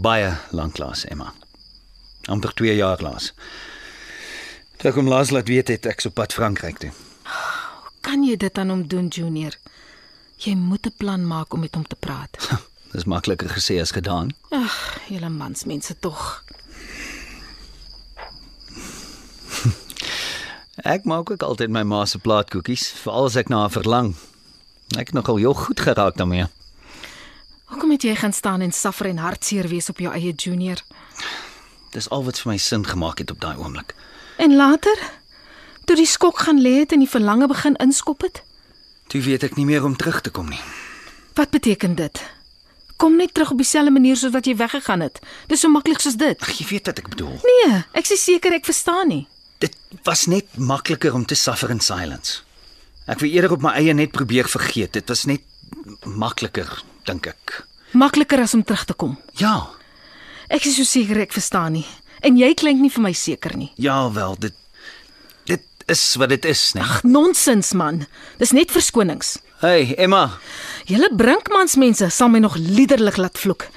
Baie 0.00 0.32
lank 0.50 0.78
laas, 0.78 1.04
Emma. 1.04 1.32
amper 2.28 2.52
2 2.54 2.74
jaar 2.76 3.00
laas. 3.02 3.32
Toe 4.78 4.90
ek 4.90 4.96
hom 4.96 5.08
laas 5.08 5.32
laat 5.34 5.48
weet 5.48 5.68
het 5.72 5.86
ek 5.90 6.00
so 6.00 6.12
pad 6.14 6.32
Frankryk 6.32 6.78
toe. 6.80 6.90
Kan 8.00 8.22
jy 8.24 8.36
dit 8.40 8.58
aan 8.58 8.70
hom 8.72 8.84
doen, 8.88 9.08
Junior? 9.08 9.56
Jy 10.40 10.54
moet 10.56 10.86
'n 10.86 10.94
plan 10.96 11.26
maak 11.26 11.52
om 11.52 11.60
met 11.60 11.74
hom 11.74 11.84
te 11.84 11.96
praat. 11.96 12.38
Dis 12.92 13.04
makliker 13.04 13.48
gesê 13.48 13.80
as 13.80 13.90
gedaan. 13.92 14.32
Ag, 14.50 15.00
julle 15.08 15.28
mansmense 15.28 15.94
tog. 16.00 16.44
Ek 20.82 21.04
maak 21.04 21.30
ook 21.30 21.42
altyd 21.42 21.68
my 21.70 21.82
ma 21.82 22.04
se 22.06 22.18
plaatkoekies, 22.18 22.88
veral 23.04 23.24
as 23.28 23.36
ek 23.36 23.48
na 23.48 23.58
haar 23.60 23.70
verlang. 23.70 24.14
Ek 24.96 25.12
het 25.12 25.14
nogal 25.14 25.36
heel 25.36 25.54
goed 25.54 25.80
geraak 25.80 26.16
daarmee. 26.16 26.46
Hoekom 27.70 27.90
het 27.94 28.02
jy 28.02 28.14
gaan 28.18 28.32
staan 28.34 28.60
en 28.64 28.72
suffer 28.74 29.06
en 29.10 29.18
hartseer 29.22 29.68
wees 29.70 29.88
op 29.92 29.98
jou 30.02 30.12
eie 30.14 30.32
Junior? 30.34 30.80
Dis 31.94 32.08
al 32.10 32.24
wat 32.26 32.38
vir 32.42 32.52
my 32.52 32.58
sin 32.58 32.84
gemaak 32.86 33.18
het 33.22 33.30
op 33.30 33.40
daai 33.42 33.56
oomblik. 33.58 33.94
En 34.42 34.54
later, 34.56 34.98
toe 35.84 35.96
die 35.98 36.06
skok 36.06 36.38
gaan 36.46 36.60
lê 36.62 36.76
het 36.82 36.92
en 36.94 37.02
die 37.04 37.10
verlange 37.10 37.46
begin 37.50 37.76
inskop 37.82 38.26
het, 38.26 38.42
Toe 39.10 39.18
weet 39.26 39.42
ek 39.42 39.56
nie 39.58 39.64
meer 39.66 39.82
om 39.84 39.96
terug 39.98 40.20
te 40.22 40.30
kom 40.30 40.46
nie. 40.48 40.60
wat 41.34 41.50
beteken 41.50 41.94
dit? 41.98 42.20
kom 43.00 43.16
net 43.16 43.32
terug 43.34 43.50
op 43.50 43.56
dieselfde 43.56 43.90
manier 43.90 44.16
soos 44.16 44.30
wat 44.32 44.44
jy 44.46 44.52
weggegaan 44.56 45.00
het. 45.00 45.18
Dis 45.48 45.60
so 45.64 45.68
maklik 45.72 46.00
soos 46.04 46.18
dit. 46.20 46.36
Ag, 46.42 46.50
jy 46.60 46.66
weet 46.68 46.86
wat 46.86 46.98
ek 47.00 47.08
bedoel. 47.08 47.38
Nee, 47.48 47.78
ek 47.96 48.10
is 48.12 48.24
seker 48.24 48.52
ek 48.52 48.64
verstaan 48.68 49.08
nie. 49.08 49.22
Dit 49.58 49.72
was 50.04 50.26
net 50.28 50.44
makliker 50.58 51.14
om 51.16 51.24
te 51.24 51.34
suffer 51.34 51.70
in 51.72 51.80
silence. 51.80 52.42
Ek 53.08 53.18
wou 53.24 53.30
eerder 53.32 53.52
op 53.56 53.62
my 53.64 53.72
eie 53.80 53.94
net 53.96 54.12
probeer 54.12 54.44
vergeet. 54.52 54.92
Dit 54.92 55.08
was 55.08 55.24
net 55.24 55.40
makliker, 56.04 56.68
dink 57.06 57.26
ek. 57.26 57.64
Makliker 57.92 58.40
as 58.40 58.54
om 58.54 58.62
terug 58.64 58.84
te 58.86 58.94
kom. 58.94 59.16
Ja, 59.40 59.68
Ek 60.50 60.64
is 60.66 60.74
so 60.76 60.82
seker 60.82 61.20
ek 61.22 61.30
verstaan 61.32 61.72
nie. 61.78 61.86
En 62.26 62.34
jy 62.36 62.48
klink 62.58 62.80
nie 62.82 62.90
vir 62.90 63.02
my 63.04 63.12
seker 63.14 63.54
nie. 63.56 63.70
ja 63.78 64.10
wel, 64.12 64.34
dit 64.38 64.54
dit 65.46 65.62
is 65.86 66.16
wat 66.18 66.28
dit 66.28 66.44
is, 66.44 66.72
né? 66.74 66.82
Nonsens 67.06 67.72
man. 67.72 68.06
Dis 68.38 68.50
net 68.52 68.70
verskonings. 68.70 69.38
Hey, 69.60 69.94
Emma. 69.96 70.38
Julle 70.86 71.08
brinkmansmense 71.14 72.10
sal 72.10 72.28
my 72.28 72.38
nog 72.42 72.56
liderlik 72.56 73.16
laat 73.16 73.38
vloek. 73.38 73.68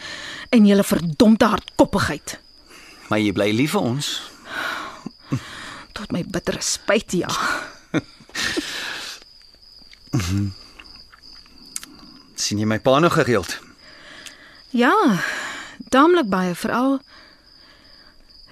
En 0.50 0.66
julle 0.66 0.84
verdomde 0.84 1.46
hardkoppigheid 1.46 2.40
Maar 3.10 3.20
jy 3.20 3.32
bly 3.34 3.52
lief 3.54 3.72
vir 3.76 3.82
ons. 3.82 4.22
tot 5.94 6.12
my 6.12 6.24
bittere 6.26 6.62
spyt 6.62 7.14
ja. 7.14 7.30
sien 12.44 12.60
jy 12.60 12.66
my 12.66 12.80
pa 12.80 13.00
nog 13.00 13.14
gereeld? 13.14 13.60
Ja, 14.70 14.94
daamlik 15.94 16.30
baie 16.30 16.56
veral 16.56 17.00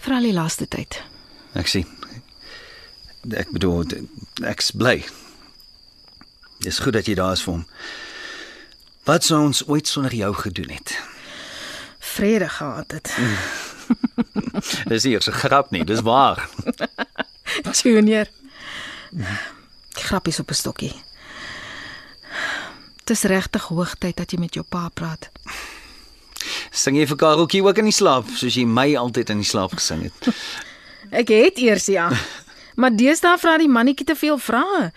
veral 0.01 0.25
die 0.25 0.33
laaste 0.33 0.67
tyd. 0.67 1.01
Ek 1.53 1.67
sien. 1.67 1.87
Ek 3.37 3.51
bedoel, 3.53 3.85
ek's 4.49 4.71
bly. 4.73 5.01
Dis 6.61 6.79
goed 6.81 6.93
dat 6.97 7.09
jy 7.09 7.15
daar 7.17 7.35
is 7.37 7.43
vir 7.45 7.53
hom. 7.59 7.65
Wat 9.09 9.25
sou 9.25 9.39
ons 9.41 9.63
ooit 9.67 9.87
sonder 9.89 10.13
jou 10.13 10.33
gedoen 10.37 10.73
het? 10.73 10.95
Vrede 11.99 12.49
gehad 12.49 12.91
het. 12.97 13.13
Dis 14.91 15.03
nie 15.03 15.17
'n 15.17 15.39
grap 15.41 15.71
nie, 15.71 15.83
dis 15.83 16.01
waar. 16.01 16.49
Junior. 17.81 18.27
Grappies 19.91 20.39
op 20.39 20.49
'n 20.49 20.53
stokkie. 20.53 20.93
Dis 23.09 23.23
regtig 23.29 23.63
hoogtyd 23.71 24.17
dat 24.17 24.31
jy 24.31 24.39
met 24.39 24.57
jou 24.57 24.65
pa 24.67 24.89
praat. 24.93 25.29
Sing 26.71 26.97
jy 26.97 27.05
vir 27.09 27.17
Kareltjie 27.17 27.63
ook 27.65 27.81
in 27.81 27.89
die 27.89 27.95
slaap, 27.95 28.29
soos 28.37 28.55
jy 28.57 28.65
my 28.65 28.91
altyd 28.97 29.33
in 29.33 29.41
die 29.43 29.47
slaap 29.47 29.75
gesing 29.77 30.07
het? 30.07 30.29
Ek 31.21 31.33
het 31.33 31.59
eers 31.59 31.89
ja. 31.91 32.09
Maar 32.79 32.95
deesdae 32.95 33.37
vra 33.41 33.57
die 33.59 33.69
mannetjie 33.69 34.07
te 34.07 34.15
veel 34.15 34.39
vrae. 34.39 34.91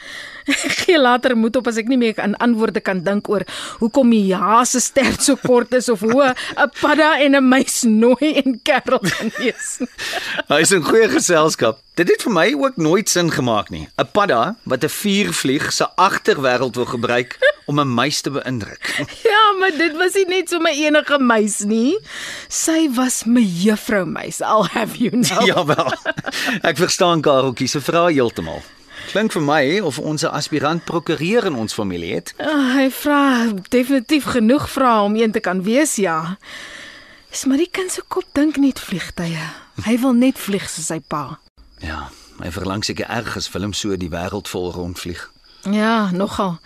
Gee 0.84 0.98
later 0.98 1.36
moed 1.36 1.56
op 1.56 1.66
as 1.70 1.78
ek 1.80 1.88
nie 1.88 1.98
meer 2.00 2.18
aan 2.20 2.36
antwoorde 2.44 2.80
kan 2.84 3.02
dink 3.04 3.28
oor 3.28 3.44
hoekom 3.80 4.10
die 4.10 4.26
ja 4.32 4.64
se 4.68 4.80
stert 4.80 5.22
so 5.22 5.36
kort 5.36 5.72
is 5.74 5.88
of 5.88 6.00
hoe 6.00 6.34
'n 6.34 6.70
padda 6.80 7.18
en 7.20 7.36
'n 7.36 7.48
muis 7.48 7.82
nooi 7.82 8.34
en 8.44 8.60
kerel 8.62 8.98
kan 8.98 9.32
wees. 9.38 9.80
Hy's 10.52 10.72
in 10.72 10.84
goeie 10.84 11.08
geselskap. 11.08 11.80
Dit 11.94 12.08
het 12.10 12.22
vir 12.26 12.32
my 12.32 12.48
ook 12.58 12.76
nooit 12.76 13.08
sin 13.08 13.30
gemaak 13.30 13.70
nie. 13.70 13.88
'n 13.98 14.08
Padda 14.12 14.56
wat 14.64 14.84
'n 14.84 14.88
vuurvlieg 14.88 15.72
se 15.72 15.86
agterwêreld 15.96 16.74
wil 16.74 16.84
gebruik 16.86 17.38
om 17.66 17.80
'n 17.80 17.94
muis 17.94 18.20
te 18.20 18.30
beïndruk. 18.30 18.82
Ja, 19.34 19.52
maar 19.58 19.70
dit 19.76 19.96
was 19.96 20.14
nie 20.14 20.26
net 20.28 20.48
so 20.48 20.58
my 20.58 20.70
enige 20.70 21.18
muis 21.18 21.58
nie. 21.64 21.98
Sy 22.48 22.88
was 22.94 23.24
my 23.24 23.42
juffrou 23.42 24.04
muis. 24.06 24.40
I'll 24.40 24.68
have 24.68 24.96
you 24.96 25.10
know. 25.10 25.46
Jawel. 25.46 25.92
Ek 26.62 26.76
verstaan 26.76 27.20
Kareltjie 27.22 27.68
se 27.68 27.80
vrae 27.80 28.12
heeltemal. 28.12 28.62
Klink 29.10 29.32
vir 29.32 29.42
my 29.42 29.80
of 29.80 29.98
ons 29.98 30.22
'n 30.22 30.32
aspirant 30.32 30.84
prokureur 30.84 31.44
in 31.46 31.54
ons 31.54 31.74
familie 31.74 32.14
het. 32.14 32.34
Uh, 32.38 32.74
hy 32.76 32.90
vra 32.90 33.52
definitief 33.68 34.24
genoeg 34.24 34.70
vrae 34.70 35.02
om 35.02 35.14
een 35.16 35.32
te 35.32 35.40
kan 35.40 35.62
wees, 35.62 35.96
ja. 35.96 36.38
Dis 37.30 37.44
maar 37.44 37.58
die 37.58 37.70
kind 37.70 37.90
se 37.92 38.02
kop 38.08 38.24
dink 38.32 38.56
net 38.56 38.80
vliegtye. 38.80 39.42
Hy 39.84 39.98
wil 39.98 40.12
net 40.12 40.38
vlieg 40.38 40.70
soos 40.70 40.86
sy 40.86 41.00
pa. 41.00 41.38
Ja, 41.78 42.08
my 42.38 42.50
verlang 42.50 42.84
seker 42.84 43.06
erg 43.10 43.36
as 43.36 43.50
Willem 43.52 43.72
so 43.72 43.96
die 43.96 44.10
wêreld 44.10 44.48
vol 44.48 44.72
rondvlieg. 44.72 45.30
Ja, 45.70 46.10
nogal. 46.10 46.58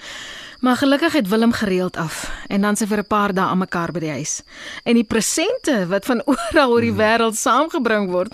Maar 0.60 0.76
gelukkig 0.76 1.12
het 1.12 1.28
Willem 1.28 1.52
gereeld 1.52 1.96
af 1.96 2.30
en 2.46 2.60
dan 2.60 2.76
se 2.76 2.86
vir 2.86 2.98
'n 2.98 3.06
paar 3.06 3.34
dae 3.34 3.44
aan 3.44 3.58
mekaar 3.58 3.92
by 3.92 4.00
die 4.00 4.10
huis. 4.10 4.42
En 4.82 4.94
die 4.94 5.04
presente 5.04 5.86
wat 5.86 6.04
van 6.04 6.22
oral 6.24 6.70
oor 6.70 6.80
die 6.80 6.92
wêreld 6.92 7.36
saamgebring 7.36 8.10
word. 8.10 8.32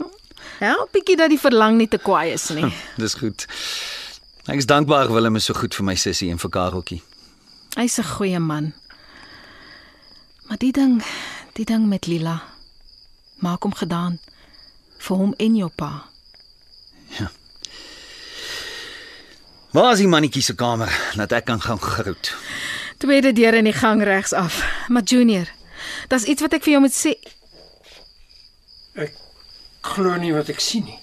Help 0.59 0.93
bietjie 0.93 1.17
dat 1.17 1.33
die 1.33 1.41
verlang 1.41 1.77
nie 1.79 1.89
te 1.89 1.99
kwaai 1.99 2.33
is 2.33 2.49
nie. 2.55 2.71
Dis 3.03 3.15
goed. 3.21 3.47
Ek 4.47 4.61
is 4.61 4.69
dankbaar 4.69 5.13
Willem 5.13 5.37
is 5.37 5.49
so 5.49 5.55
goed 5.57 5.75
vir 5.75 5.85
my 5.85 5.95
sussie 5.99 6.31
en 6.31 6.39
vir 6.39 6.51
Kareltjie. 6.51 7.03
Hy's 7.77 7.99
'n 7.99 8.11
goeie 8.17 8.39
man. 8.39 8.73
Maar 10.49 10.59
die 10.59 10.73
ding, 10.73 11.03
die 11.55 11.65
ding 11.65 11.89
met 11.89 12.07
Lila 12.07 12.43
maak 13.41 13.63
hom 13.63 13.75
gedaan 13.75 14.19
vir 14.99 15.17
hom 15.17 15.35
en 15.37 15.57
jou 15.57 15.71
pa. 15.75 16.09
Waar 19.75 19.93
is 19.93 19.99
die 19.99 20.07
mannetjie 20.09 20.43
se 20.43 20.55
kamer 20.55 20.91
dat 21.19 21.33
ek 21.35 21.49
kan 21.51 21.61
gaan 21.61 21.81
groet? 21.83 22.31
Tweede 23.03 23.33
deur 23.35 23.55
in 23.59 23.67
die 23.67 23.75
gang 23.75 24.05
regs 24.07 24.33
af. 24.33 24.61
Maar 24.89 25.03
Junior, 25.03 25.49
daar's 26.09 26.29
iets 26.31 26.45
wat 26.47 26.55
ek 26.55 26.63
vir 26.63 26.77
jou 26.77 26.83
moet 26.85 26.95
sê. 26.95 27.17
Glo 29.85 30.17
nie 30.17 30.33
wat 30.33 30.49
ek 30.49 30.61
sien 30.65 30.87
nie. 30.89 30.99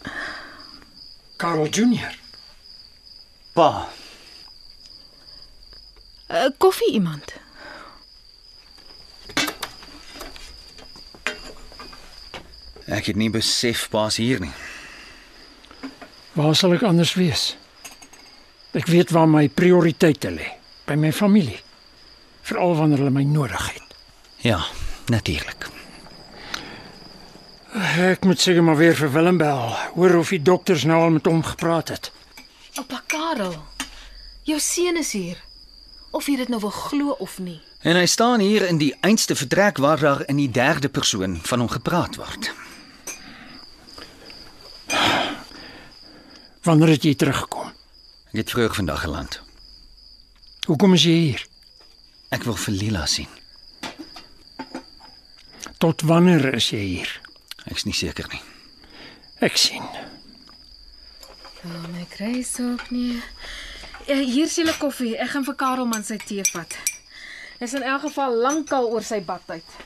Karel 1.38 1.70
Junior. 1.70 2.18
Pa, 3.54 3.88
'n 6.32 6.36
uh, 6.36 6.50
Koffie 6.58 6.94
iemand. 6.94 7.34
ek 12.92 13.06
het 13.06 13.16
nie 13.16 13.30
besef 13.32 13.88
pa's 13.92 14.20
hier 14.20 14.40
nie. 14.44 14.54
Waar 16.36 16.56
sal 16.56 16.76
ek 16.76 16.84
anders 16.88 17.14
wees? 17.20 17.56
Ek 18.76 18.88
weet 18.92 19.12
waar 19.16 19.28
my 19.28 19.48
prioriteite 19.48 20.32
lê, 20.32 20.48
by 20.88 20.96
my 21.00 21.12
familie. 21.16 21.60
Veral 22.48 22.76
wanneer 22.80 23.04
hulle 23.04 23.16
my 23.16 23.24
nodig 23.28 23.68
het. 23.74 23.96
Ja, 24.44 24.60
natuurlik. 25.12 25.81
Ek 27.72 28.26
moet 28.28 28.40
seker 28.40 28.64
maar 28.64 28.76
weer 28.76 28.96
vir 29.00 29.12
Willem 29.14 29.38
bel, 29.40 29.70
hoor 29.96 30.18
of 30.20 30.32
die 30.34 30.42
dokters 30.44 30.84
nou 30.84 30.98
al 31.00 31.14
met 31.16 31.26
hom 31.26 31.40
gepraat 31.44 31.88
het. 31.94 32.12
Oupa 32.76 33.00
Karel. 33.08 33.56
Jou 34.44 34.60
seun 34.60 35.00
is 35.00 35.14
hier. 35.16 35.40
Of 36.12 36.28
jy 36.28 36.36
dit 36.42 36.52
nou 36.52 36.60
wil 36.60 36.74
glo 36.76 37.16
of 37.24 37.38
nie. 37.40 37.62
En 37.88 37.96
hy 37.96 38.06
staan 38.06 38.44
hier 38.44 38.68
in 38.68 38.82
die 38.82 38.92
einste 39.00 39.36
vertrek 39.40 39.80
waar 39.80 40.04
daar 40.04 40.26
in 40.28 40.42
die 40.42 40.52
derde 40.52 40.90
persoon 40.90 41.40
van 41.48 41.64
hom 41.64 41.72
gepraat 41.72 42.20
word. 42.20 42.52
Wanneer 46.68 46.98
het 46.98 47.08
jy 47.08 47.16
teruggekom? 47.16 47.72
Ek 48.36 48.44
het 48.44 48.52
vroeg 48.52 48.76
vandag 48.76 49.08
geland. 49.08 49.40
Hoekom 50.68 51.00
is 51.00 51.08
jy 51.08 51.18
hier? 51.24 51.48
Ek 52.36 52.44
wil 52.44 52.60
vir 52.60 52.76
Lila 52.76 53.08
sien. 53.08 53.32
Tot 55.80 56.04
wanneer 56.04 56.52
is 56.54 56.70
jy 56.76 56.84
hier? 56.84 57.21
Ek's 57.70 57.86
nie 57.86 57.94
seker 57.94 58.28
nie. 58.32 58.42
Ek 59.42 59.58
sien. 59.58 59.86
Oh, 61.66 61.86
my 61.94 62.06
kruis 62.10 62.56
ook 62.62 62.90
nie. 62.90 63.22
Ja, 64.08 64.18
hier 64.18 64.48
is 64.50 64.58
julle 64.58 64.74
koffie. 64.82 65.14
Ek 65.22 65.36
gaan 65.36 65.46
vir 65.46 65.58
Karel 65.60 65.90
man 65.90 66.06
sy 66.06 66.18
tee 66.22 66.46
vat. 66.54 66.78
Hy's 67.62 67.78
in 67.78 67.86
elk 67.86 68.08
geval 68.08 68.40
lankal 68.42 68.90
oor 68.90 69.06
sy 69.06 69.22
badtyd. 69.26 69.78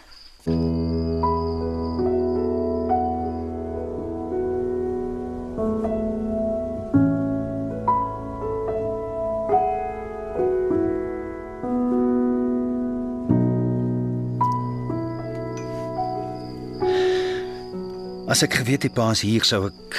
As 18.36 18.42
ek 18.44 18.58
geweet 18.60 18.84
het 18.84 18.92
pa's 18.92 19.22
hier 19.24 19.46
sou 19.48 19.70
ek 19.70 19.94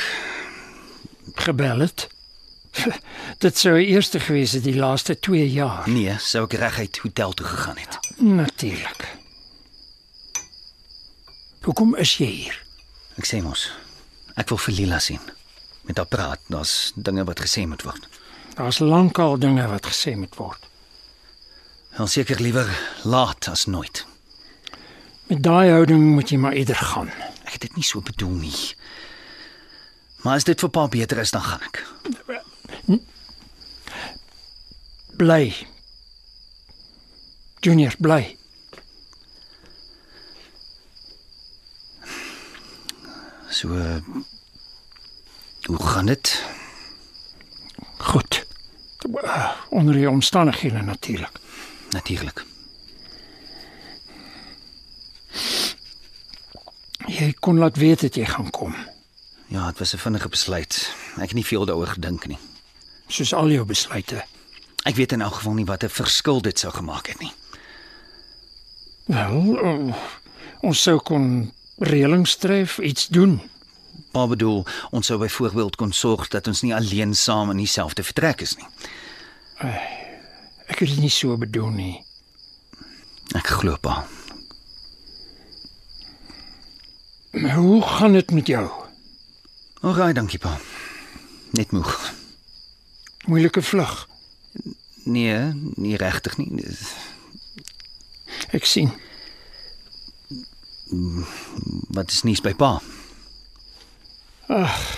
Gebel 1.40 1.78
het. 1.80 2.02
Dit 3.44 3.56
sou 3.56 3.70
die 3.78 3.86
eerste 3.94 4.20
gewees 4.20 4.52
het 4.52 4.66
die 4.66 4.74
laaste 4.76 5.14
2 5.16 5.46
jaar. 5.48 5.86
nee, 5.88 6.12
sou 6.20 6.42
ek 6.44 6.58
reguit 6.60 6.98
hotel 7.00 7.32
toe 7.32 7.46
gegaan 7.48 7.78
het. 7.80 7.96
Natuurlik. 8.20 9.06
Hoekom 11.64 11.94
is 11.96 12.12
jy 12.20 12.28
hier? 12.42 12.58
Ek 13.16 13.24
sê 13.24 13.40
mos, 13.40 13.70
ek 14.36 14.52
wil 14.52 14.60
vir 14.66 14.76
Lila 14.82 14.98
sien. 15.00 15.32
Met 15.88 15.96
haar 15.96 16.10
praat, 16.12 16.42
daar's 16.52 16.92
dinge 16.92 17.24
wat 17.24 17.40
gesê 17.40 17.64
moet 17.64 17.86
word. 17.88 18.04
Daar's 18.58 18.82
lankal 18.84 19.38
dinge 19.40 19.64
wat 19.70 19.88
gesê 19.88 20.12
moet 20.12 20.36
word. 20.36 20.68
Wel 21.96 22.12
seker 22.12 22.44
liewer 22.44 22.68
laat 23.08 23.48
as 23.48 23.64
nooit. 23.64 24.04
Met 25.32 25.40
daai 25.40 25.72
houding 25.72 26.04
moet 26.18 26.28
jy 26.28 26.42
maar 26.44 26.60
eerder 26.60 26.84
gaan. 26.92 27.08
Ek 27.46 27.56
het 27.56 27.66
dit 27.68 27.76
nie 27.78 27.86
so 27.86 28.02
bedoel 28.02 28.34
nie. 28.42 28.58
Maar 30.24 30.40
as 30.40 30.46
dit 30.48 30.60
vir 30.60 30.70
pa 30.74 30.88
beter 30.90 31.18
is, 31.22 31.30
dan 31.30 31.44
gaan 31.46 31.62
ek. 31.62 31.84
Bly. 35.16 35.54
Junior, 37.64 37.94
bly. 37.98 38.36
So 43.50 43.72
eh, 43.78 44.02
hoe 45.64 45.82
gaan 45.82 46.06
dit? 46.06 46.44
Goed. 47.98 48.46
Onder 49.68 49.94
die 49.94 50.10
omstandighede 50.10 50.82
natuurlik. 50.82 51.40
Natuurlik. 51.90 52.44
Kon 57.46 57.58
laat 57.58 57.76
weet 57.76 58.00
dat 58.00 58.16
jy 58.18 58.24
gaan 58.26 58.50
kom. 58.50 58.74
Ja, 59.46 59.66
dit 59.66 59.78
was 59.78 59.94
'n 59.94 60.02
vinnige 60.02 60.28
besluit. 60.28 60.94
Ek 61.14 61.30
het 61.30 61.32
nie 61.32 61.46
veel 61.46 61.64
daaroor 61.64 61.86
gedink 61.86 62.26
nie. 62.26 62.38
Soos 63.06 63.34
al 63.34 63.50
jou 63.50 63.64
besluite. 63.64 64.24
Ek 64.82 64.94
weet 64.94 65.12
in 65.12 65.20
elk 65.20 65.34
geval 65.34 65.54
nie 65.54 65.64
wat 65.64 65.82
'n 65.84 65.88
verskil 65.88 66.40
dit 66.40 66.58
sou 66.58 66.72
gemaak 66.72 67.06
het 67.06 67.20
nie. 67.20 67.32
Wel, 69.06 69.64
uh, 69.64 69.94
ons 70.60 70.82
sou 70.82 70.98
kon 70.98 71.52
reëlings 71.78 72.36
tref, 72.36 72.78
iets 72.78 73.06
doen. 73.06 73.40
Pa 74.10 74.26
bedoel, 74.26 74.66
ons 74.90 75.06
sou 75.06 75.18
byvoorbeeld 75.18 75.76
kon 75.76 75.92
sorg 75.92 76.28
dat 76.28 76.46
ons 76.46 76.62
nie 76.62 76.74
alleen 76.74 77.14
saam 77.14 77.50
in 77.50 77.56
dieselfde 77.56 78.02
vertrek 78.02 78.40
is 78.40 78.56
nie. 78.56 78.68
Ek 80.66 80.78
het 80.78 80.88
dit 80.88 80.98
nie 80.98 81.10
so 81.10 81.36
bedoel 81.36 81.70
nie. 81.70 82.04
Ek 83.34 83.46
glo 83.46 83.76
pa. 83.76 83.94
Maar 83.94 84.16
Hoe 87.54 87.82
gaan 87.82 88.12
dit 88.12 88.30
met 88.30 88.46
jou? 88.46 88.70
Alraai, 89.80 90.12
dankie 90.12 90.38
pa. 90.38 90.58
Net 91.50 91.70
moeg. 91.70 92.12
Moeilike 93.26 93.62
vlug. 93.62 94.08
Nee, 95.04 95.38
nie 95.74 95.96
regtig 95.96 96.36
nie. 96.36 96.64
Ek 98.50 98.64
sien. 98.64 98.90
Wat 101.94 102.10
is 102.10 102.22
nuus 102.22 102.42
by 102.42 102.54
pa? 102.54 102.76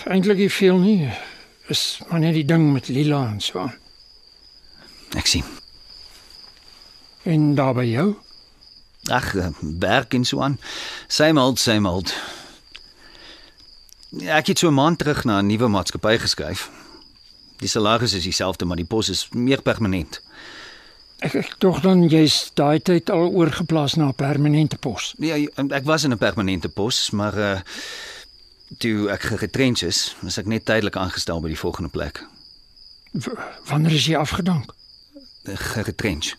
Eintlik 0.09 0.41
nie 0.41 0.53
veel 0.53 0.79
nie. 0.81 1.13
Is 1.69 2.01
maar 2.09 2.21
net 2.21 2.37
die 2.37 2.45
ding 2.49 2.71
met 2.73 2.89
Lila 2.89 3.27
en 3.33 3.41
so. 3.45 3.69
Ek 5.17 5.29
sien. 5.29 5.45
En 7.29 7.55
daar 7.55 7.75
by 7.77 7.85
jou? 7.89 8.15
Ag, 9.11 9.35
werk 9.79 10.15
en 10.15 10.25
so 10.25 10.41
aan. 10.41 10.59
Same 11.07 11.41
old, 11.41 11.59
same 11.59 11.89
old. 11.89 12.15
Ja, 14.09 14.37
ek 14.37 14.47
het 14.47 14.59
so 14.59 14.69
'n 14.69 14.75
maand 14.75 14.99
terug 14.99 15.25
na 15.25 15.41
'n 15.41 15.47
nuwe 15.47 15.69
maatskappy 15.69 16.19
geskuif. 16.19 16.71
Die 17.57 17.69
salaris 17.69 18.13
is 18.13 18.23
dieselfde, 18.23 18.65
maar 18.65 18.77
die 18.77 18.85
pos 18.85 19.09
is 19.09 19.29
meer 19.33 19.63
permanent. 19.63 20.21
Ek 21.19 21.35
ek 21.35 21.55
tog 21.59 21.81
dan 21.81 22.09
jy's 22.09 22.51
daai 22.55 22.79
tyd 22.83 23.11
al 23.11 23.29
oorgeplaas 23.35 23.95
na 23.95 24.07
'n 24.07 24.15
permanente 24.15 24.77
pos. 24.77 25.15
Ja, 25.19 25.35
ek 25.69 25.85
was 25.85 26.05
in 26.05 26.13
'n 26.13 26.19
permanente 26.19 26.69
pos, 26.69 27.11
maar 27.11 27.39
uh 27.39 27.61
toe 28.77 29.09
ek 29.09 29.23
geretrench 29.23 29.83
is, 29.83 30.17
was 30.21 30.37
ek 30.39 30.47
net 30.47 30.65
tydelik 30.65 30.97
aangestel 30.97 31.41
by 31.41 31.49
die 31.49 31.59
volgende 31.59 31.89
plek. 31.89 32.21
W 33.13 33.33
wanneer 33.65 33.93
is 33.93 34.07
jy 34.07 34.17
afgedank? 34.17 34.75
Eh, 35.45 35.57
Geretrench. 35.57 36.37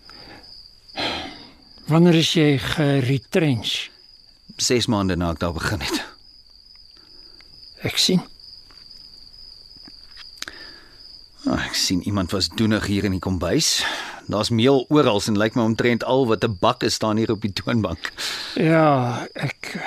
Wanneer 1.90 2.20
is 2.20 2.34
jy 2.38 2.58
geretrench? 2.62 3.90
6 4.62 4.86
maande 4.94 5.16
na 5.18 5.32
ek 5.34 5.40
daar 5.42 5.56
begin 5.56 5.82
het. 5.82 6.04
Ek 7.82 7.98
sien. 7.98 8.22
Oh, 11.48 11.58
ek 11.58 11.74
sien 11.74 12.04
iemand 12.06 12.36
was 12.36 12.52
doenig 12.54 12.86
hier 12.86 13.08
in 13.10 13.16
die 13.18 13.24
kombuis. 13.24 13.80
Daar's 14.30 14.54
meel 14.54 14.86
oral 14.94 15.24
en 15.26 15.42
lyk 15.42 15.58
my 15.58 15.66
omtrent 15.66 16.06
al 16.06 16.28
wat 16.30 16.46
'n 16.46 16.58
bak 16.62 16.86
is 16.86 17.00
staan 17.02 17.18
hier 17.18 17.32
op 17.32 17.42
die 17.42 17.54
toonbank. 17.54 18.14
Ja, 18.54 19.26
ek 19.34 19.82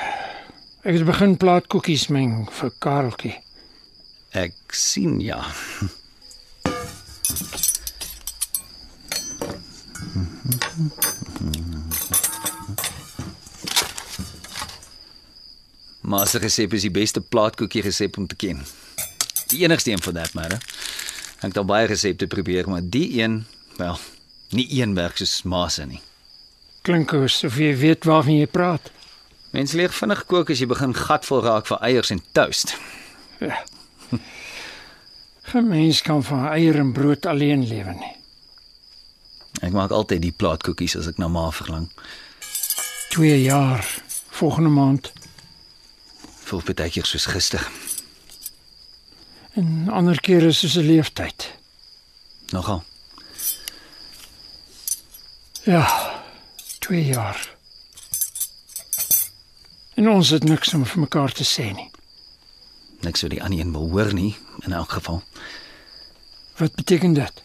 ek 0.83 0.95
het 0.99 1.05
begin 1.07 1.37
plaatkoekies 1.37 2.09
meng 2.09 2.49
vir 2.51 2.73
Kareltjie. 2.79 3.39
Ek 4.33 4.59
sien 4.75 5.21
ja. 5.21 5.47
Maar 16.03 16.27
se 16.27 16.39
resep 16.39 16.73
is 16.75 16.83
die 16.87 16.91
beste 16.91 17.21
plaatkoekie 17.21 17.83
resep 17.83 18.17
om 18.19 18.27
te 18.27 18.37
ken. 18.37 18.63
Die 19.53 19.63
enigste 19.63 19.91
een 19.91 20.03
van 20.03 20.15
dat 20.15 20.35
maar. 20.35 20.59
Ek 21.43 21.51
het 21.51 21.59
al 21.59 21.67
baie 21.67 21.87
resepte 21.87 22.27
probeer, 22.27 22.69
maar 22.71 22.83
die 22.83 23.21
een, 23.21 23.45
wel, 23.77 23.99
nie 24.51 24.67
een 24.81 24.95
werk 24.95 25.17
soos 25.17 25.43
ma 25.43 25.69
se 25.69 25.87
nie. 25.87 26.01
Klink 26.83 27.15
asof 27.15 27.59
jy 27.59 27.77
weet 27.79 28.05
waarvan 28.05 28.41
jy 28.41 28.47
praat. 28.51 28.91
Mens 29.53 29.75
leer 29.77 29.93
vinnig 29.93 30.25
kook 30.27 30.51
as 30.51 30.63
jy 30.63 30.67
begin 30.67 30.95
gatvol 30.97 31.43
raak 31.45 31.69
vir 31.71 31.79
eiers 31.87 32.11
en 32.11 32.23
toast. 32.33 32.75
Ja. 33.43 33.63
Geen 35.53 35.69
mens 35.69 36.03
kan 36.03 36.23
van 36.25 36.47
eier 36.49 36.79
en 36.79 36.93
brood 36.93 37.27
alleen 37.27 37.67
lewe 37.69 37.95
nie. 37.99 38.15
Ek 39.63 39.75
maak 39.75 39.93
altyd 39.95 40.23
die 40.25 40.35
plaatkoekies 40.35 40.97
as 40.99 41.11
ek 41.11 41.19
na 41.23 41.29
ma 41.29 41.51
verlang. 41.55 41.91
2 43.13 43.43
jaar 43.43 43.85
volgende 44.33 44.73
maand 44.73 45.13
Voel 46.53 46.75
baie 46.77 46.91
keer 46.93 47.07
soos 47.09 47.25
gister. 47.33 47.65
en 49.57 49.89
ander 49.89 50.21
kere 50.21 50.53
soos 50.53 50.75
'n 50.77 50.85
leeftyd. 50.85 51.53
Nogal. 52.51 52.85
Ja, 55.65 55.85
2 56.79 57.05
jaar. 57.05 57.57
En 59.95 60.09
ons 60.09 60.29
het 60.29 60.45
niks 60.45 60.75
om 60.75 60.87
vir 60.87 61.01
mekaar 61.01 61.33
te 61.33 61.45
sê 61.45 61.73
nie. 61.75 61.91
Niks 63.01 63.23
wat 63.23 63.31
die 63.31 63.43
ander 63.43 63.59
een 63.59 63.73
wil 63.73 63.91
hoor 63.91 64.15
nie 64.15 64.37
in 64.61 64.73
elk 64.73 64.93
geval. 64.93 65.23
Wat 66.57 66.75
beteken 66.75 67.13
dit? 67.13 67.43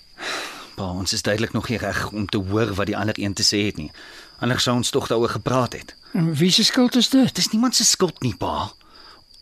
Pa, 0.75 0.91
ons 0.91 1.13
is 1.13 1.21
duidelik 1.21 1.53
nog 1.53 1.69
nie 1.69 1.77
reg 1.77 2.11
om 2.11 2.27
te 2.27 2.37
hoor 2.37 2.73
wat 2.73 2.85
die 2.85 2.97
ander 2.97 3.19
een 3.19 3.33
te 3.33 3.43
sê 3.43 3.65
het 3.65 3.77
nie. 3.77 3.91
Anders 4.39 4.63
sou 4.63 4.75
ons 4.75 4.89
tog 4.89 5.07
daaroor 5.07 5.29
gepraat 5.29 5.73
het. 5.73 5.95
En 6.13 6.33
wie 6.33 6.51
se 6.51 6.63
skuld 6.63 6.95
is 6.95 7.09
dit? 7.09 7.25
Dit 7.25 7.37
is 7.37 7.49
niemand 7.49 7.75
se 7.75 7.85
skuld 7.85 8.21
nie, 8.21 8.35
pa. 8.35 8.71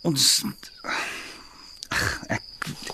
Ons 0.05 0.43
Ag, 1.89 2.03
ek 2.29 2.43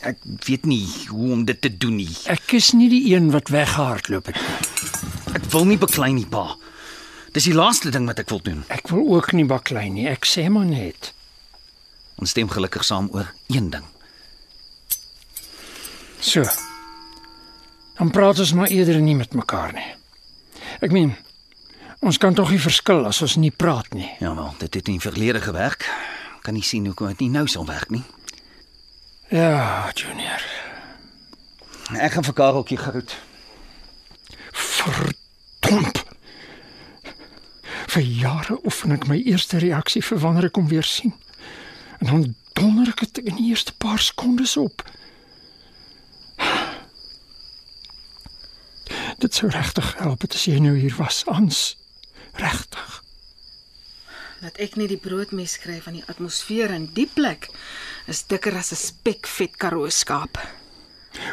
ek 0.01 0.17
weet 0.47 0.65
nie 0.67 0.83
hoe 1.11 1.31
om 1.31 1.45
dit 1.47 1.59
te 1.61 1.69
doen 1.71 1.95
nie. 2.01 2.11
Ek 2.31 2.51
is 2.57 2.71
nie 2.75 2.89
die 2.91 3.13
een 3.13 3.29
wat 3.31 3.51
weggehardloop 3.53 4.31
het 4.31 4.39
nie. 4.39 4.89
Ek 5.37 5.45
wil 5.53 5.67
nie 5.69 5.77
beklei 5.79 6.11
nie, 6.15 6.27
pa. 6.27 6.57
Dis 7.31 7.47
die 7.47 7.55
laaste 7.55 7.91
ding 7.93 8.07
wat 8.09 8.19
ek 8.19 8.31
wil 8.33 8.41
doen. 8.43 8.65
Ek 8.73 8.91
wil 8.91 9.05
ook 9.15 9.31
nie 9.37 9.47
baklei 9.47 9.87
nie. 9.93 10.09
Ek 10.11 10.27
sê 10.27 10.49
maar 10.51 10.67
net. 10.67 11.13
Ons 12.19 12.35
stem 12.35 12.51
gelukkig 12.51 12.83
saam 12.83 13.07
oor 13.15 13.31
een 13.47 13.69
ding. 13.71 13.85
So. 16.19 16.43
Dan 17.95 18.11
praat 18.11 18.41
ons 18.43 18.53
maar 18.57 18.73
eerder 18.73 18.99
nie 19.01 19.15
met 19.15 19.37
mekaar 19.37 19.71
nie. 19.77 19.87
Ek 20.83 20.91
meen, 20.91 21.13
ons 22.03 22.19
kan 22.19 22.35
tog 22.35 22.51
nie 22.51 22.61
verskil 22.61 23.05
as 23.07 23.21
ons 23.23 23.37
nie 23.39 23.53
praat 23.53 23.93
nie. 23.95 24.09
Jawel, 24.19 24.51
dit 24.59 24.81
het 24.81 24.91
in 24.91 24.99
verlede 25.03 25.41
gewerk. 25.41 25.87
Kan 26.41 26.53
nie 26.57 26.65
sien 26.65 26.85
hoekom 26.85 27.07
dit 27.13 27.25
nie 27.25 27.29
nou 27.29 27.47
sal 27.47 27.65
werk 27.65 27.89
nie. 27.89 28.03
Ja, 29.29 29.91
Junior. 29.93 30.43
Ek 31.99 32.15
gaan 32.15 32.25
vir 32.25 32.33
Kareltjie 32.33 32.77
groet. 32.77 33.15
Verdomp. 34.51 36.01
Vir 37.91 38.01
jare 38.01 38.57
oefen 38.65 38.95
ek 38.95 39.07
my 39.07 39.19
eerste 39.19 39.59
reaksie 39.59 40.03
vir 40.03 40.19
wanneer 40.23 40.49
ek 40.49 40.57
hom 40.59 40.69
weer 40.71 40.87
sien. 40.87 41.13
En 41.99 42.07
dan 42.07 42.25
donder 42.57 42.89
ek 42.93 43.05
dit 43.05 43.21
in 43.27 43.37
die 43.37 43.49
eerste 43.51 43.75
paar 43.77 43.99
sekondes 43.99 44.57
op. 44.57 44.83
Dit 49.21 49.35
sou 49.37 49.51
regtig 49.53 49.93
help 49.99 50.25
as 50.25 50.47
jy 50.49 50.57
nou 50.63 50.73
hier 50.79 50.95
was, 50.97 51.21
Ans. 51.29 51.75
Regtig. 52.39 53.01
Dat 54.41 54.57
ek 54.57 54.73
nie 54.79 54.87
die 54.89 54.97
broodmes 54.97 55.59
kry 55.61 55.75
van 55.85 55.99
die 55.99 56.07
atmosfeer 56.09 56.71
in 56.73 56.87
die 56.95 57.05
plek 57.05 57.45
is 58.09 58.23
dikker 58.25 58.55
as 58.57 58.71
'n 58.73 58.79
spekvet 58.79 59.57
karoo 59.57 59.89
skaap. 59.89 60.39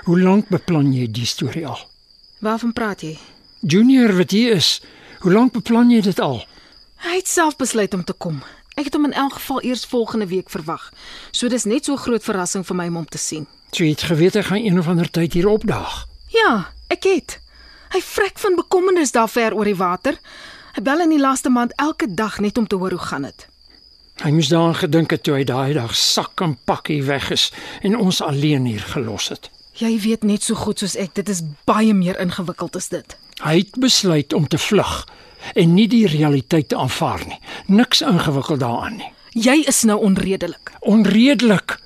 Hoe 0.05 0.21
lank 0.21 0.49
beplan 0.49 0.93
jy 0.93 1.07
die 1.11 1.25
storie 1.25 1.67
al? 1.67 1.81
Waarvan 2.41 2.73
praat 2.73 3.01
jy? 3.03 3.19
Junior 3.61 4.13
wat 4.13 4.31
hier 4.31 4.53
is, 4.53 4.83
hoe 5.21 5.33
lank 5.33 5.53
beplan 5.53 5.91
jy 5.91 6.01
dit 6.01 6.21
al? 6.21 6.45
Hy 6.97 7.17
het 7.17 7.29
self 7.29 7.57
besluit 7.57 7.95
om 7.95 8.05
te 8.05 8.13
kom. 8.13 8.43
Ek 8.77 8.85
het 8.85 8.95
hom 8.95 9.05
in 9.05 9.13
elk 9.13 9.33
geval 9.33 9.63
eers 9.63 9.87
volgende 9.87 10.27
week 10.27 10.51
verwag. 10.51 10.93
So 11.31 11.49
dis 11.49 11.65
net 11.65 11.85
so 11.85 11.97
groot 11.97 12.23
verrassing 12.23 12.67
vir 12.67 12.77
my 12.77 12.87
om 12.89 12.95
hom 12.95 13.07
te 13.07 13.19
sien. 13.19 13.47
So 13.73 13.85
jy 13.85 13.91
het 13.91 14.03
geweet 14.03 14.35
hy 14.35 14.43
gaan 14.43 14.65
een 14.65 14.79
of 14.79 14.89
ander 14.89 15.11
tyd 15.11 15.33
hier 15.33 15.49
opdaag. 15.49 16.07
Ja, 16.29 16.73
ek 16.89 17.05
het. 17.05 17.41
Hy 17.89 18.01
vrek 18.01 18.39
van 18.39 18.55
bekommernis 18.55 19.13
daar 19.13 19.29
ver 19.29 19.55
oor 19.55 19.65
die 19.65 19.77
water. 19.77 20.19
Bel 20.83 21.01
in 21.01 21.11
die 21.11 21.19
laaste 21.21 21.51
maand 21.51 21.73
elke 21.77 22.07
dag 22.15 22.39
net 22.39 22.59
om 22.59 22.67
te 22.67 22.77
hoor 22.77 22.91
hoe 22.95 23.07
gaan 23.11 23.23
dit. 23.23 23.47
Hy 24.23 24.31
moes 24.31 24.49
daaraan 24.49 24.79
gedink 24.79 25.11
het 25.11 25.23
toe 25.27 25.35
hy 25.35 25.45
daai 25.47 25.75
dag 25.75 25.95
sak 25.97 26.41
en 26.43 26.57
pakkie 26.67 27.03
weg 27.07 27.31
is 27.35 27.49
en 27.83 27.97
ons 27.99 28.21
alleen 28.23 28.65
hier 28.67 28.83
gelos 28.95 29.29
het. 29.29 29.51
Jy 29.79 29.93
weet 30.03 30.25
net 30.27 30.43
so 30.43 30.59
goed 30.59 30.79
soos 30.79 30.97
ek, 30.99 31.15
dit 31.15 31.29
is 31.31 31.43
baie 31.67 31.95
meer 31.95 32.19
ingewikkeld 32.19 32.77
as 32.79 32.89
dit. 32.91 33.17
Hy 33.43 33.57
het 33.61 33.79
besluit 33.79 34.35
om 34.35 34.49
te 34.51 34.59
vlug 34.59 35.07
en 35.55 35.75
nie 35.75 35.87
die 35.91 36.07
realiteit 36.11 36.69
te 36.69 36.79
aanvaar 36.79 37.23
nie. 37.27 37.39
Niks 37.67 38.03
ingewikkeld 38.03 38.63
daaraan 38.63 38.99
nie. 38.99 39.13
Jy 39.39 39.61
is 39.71 39.85
nou 39.87 39.99
onredelik. 40.03 40.75
Onredelik. 40.81 41.79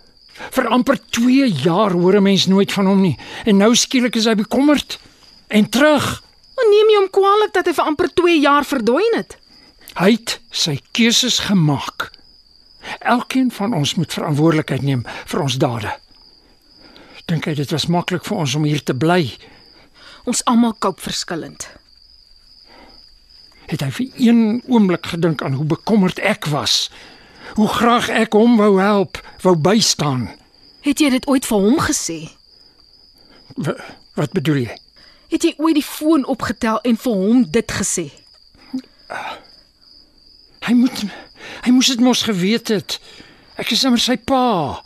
Vir 0.57 0.69
amper 0.73 1.01
2 1.13 1.49
jaar 1.65 1.93
hoor 1.93 2.17
'n 2.17 2.23
mens 2.23 2.47
nooit 2.47 2.73
van 2.73 2.87
hom 2.87 3.01
nie 3.01 3.17
en 3.45 3.57
nou 3.57 3.75
skielik 3.75 4.17
is 4.17 4.25
hy 4.25 4.35
bekommerd 4.35 4.99
en 5.49 5.69
terug. 5.69 6.23
Maar 6.57 6.69
neem 6.71 6.91
jy 6.93 6.99
hom 7.01 7.11
kwaadlik 7.11 7.55
dat 7.57 7.69
hy 7.69 7.75
vir 7.79 7.89
amper 7.91 8.11
2 8.23 8.39
jaar 8.41 8.67
verdwyn 8.69 9.17
het? 9.17 9.37
Hy 9.97 10.11
het 10.17 10.39
sy 10.51 10.79
keuses 10.97 11.39
gemaak. 11.49 12.11
Elkeen 13.01 13.51
van 13.55 13.75
ons 13.77 13.95
moet 13.95 14.13
verantwoordelikheid 14.13 14.83
neem 14.83 15.05
vir 15.27 15.43
ons 15.45 15.59
dade. 15.61 15.93
Dink 17.31 17.47
jy 17.47 17.55
dit 17.61 17.71
was 17.73 17.87
maklik 17.87 18.27
vir 18.27 18.43
ons 18.45 18.57
om 18.59 18.67
hier 18.67 18.83
te 18.83 18.95
bly? 18.97 19.31
Ons 20.29 20.43
almal 20.51 20.75
koop 20.79 21.01
verskillend. 21.03 21.69
Het 23.71 23.83
hy 23.85 23.91
vir 23.95 24.23
een 24.27 24.41
oomblik 24.69 25.07
gedink 25.15 25.43
aan 25.43 25.57
hoe 25.57 25.67
bekommerd 25.67 26.21
ek 26.21 26.49
was? 26.53 26.91
Hoe 27.57 27.69
graag 27.69 28.09
ek 28.13 28.35
hom 28.37 28.57
wou 28.61 28.77
help, 28.81 29.21
wou 29.45 29.55
bystaan. 29.57 30.29
Het 30.83 31.01
jy 31.01 31.11
dit 31.15 31.27
ooit 31.31 31.47
vir 31.47 31.67
hom 31.67 31.79
gesê? 31.81 32.21
W 33.57 33.77
wat 34.19 34.35
bedoel 34.37 34.67
jy? 34.67 34.75
Het 35.33 35.47
jy 35.49 35.53
ooit 35.57 35.79
die 35.79 35.87
foon 35.87 36.27
opgetel 36.29 36.81
en 36.85 36.99
vir 37.01 37.13
hom 37.17 37.45
dit 37.49 37.73
gesê? 37.73 38.11
Hy 40.63 40.75
moet 40.77 41.05
hy 41.65 41.73
moes 41.73 41.89
dit 41.89 42.03
mos 42.05 42.23
geweet 42.29 42.69
het. 42.73 42.99
Ek 43.61 43.73
is 43.73 43.85
immer 43.89 44.01
sy 44.01 44.19
pa. 44.21 44.83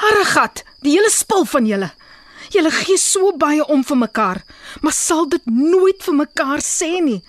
Harregat, 0.00 0.64
die 0.84 0.96
hele 0.96 1.10
spul 1.12 1.44
van 1.48 1.68
julle. 1.68 1.90
Julle 2.54 2.70
gee 2.70 2.96
so 3.00 3.32
baie 3.40 3.64
om 3.72 3.82
vir 3.86 3.98
mekaar, 3.98 4.40
maar 4.82 4.94
sal 4.94 5.26
dit 5.28 5.42
nooit 5.48 6.00
vir 6.04 6.16
mekaar 6.22 6.62
sê 6.64 7.00
nie. 7.02 7.20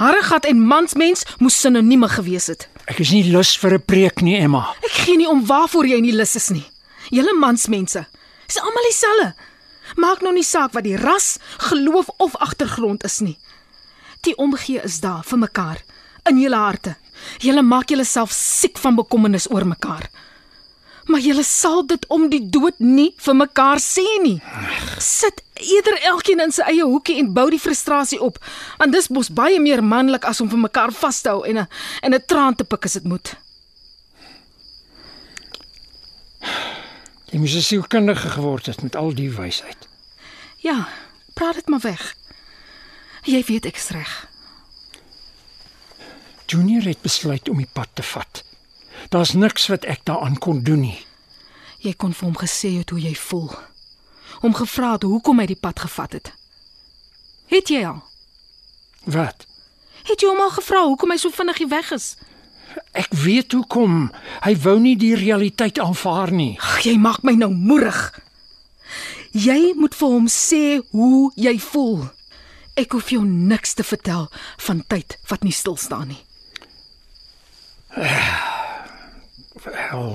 Harregat 0.00 0.46
en 0.48 0.60
mansmens 0.64 1.24
moes 1.42 1.56
sinonieme 1.60 2.08
gewees 2.12 2.48
het. 2.52 2.68
Ek 2.88 3.02
is 3.04 3.12
nie 3.12 3.24
lus 3.32 3.56
vir 3.60 3.74
'n 3.74 3.84
preek 3.84 4.22
nie, 4.22 4.38
Emma. 4.38 4.74
Ek 4.84 5.04
gee 5.04 5.16
nie 5.16 5.28
om 5.28 5.44
waarvoor 5.44 5.86
jy 5.86 6.00
nie 6.00 6.16
lus 6.16 6.36
is 6.36 6.48
nie. 6.50 6.64
Julle 7.10 7.34
mansmense, 7.38 8.06
is 8.48 8.58
almal 8.58 8.84
dieselfde. 8.88 9.34
Maak 9.96 10.20
nou 10.20 10.32
nie 10.32 10.44
saak 10.44 10.72
wat 10.72 10.84
die 10.84 10.96
ras, 10.96 11.38
geloof 11.70 12.08
of 12.18 12.36
agtergrond 12.36 13.04
is 13.04 13.20
nie. 13.20 13.38
Die 14.20 14.36
omgee 14.36 14.82
is 14.82 15.00
daar 15.00 15.24
vir 15.24 15.38
mekaar 15.38 15.82
in 16.28 16.40
julle 16.40 16.56
harte. 16.56 16.96
Julle 17.42 17.62
maak 17.62 17.90
julleself 17.90 18.32
siek 18.34 18.78
van 18.78 18.98
bekommernis 18.98 19.50
oor 19.50 19.66
mekaar. 19.66 20.10
Maar 21.08 21.20
julle 21.24 21.42
sal 21.42 21.86
dit 21.86 22.04
om 22.12 22.28
die 22.28 22.42
dood 22.52 22.76
nie 22.84 23.14
vir 23.16 23.34
mekaar 23.34 23.80
sê 23.80 24.04
nie. 24.22 24.36
Sit 25.00 25.40
eerder 25.56 25.96
elkeen 26.12 26.42
in 26.44 26.52
sy 26.52 26.66
eie 26.68 26.84
hoekie 26.84 27.16
en 27.22 27.32
bou 27.34 27.48
die 27.50 27.62
frustrasie 27.62 28.20
op. 28.20 28.36
Want 28.78 28.92
dis 28.92 29.08
mos 29.08 29.32
baie 29.32 29.60
meer 29.60 29.82
manlik 29.82 30.28
as 30.28 30.42
om 30.44 30.50
vir 30.52 30.60
mekaar 30.68 30.92
vas 30.92 31.22
te 31.22 31.32
hou 31.32 31.44
en 31.48 31.64
'n 31.64 31.68
en 32.02 32.14
'n 32.14 32.26
traan 32.26 32.54
te 32.54 32.64
pik 32.64 32.84
as 32.84 32.92
dit 32.92 33.04
moet. 33.04 33.36
Jy 37.30 37.38
moes 37.38 37.54
'n 37.54 37.60
sielkundige 37.60 38.28
geword 38.28 38.66
het 38.66 38.82
met 38.82 38.96
al 38.96 39.14
die 39.14 39.30
wysheid. 39.30 39.88
Ja, 40.56 40.88
praat 41.34 41.54
dit 41.54 41.68
maar 41.68 41.80
weg. 41.80 42.16
Jy 43.22 43.44
weet 43.44 43.66
ek 43.66 43.76
is 43.76 43.88
reg. 43.88 44.28
Junior 46.46 46.82
het 46.82 47.00
besluit 47.00 47.48
om 47.48 47.56
die 47.56 47.68
pad 47.72 47.88
te 47.92 48.02
vat. 48.02 48.44
Daar's 49.08 49.32
niks 49.32 49.66
wat 49.66 49.84
ek 49.84 50.00
daaraan 50.04 50.38
kon 50.38 50.62
doen 50.62 50.80
nie. 50.80 51.06
Jy 51.78 51.92
kon 51.92 52.14
vir 52.14 52.24
hom 52.24 52.36
gesê 52.36 52.70
het 52.78 52.90
hoe 52.90 53.00
jy 53.00 53.14
voel. 53.14 53.52
Hom 54.40 54.54
gevra 54.54 54.92
het 54.92 55.02
hoekom 55.02 55.38
hy 55.38 55.46
die 55.46 55.60
pad 55.60 55.80
gevat 55.80 56.12
het. 56.12 56.32
Het 57.46 57.68
jy 57.68 57.84
al? 57.86 58.02
Wat? 59.04 59.46
Het 60.08 60.20
jy 60.20 60.28
hom 60.28 60.40
al 60.40 60.50
gevra 60.50 60.82
hoekom 60.84 61.10
hy 61.10 61.16
so 61.16 61.30
vinnig 61.30 61.60
weg 61.68 61.92
is? 61.92 62.16
Ek 62.92 63.12
weet 63.24 63.52
hoekom. 63.52 64.10
Hy 64.44 64.54
wou 64.64 64.78
nie 64.82 64.96
die 64.96 65.14
realiteit 65.16 65.78
aanvaar 65.78 66.32
nie. 66.34 66.56
Ag, 66.60 66.82
jy 66.86 66.96
maak 66.98 67.22
my 67.22 67.34
nou 67.38 67.50
moerig. 67.54 68.00
Jy 69.32 69.74
moet 69.76 69.94
vir 69.94 70.08
hom 70.08 70.28
sê 70.32 70.80
hoe 70.92 71.28
jy 71.36 71.58
voel. 71.60 72.08
Ek 72.78 72.94
hoef 72.94 73.10
jou 73.10 73.24
niks 73.26 73.74
te 73.74 73.84
vertel 73.84 74.28
van 74.66 74.82
tyd 74.88 75.18
wat 75.28 75.44
nie 75.44 75.54
stil 75.54 75.76
staan 75.76 76.08
nie. 76.14 76.22
Wel. 79.64 80.12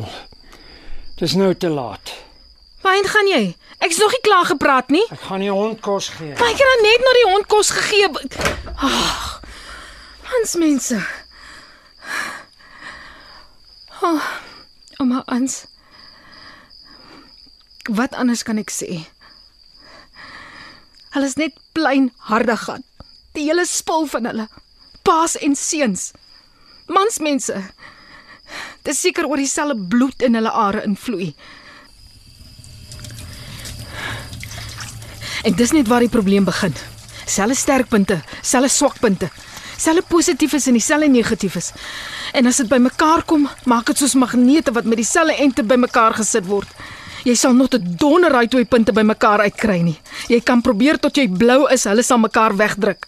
Dis 1.19 1.35
nou 1.35 1.51
te 1.55 1.69
laat. 1.69 2.13
Waarheen 2.83 3.07
gaan 3.07 3.27
jy? 3.27 3.43
Ek's 3.83 3.97
nog 3.97 4.11
nie 4.11 4.23
klaar 4.23 4.45
gepraat 4.45 4.89
nie. 4.91 5.03
Ek 5.11 5.27
gaan 5.27 5.39
nie 5.39 5.51
hond 5.51 5.79
kos 5.83 6.09
gee. 6.17 6.33
Maar 6.39 6.51
ek 6.51 6.59
het 6.59 6.71
dan 6.71 6.83
net 6.83 7.03
na 7.03 7.13
die 7.17 7.27
hond 7.31 7.47
kos 7.51 7.69
gegee. 7.75 8.09
Ag. 8.75 9.41
Hans 10.33 10.55
mense. 10.59 10.99
Oh, 14.03 14.21
ouma 14.99 15.23
Ans. 15.25 15.65
Wat 17.87 18.15
anders 18.19 18.43
kan 18.43 18.59
ek 18.59 18.71
sê? 18.71 18.97
Hulle 21.15 21.29
is 21.29 21.37
net 21.39 21.55
plain 21.77 22.09
harde 22.27 22.57
gat. 22.65 22.83
Die 23.37 23.45
hele 23.47 23.63
spul 23.69 24.09
van 24.11 24.27
hulle. 24.27 24.49
Paas 25.07 25.37
en 25.39 25.55
seuns. 25.55 26.11
Mansmense. 26.91 27.55
Dis 28.83 28.99
seker 28.99 29.29
oor 29.29 29.39
dieselfde 29.39 29.87
bloed 29.87 30.25
in 30.27 30.35
hulle 30.35 30.51
are 30.51 30.83
invloei. 30.83 31.31
En 35.47 35.55
dis 35.59 35.71
net 35.75 35.87
waar 35.87 36.03
die 36.03 36.11
probleem 36.11 36.43
begin. 36.47 36.75
Selfe 37.23 37.55
sterkpunte, 37.55 38.19
selfe 38.43 38.71
swakpunte, 38.71 39.31
selfe 39.83 40.07
positiefes 40.07 40.67
en 40.67 40.77
dieselfde 40.77 41.09
negatiefes. 41.11 41.71
En 42.33 42.47
as 42.49 42.61
dit 42.61 42.69
bymekaar 42.71 43.23
kom, 43.27 43.47
maak 43.69 43.91
dit 43.91 43.99
soos 43.99 44.15
magnete 44.19 44.73
wat 44.75 44.87
met 44.87 45.01
dieselfde 45.01 45.35
ente 45.43 45.63
bymekaar 45.63 46.15
gesit 46.21 46.47
word. 46.47 46.69
Jy 47.23 47.35
sal 47.39 47.53
nog 47.53 47.71
'n 47.73 47.95
donder 47.97 48.33
uit 48.35 48.49
twee 48.49 48.65
punte 48.65 48.91
bymekaar 48.91 49.39
uitkry 49.39 49.81
nie. 49.81 49.99
Jy 50.27 50.41
kan 50.41 50.61
probeer 50.61 50.99
tot 50.99 51.15
jy 51.15 51.27
blou 51.27 51.67
is, 51.71 51.83
hulle 51.83 52.03
sal 52.03 52.17
mekaar 52.17 52.55
wegdruk. 52.55 53.07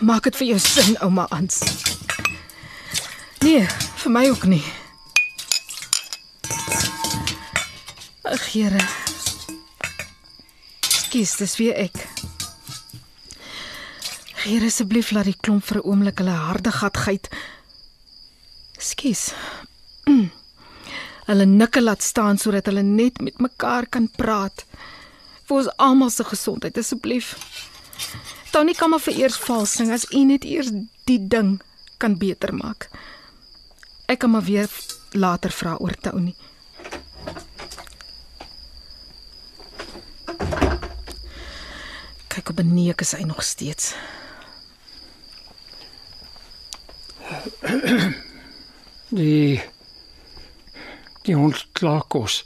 Maak 0.00 0.22
dit 0.24 0.36
vir 0.36 0.46
jou 0.46 0.58
sin, 0.58 0.96
ouma 1.00 1.26
Ans. 1.30 1.62
Nee, 3.40 3.66
vir 3.96 4.10
my 4.10 4.28
ook 4.28 4.44
nie. 4.44 4.64
Ag, 8.22 8.52
Here. 8.52 8.80
Skus, 10.80 11.36
dis 11.36 11.56
weer 11.56 11.74
ek. 11.74 12.37
Here 14.38 14.68
asseblief 14.70 15.10
laat 15.10 15.26
die 15.26 15.34
klomp 15.34 15.64
vir 15.66 15.80
'n 15.80 15.88
oomblik 15.90 16.20
hulle 16.22 16.30
harde 16.30 16.70
gat 16.70 16.96
giet. 16.96 17.26
Skus. 18.78 19.34
Hulle 21.28 21.44
nikke 21.44 21.80
laat 21.82 22.02
staan 22.02 22.38
sodat 22.38 22.66
hulle 22.70 22.82
net 22.82 23.20
met 23.20 23.40
mekaar 23.42 23.86
kan 23.86 24.06
praat. 24.08 24.64
Vir 25.44 25.56
ons 25.56 25.70
almal 25.76 26.10
se 26.10 26.24
gesondheid 26.24 26.78
asseblief. 26.78 27.34
Tony 28.52 28.74
kan 28.74 28.90
maar 28.90 29.02
vereers 29.02 29.36
vals 29.36 29.72
sing 29.72 29.90
as 29.90 30.06
u 30.12 30.24
net 30.24 30.44
eers 30.44 30.70
die 31.04 31.18
ding 31.18 31.60
kan 31.98 32.14
beter 32.16 32.54
maak. 32.54 32.88
Ek 34.06 34.18
kan 34.18 34.30
maar 34.30 34.46
weer 34.46 34.70
later 35.12 35.50
vra 35.50 35.76
oor 35.80 35.94
Tony. 36.00 36.34
Kyk 42.28 42.48
op 42.48 42.58
'n 42.60 42.74
neek 42.74 43.00
is 43.00 43.12
hy 43.12 43.22
nog 43.22 43.42
steeds. 43.42 43.94
Die 49.08 49.60
die 51.22 51.34
hond 51.36 51.66
klaar 51.72 52.02
kos 52.08 52.44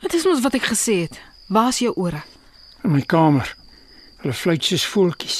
Dit 0.00 0.14
is 0.14 0.24
mos 0.26 0.40
wat 0.42 0.54
ek 0.54 0.66
gesê 0.70 0.94
het. 1.06 1.20
Waar's 1.48 1.78
jou 1.78 1.92
ore? 1.96 2.22
in 2.86 2.92
my 2.92 3.02
kamer. 3.02 3.48
Hulle 4.22 4.34
fluit 4.34 4.64
soos 4.64 4.84
voeltjies. 4.86 5.38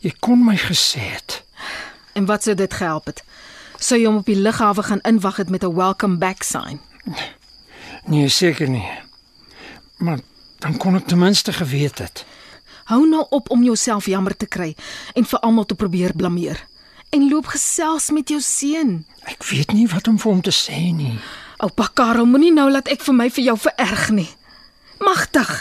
Jy 0.00 0.12
kon 0.24 0.40
my 0.44 0.56
gesê 0.56 1.02
het. 1.12 1.42
En 2.16 2.24
wat 2.30 2.46
sou 2.46 2.54
dit 2.56 2.74
gehelp 2.74 3.06
het? 3.10 3.20
Sou 3.78 3.98
jy 4.00 4.06
hom 4.08 4.22
op 4.22 4.28
die 4.30 4.38
lughawe 4.38 4.82
gaan 4.86 5.02
inwag 5.04 5.36
het 5.42 5.50
met 5.50 5.64
'n 5.64 5.74
welcome 5.74 6.16
back 6.16 6.42
sign? 6.42 6.80
Nee, 8.06 8.28
seker 8.28 8.68
nie. 8.68 8.88
Maar 9.98 10.18
dan 10.58 10.76
kon 10.76 10.96
ek 10.96 11.06
ten 11.06 11.18
minste 11.18 11.52
geweet 11.52 11.98
het. 11.98 12.24
Hou 12.84 13.08
nou 13.08 13.26
op 13.30 13.50
om 13.50 13.62
jouself 13.64 14.06
jammer 14.06 14.36
te 14.36 14.46
kry 14.46 14.76
en 15.14 15.24
vir 15.24 15.38
almal 15.38 15.64
te 15.66 15.74
probeer 15.74 16.12
blameer. 16.16 16.64
En 17.10 17.28
loop 17.28 17.46
gesels 17.46 18.10
met 18.10 18.28
jou 18.28 18.40
seun. 18.40 19.04
Ek 19.24 19.44
weet 19.50 19.72
nie 19.72 19.86
wat 19.88 20.08
om 20.08 20.18
vir 20.18 20.32
hom 20.32 20.42
te 20.42 20.52
sê 20.54 20.92
nie. 20.92 21.18
Oupa 21.62 21.88
Karel, 21.94 22.26
moenie 22.26 22.52
nou 22.52 22.70
laat 22.70 22.88
ek 22.88 23.02
vir 23.06 23.14
my 23.14 23.28
vir 23.30 23.44
jou 23.44 23.56
vererg 23.58 24.10
nie. 24.10 24.28
Magtig. 25.00 25.52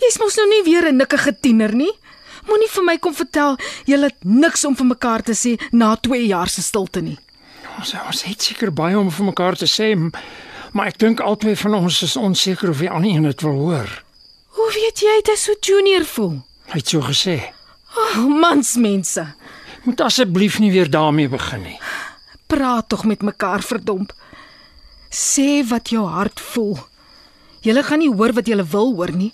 Jy's 0.00 0.18
mos 0.18 0.36
nou 0.36 0.46
nie 0.48 0.62
weer 0.64 0.88
'n 0.88 0.96
nikkige 0.96 1.32
tiener 1.40 1.74
nie. 1.74 1.92
Moenie 2.48 2.68
vir 2.68 2.84
my 2.84 2.98
kom 2.98 3.14
vertel 3.14 3.56
jy 3.86 4.00
het 4.02 4.24
niks 4.24 4.64
om 4.64 4.76
vir 4.76 4.86
mekaar 4.86 5.22
te 5.22 5.32
sê 5.32 5.60
na 5.72 5.96
2 5.96 6.26
jaar 6.26 6.48
se 6.48 6.62
stilte 6.62 7.00
nie. 7.00 7.18
Ons 7.78 7.94
ons 7.94 8.22
het 8.22 8.42
seker 8.42 8.72
baie 8.72 8.98
om 8.98 9.10
vir 9.10 9.26
mekaar 9.26 9.56
te 9.56 9.66
sê, 9.66 9.94
maar 10.72 10.86
ek 10.86 10.98
dink 10.98 11.20
albei 11.20 11.56
van 11.56 11.74
ons 11.74 12.02
is 12.02 12.16
onseker 12.16 12.70
of 12.70 12.78
die 12.78 12.90
ander 12.90 13.10
een 13.10 13.22
dit 13.22 13.40
wil 13.42 13.58
hoor. 13.58 14.04
Hoe 14.54 14.70
weet 14.74 15.00
jy 15.00 15.14
dit 15.24 15.34
is 15.34 15.42
so 15.42 15.52
junior 15.60 16.04
voel? 16.04 16.42
Hy 16.70 16.78
het 16.78 16.88
so 16.88 17.00
gesê. 17.00 17.40
Oh, 17.96 18.26
mansmense. 18.40 19.24
Moet 19.84 20.00
asseblief 20.00 20.58
nie 20.58 20.72
weer 20.72 20.90
daarmee 20.90 21.28
begin 21.28 21.62
nie. 21.62 21.78
praat 22.46 22.88
tog 22.88 23.04
met 23.04 23.22
mekaar 23.22 23.62
verdomp. 23.62 24.12
Sê 25.10 25.64
wat 25.68 25.88
jou 25.90 26.04
hart 26.06 26.40
voel. 26.40 26.78
Julle 27.64 27.82
gaan 27.82 27.98
nie 27.98 28.12
hoor 28.12 28.32
wat 28.36 28.46
julle 28.46 28.64
wil 28.64 28.94
hoor 28.94 29.12
nie, 29.16 29.32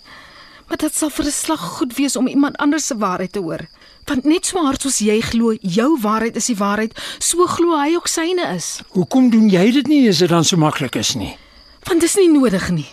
maar 0.67 0.77
dit 0.77 0.95
sal 0.95 1.09
vir 1.09 1.25
'n 1.25 1.31
slag 1.31 1.59
goed 1.77 1.95
wees 1.97 2.15
om 2.15 2.27
iemand 2.27 2.57
anders 2.57 2.85
se 2.87 2.97
waarheid 2.97 3.31
te 3.31 3.39
hoor. 3.39 3.67
Want 4.05 4.23
net 4.23 4.45
so 4.45 4.63
hard 4.65 4.81
soos 4.81 4.99
jy 4.99 5.21
glo 5.21 5.53
jou 5.61 5.99
waarheid 6.01 6.35
is 6.35 6.45
die 6.45 6.55
waarheid, 6.55 6.93
so 7.19 7.45
glo 7.45 7.77
hy 7.77 7.95
ook 7.95 8.07
syne 8.07 8.55
is. 8.55 8.81
Hoekom 8.89 9.29
doen 9.29 9.49
jy 9.49 9.71
dit 9.71 9.87
nie 9.87 10.09
as 10.09 10.17
dit 10.17 10.29
dan 10.29 10.43
so 10.43 10.57
maklik 10.57 10.95
is 10.95 11.15
nie? 11.15 11.37
Want 11.83 12.01
dis 12.01 12.15
nie 12.15 12.29
nodig 12.29 12.69
nie. 12.69 12.87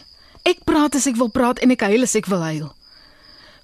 Ek 0.44 0.64
praat 0.64 0.94
as 0.94 1.06
ek 1.06 1.16
wil 1.16 1.28
praat 1.28 1.59
en 1.59 1.70
ek 1.70 1.80
huil 1.80 2.02
as 2.02 2.14
ek 2.14 2.26
wil 2.26 2.42
huil. 2.42 2.74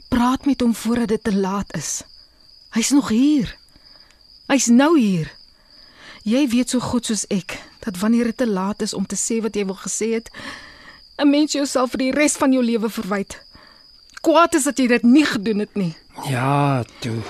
Praat 0.09 0.47
met 0.47 0.61
hom 0.61 0.75
voordat 0.75 1.09
dit 1.09 1.25
te 1.25 1.35
laat 1.35 1.75
is. 1.77 2.03
Hy's 2.71 2.91
nog 2.91 3.09
hier. 3.09 3.57
Hy's 4.49 4.67
nou 4.69 4.99
hier. 4.99 5.31
Jy 6.25 6.47
weet 6.53 6.73
so 6.73 6.81
goed 6.81 7.07
soos 7.09 7.25
ek 7.33 7.57
dat 7.85 7.99
wanneer 8.01 8.33
dit 8.33 8.37
te 8.37 8.49
laat 8.49 8.83
is 8.83 8.95
om 8.97 9.07
te 9.07 9.17
sê 9.17 9.41
wat 9.45 9.57
jy 9.57 9.65
wil 9.69 9.77
gesê 9.77 10.15
het, 10.17 10.31
'n 11.19 11.31
mens 11.31 11.53
jouself 11.53 11.91
vir 11.91 11.99
die 11.99 12.13
res 12.13 12.37
van 12.37 12.53
jou 12.53 12.63
lewe 12.63 12.89
verwyd. 12.91 13.41
Kwaad 14.21 14.55
is 14.55 14.65
dat 14.65 14.79
jy 14.79 14.87
dit 14.87 15.03
nie 15.03 15.25
gedoen 15.25 15.59
het 15.59 15.75
nie. 15.75 15.95
Ja, 16.29 16.85
toe. 17.01 17.23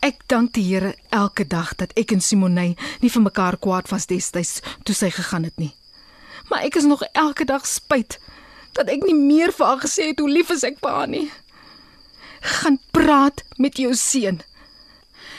Ek 0.00 0.20
dank 0.26 0.52
die 0.52 0.62
Here 0.62 0.94
elke 1.08 1.46
dag 1.46 1.74
dat 1.76 1.92
ek 1.98 2.12
en 2.12 2.20
Simoney 2.20 2.76
nie 3.00 3.10
vir 3.10 3.22
mekaar 3.22 3.56
kwaad 3.56 3.88
was 3.90 4.06
destyds 4.06 4.60
toe 4.84 4.94
sy 4.94 5.10
gegaan 5.10 5.44
het 5.44 5.56
nie. 5.58 5.74
Maar 6.48 6.62
ek 6.62 6.76
is 6.76 6.84
nog 6.84 7.02
elke 7.12 7.44
dag 7.44 7.66
spyt 7.66 8.18
dat 8.72 8.88
ek 8.88 9.02
nie 9.06 9.14
meer 9.14 9.52
vir 9.52 9.66
haar 9.66 9.80
gesê 9.82 10.10
het 10.12 10.18
hoe 10.18 10.30
lief 10.30 10.50
is 10.50 10.62
ek 10.62 10.78
vir 10.80 10.90
haar 10.90 11.08
nie. 11.08 11.30
Gaan 12.40 12.78
praat 12.90 13.42
met 13.56 13.76
jou 13.76 13.94
seun. 13.94 14.42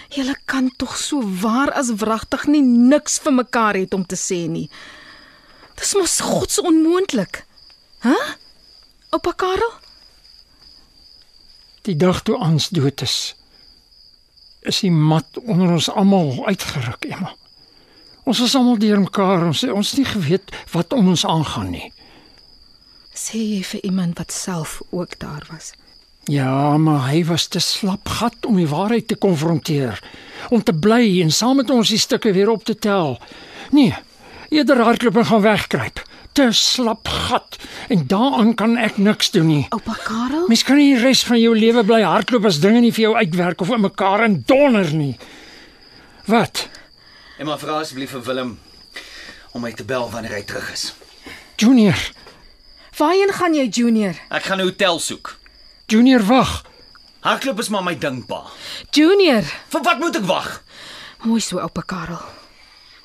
Julle 0.10 0.36
kan 0.50 0.72
tog 0.78 0.98
so 0.98 1.22
waar 1.42 1.70
as 1.78 1.92
wragtig 2.02 2.48
nie 2.50 2.64
niks 2.66 3.20
vir 3.22 3.36
mekaar 3.44 3.78
het 3.78 3.94
om 3.94 4.06
te 4.06 4.18
sê 4.18 4.48
nie. 4.50 4.70
Dis 5.78 5.94
mos 5.96 6.20
God 6.26 6.52
se 6.52 6.64
onmoontlik. 6.66 7.44
Hæ? 8.02 8.10
Huh? 8.10 8.32
Oupa 9.10 9.34
Karel? 9.34 9.72
Die 11.82 11.96
dag 11.96 12.22
toe 12.22 12.38
ons 12.38 12.70
dood 12.70 13.02
is, 13.02 13.36
is 14.62 14.82
die 14.84 14.92
mat 14.92 15.40
onder 15.46 15.72
ons 15.74 15.90
almal 15.90 16.36
uitgeruk, 16.46 17.08
Emma. 17.10 17.32
Ons 18.30 18.44
was 18.44 18.54
almal 18.60 18.78
deurmekaar, 18.78 19.48
ons 19.48 19.64
ons 19.64 19.94
nie 19.98 20.06
geweet 20.06 20.54
wat 20.76 20.94
om 20.94 21.10
ons 21.10 21.26
aangaan 21.26 21.72
nie. 21.74 21.88
Sê 23.16 23.42
jy 23.42 23.64
vir 23.72 23.88
iemand 23.90 24.20
wat 24.22 24.36
self 24.36 24.82
ook 24.90 25.18
daar 25.24 25.48
was. 25.50 25.72
Ja, 26.30 26.78
maar 26.78 27.08
hy 27.10 27.24
was 27.26 27.48
te 27.50 27.58
slap 27.60 28.10
gat 28.20 28.46
om 28.46 28.60
die 28.60 28.68
waarheid 28.70 29.08
te 29.10 29.16
konfronteer, 29.18 29.98
om 30.54 30.62
te 30.64 30.76
bly 30.78 31.24
en 31.24 31.32
saam 31.34 31.58
met 31.58 31.72
ons 31.74 31.90
die 31.90 31.98
stukke 31.98 32.30
weer 32.36 32.52
op 32.54 32.68
te 32.68 32.76
tel. 32.78 33.16
Nee, 33.74 33.96
eerder 34.54 34.84
hardloop 34.86 35.18
en 35.18 35.26
gaan 35.26 35.42
wegkruip. 35.42 36.04
Te 36.38 36.52
slap 36.54 37.10
gat 37.10 37.58
en 37.90 38.06
daaraan 38.08 38.54
kan 38.54 38.78
ek 38.78 39.00
niks 39.02 39.32
doen 39.34 39.50
nie. 39.50 39.64
Oupa 39.74 39.98
Karel? 40.04 40.46
Mens 40.52 40.62
kan 40.64 40.78
nie 40.78 40.92
die 40.94 41.02
res 41.02 41.24
van 41.26 41.42
jou 41.42 41.56
lewe 41.58 41.82
bly 41.84 42.04
hardloop 42.06 42.46
as 42.46 42.62
dinge 42.62 42.84
nie 42.86 42.94
vir 42.94 43.08
jou 43.08 43.16
uitwerk 43.18 43.66
of 43.66 43.74
in 43.74 43.82
mekaar 43.88 44.28
en 44.28 44.38
donder 44.46 44.94
nie. 44.94 45.16
Wat? 46.30 46.68
En 47.42 47.50
maar 47.50 47.58
vra 47.58 47.82
asseblief 47.82 48.14
vir 48.14 48.26
Willem 48.30 48.54
om 49.58 49.66
my 49.66 49.74
te 49.74 49.84
bel 49.84 50.06
wanneer 50.14 50.38
hy 50.38 50.46
terug 50.46 50.70
is. 50.78 50.92
Junior, 51.58 51.98
Waarheen 53.00 53.32
gaan 53.34 53.54
jy, 53.56 53.66
Junior? 53.72 54.16
Ek 54.30 54.44
gaan 54.44 54.60
'n 54.60 54.70
hotel 54.70 55.00
soek. 55.00 55.39
Junior 55.90 56.22
wag. 56.26 56.66
Hardloop 57.26 57.60
is 57.60 57.70
maar 57.70 57.84
my 57.84 57.96
ding, 57.98 58.26
pa. 58.26 58.44
Junior. 58.94 59.42
Vir 59.74 59.82
wat 59.82 59.98
moet 59.98 60.20
ek 60.20 60.28
wag? 60.30 60.50
Mooi 61.26 61.42
so, 61.42 61.58
oupa 61.58 61.82
Karel. 61.82 62.20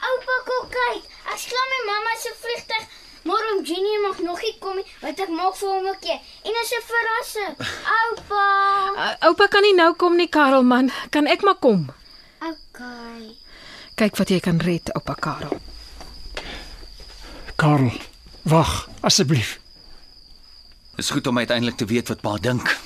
Oupa, 0.04 0.36
kom 0.44 0.66
kyk. 0.74 1.06
Ek 1.32 1.40
slaan 1.40 1.72
my 1.72 1.80
mamma 1.88 2.12
se 2.20 2.34
vliegtyg. 2.42 2.84
Môre 3.24 3.54
om 3.54 3.64
Junior 3.64 4.04
mag 4.04 4.20
nog 4.20 4.44
nie 4.44 4.52
kom 4.60 4.76
nie, 4.76 4.84
want 5.00 5.24
ek 5.24 5.32
maak 5.32 5.56
vir 5.56 5.72
hom 5.72 5.88
'n 5.88 5.96
keer. 6.04 6.20
En 6.44 6.52
dit 6.52 6.64
is 6.64 6.74
'n 6.76 6.84
verrassing. 6.92 7.56
Oupa. 8.02 8.44
Uh, 9.00 9.28
oupa 9.32 9.48
kan 9.48 9.62
nie 9.62 9.74
nou 9.74 9.94
kom 9.96 10.16
nie, 10.16 10.28
Karel 10.28 10.62
man. 10.62 10.92
Kan 11.10 11.26
ek 11.26 11.40
maar 11.42 11.56
kom? 11.56 11.88
Okay. 12.44 13.32
Kyk 13.96 14.16
wat 14.16 14.28
jy 14.28 14.40
kan 14.40 14.60
red, 14.60 14.92
oupa 14.92 15.14
Karel. 15.14 15.56
Karel, 17.56 17.92
wag 18.42 18.88
asseblief. 19.00 19.63
Dis 20.96 21.10
goed 21.10 21.26
om 21.26 21.38
uiteindelik 21.38 21.76
te 21.76 21.84
weet 21.84 22.08
wat 22.08 22.20
pa 22.20 22.36
dink. 22.38 22.76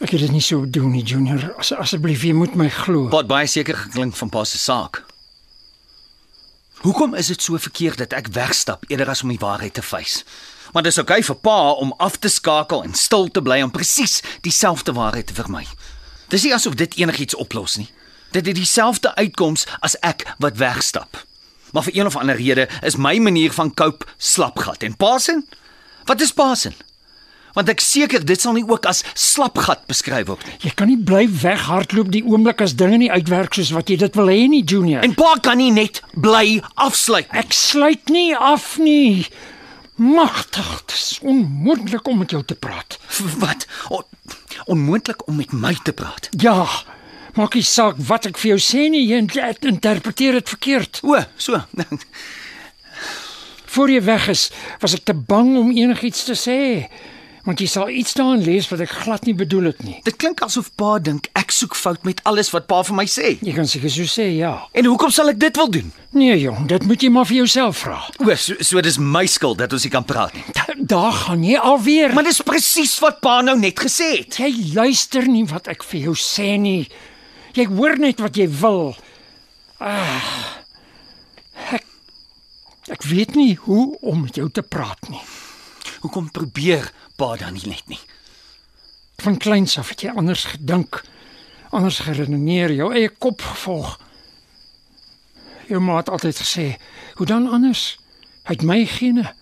Ek 0.00 0.14
het 0.14 0.20
dit 0.20 0.32
nie 0.32 0.42
so 0.44 0.64
doen 0.64 0.90
nie, 0.94 1.02
Junior. 1.02 1.50
As 1.58 1.72
asseblief, 1.76 2.22
jy 2.24 2.32
moet 2.32 2.54
my 2.56 2.70
glo. 2.72 3.08
Het 3.12 3.28
baie 3.28 3.48
seker 3.50 3.76
geklink 3.76 4.16
van 4.16 4.30
pa 4.32 4.44
se 4.48 4.58
saak. 4.58 5.02
Hoekom 6.80 7.14
is 7.14 7.26
dit 7.28 7.42
so 7.42 7.58
verkeerd 7.60 7.98
dat 8.00 8.14
ek 8.16 8.30
wegstap 8.32 8.86
eerder 8.88 9.10
as 9.12 9.20
om 9.22 9.28
die 9.28 9.42
waarheid 9.42 9.74
te 9.76 9.82
face? 9.84 10.24
Maar 10.72 10.86
dis 10.86 10.96
oukei 11.02 11.18
okay 11.18 11.26
vir 11.26 11.36
pa 11.44 11.72
om 11.82 11.92
af 11.98 12.16
te 12.16 12.30
skakel 12.32 12.86
en 12.86 12.94
stil 12.94 13.28
te 13.28 13.42
bly 13.42 13.60
om 13.62 13.74
presies 13.74 14.22
dieselfde 14.40 14.94
waarheid 14.96 15.26
te 15.26 15.36
vermy. 15.36 15.66
Dis 16.32 16.46
nie 16.46 16.54
asof 16.54 16.78
dit 16.80 16.96
enigiets 17.02 17.36
oplos 17.36 17.76
nie. 17.76 17.90
Dit 18.32 18.46
het 18.46 18.56
dieselfde 18.56 19.12
uitkoms 19.18 19.66
as 19.84 19.98
ek 20.06 20.24
wat 20.38 20.56
wegstap. 20.56 21.26
Maar 21.74 21.90
vir 21.90 21.96
een 21.98 22.06
of 22.06 22.16
ander 22.16 22.38
rede 22.40 22.68
is 22.86 22.96
my 22.96 23.18
manier 23.18 23.52
van 23.52 23.74
cope 23.74 24.06
slapgat 24.16 24.86
en 24.86 24.96
pa 24.96 25.18
se 25.18 25.42
Wat 26.10 26.20
is 26.20 26.32
se? 26.58 26.72
Want 27.54 27.68
ek 27.70 27.82
seker 27.82 28.24
dit 28.26 28.40
sal 28.40 28.56
nie 28.56 28.64
ook 28.66 28.86
as 28.90 29.04
slapgat 29.14 29.84
beskryf 29.90 30.26
word 30.26 30.42
nie. 30.46 30.56
Jy 30.64 30.72
kan 30.78 30.90
nie 30.90 30.98
bly 30.98 31.24
weghardloop 31.30 32.10
die 32.10 32.22
oomblik 32.26 32.62
as 32.64 32.74
dinge 32.78 32.98
nie 32.98 33.10
uitwerk 33.10 33.54
soos 33.54 33.70
wat 33.74 33.90
jy 33.90 33.98
dit 34.00 34.18
wil 34.18 34.30
hê 34.30 34.48
nie, 34.50 34.62
Junior. 34.66 35.04
En 35.06 35.14
pa 35.18 35.36
kan 35.42 35.58
nie 35.62 35.70
net 35.74 36.02
bly 36.14 36.58
afsluit 36.74 37.30
nie. 37.30 37.42
Ek 37.42 37.54
sluit 37.54 38.10
nie 38.10 38.34
af 38.34 38.72
nie. 38.82 39.26
Magtig, 40.00 40.70
dit 40.88 40.96
is 40.96 41.18
onmoontlik 41.22 42.10
om 42.10 42.22
met 42.24 42.34
jou 42.34 42.42
te 42.42 42.58
praat. 42.58 42.98
Wat? 43.42 43.66
On, 43.94 44.02
onmoontlik 44.74 45.26
om 45.28 45.38
met 45.38 45.54
my 45.54 45.76
te 45.86 45.94
praat. 45.94 46.30
Ja. 46.42 46.64
Maak 47.38 47.54
nie 47.54 47.66
saak 47.66 48.02
wat 48.10 48.26
ek 48.30 48.38
vir 48.42 48.56
jou 48.56 48.60
sê 48.66 48.88
nie, 48.90 49.06
jy 49.06 49.22
interpreteer 49.22 50.40
dit 50.40 50.54
verkeerd. 50.58 51.04
O, 51.06 51.22
so. 51.38 51.62
Voor 53.70 53.90
jy 53.90 54.02
weg 54.02 54.28
is, 54.32 54.48
was 54.82 54.96
ek 54.98 55.06
te 55.06 55.14
bang 55.14 55.54
om 55.60 55.70
enigiets 55.70 56.24
te 56.26 56.34
sê. 56.34 56.58
Want 57.46 57.60
jy 57.62 57.68
sal 57.70 57.88
iets 57.88 58.12
daarin 58.18 58.42
lees 58.44 58.66
wat 58.68 58.82
ek 58.84 58.90
glad 59.04 59.24
nie 59.24 59.34
bedoel 59.36 59.70
het 59.70 59.78
nie. 59.86 59.96
Dit 60.04 60.18
klink 60.20 60.42
asof 60.44 60.68
pa 60.76 60.98
dink 61.00 61.30
ek 61.38 61.54
soek 61.54 61.76
fout 61.78 62.02
met 62.04 62.20
alles 62.28 62.50
wat 62.52 62.66
pa 62.68 62.82
vir 62.84 62.98
my 62.98 63.06
sê. 63.08 63.36
Jy 63.40 63.54
kan 63.56 63.70
seker 63.70 63.92
so 63.94 64.10
sê, 64.10 64.26
ja. 64.36 64.52
En 64.76 64.90
hoekom 64.90 65.14
sal 65.14 65.32
ek 65.32 65.40
dit 65.40 65.62
wil 65.62 65.70
doen? 65.78 65.88
Nee, 66.18 66.34
jong, 66.42 66.66
dit 66.68 66.84
moet 66.90 67.06
jy 67.06 67.12
maar 67.14 67.30
vir 67.30 67.38
jouself 67.40 67.80
vra. 67.86 68.00
O, 68.20 68.28
so, 68.34 68.58
so 68.66 68.82
dis 68.84 69.00
my 69.00 69.24
skuld 69.30 69.62
dat 69.62 69.72
ons 69.72 69.86
nie 69.86 69.94
kan 69.94 70.04
praat 70.08 70.36
nie. 70.36 70.44
Da, 70.58 70.66
daar 70.96 71.16
gaan 71.22 71.46
jy 71.46 71.56
alweer. 71.72 72.14
Maar 72.16 72.28
dis 72.28 72.42
presies 72.44 72.98
wat 73.00 73.22
pa 73.24 73.38
nou 73.46 73.56
net 73.60 73.80
gesê 73.80 74.12
het. 74.18 74.42
Jy 74.42 74.74
luister 74.76 75.30
nie 75.30 75.46
wat 75.48 75.70
ek 75.72 75.86
vir 75.94 76.10
jou 76.10 76.18
sê 76.18 76.56
nie. 76.60 76.82
Jy 77.56 77.70
hoor 77.72 77.96
net 78.02 78.20
wat 78.20 78.36
jy 78.36 78.50
wil. 78.60 78.90
Ah. 79.80 80.59
Ek 82.90 83.06
weet 83.06 83.36
nie 83.38 83.54
hoe 83.66 83.94
om 84.02 84.24
met 84.26 84.34
jou 84.34 84.48
te 84.50 84.62
praat 84.62 85.08
nie. 85.08 85.22
Hoekom 86.02 86.30
probeer 86.34 86.90
pa 87.16 87.36
dan 87.38 87.54
nie 87.54 87.68
net 87.70 87.86
nie? 87.86 88.00
Van 89.22 89.36
kleins 89.38 89.78
af 89.78 89.92
het 89.92 90.02
jy 90.02 90.14
anders 90.16 90.44
gedink, 90.54 91.02
anders 91.70 92.00
geredeneer, 92.02 92.72
jou 92.74 92.90
eie 92.94 93.08
kop 93.08 93.42
gevolg. 93.44 93.98
Jou 95.68 95.80
ma 95.84 96.00
het 96.00 96.10
altyd 96.10 96.40
gesê, 96.40 96.66
"Hoe 97.14 97.26
dan 97.26 97.46
anders? 97.46 97.98
Het 98.42 98.62
my 98.62 98.86
gene." 98.86 99.34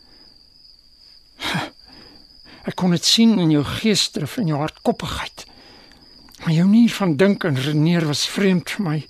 Ek 2.68 2.76
kon 2.76 2.90
dit 2.90 3.04
sien 3.04 3.38
in 3.38 3.50
jou 3.50 3.64
geesdrif 3.64 4.36
en 4.36 4.46
jou 4.46 4.58
hardkoppigheid. 4.58 5.46
Maar 6.38 6.52
jou 6.52 6.66
manier 6.66 6.90
van 6.90 7.16
dink 7.16 7.44
en 7.44 7.54
redeneer 7.54 8.06
was 8.06 8.28
vreemd 8.28 8.70
vir 8.70 8.84
my. 8.84 9.06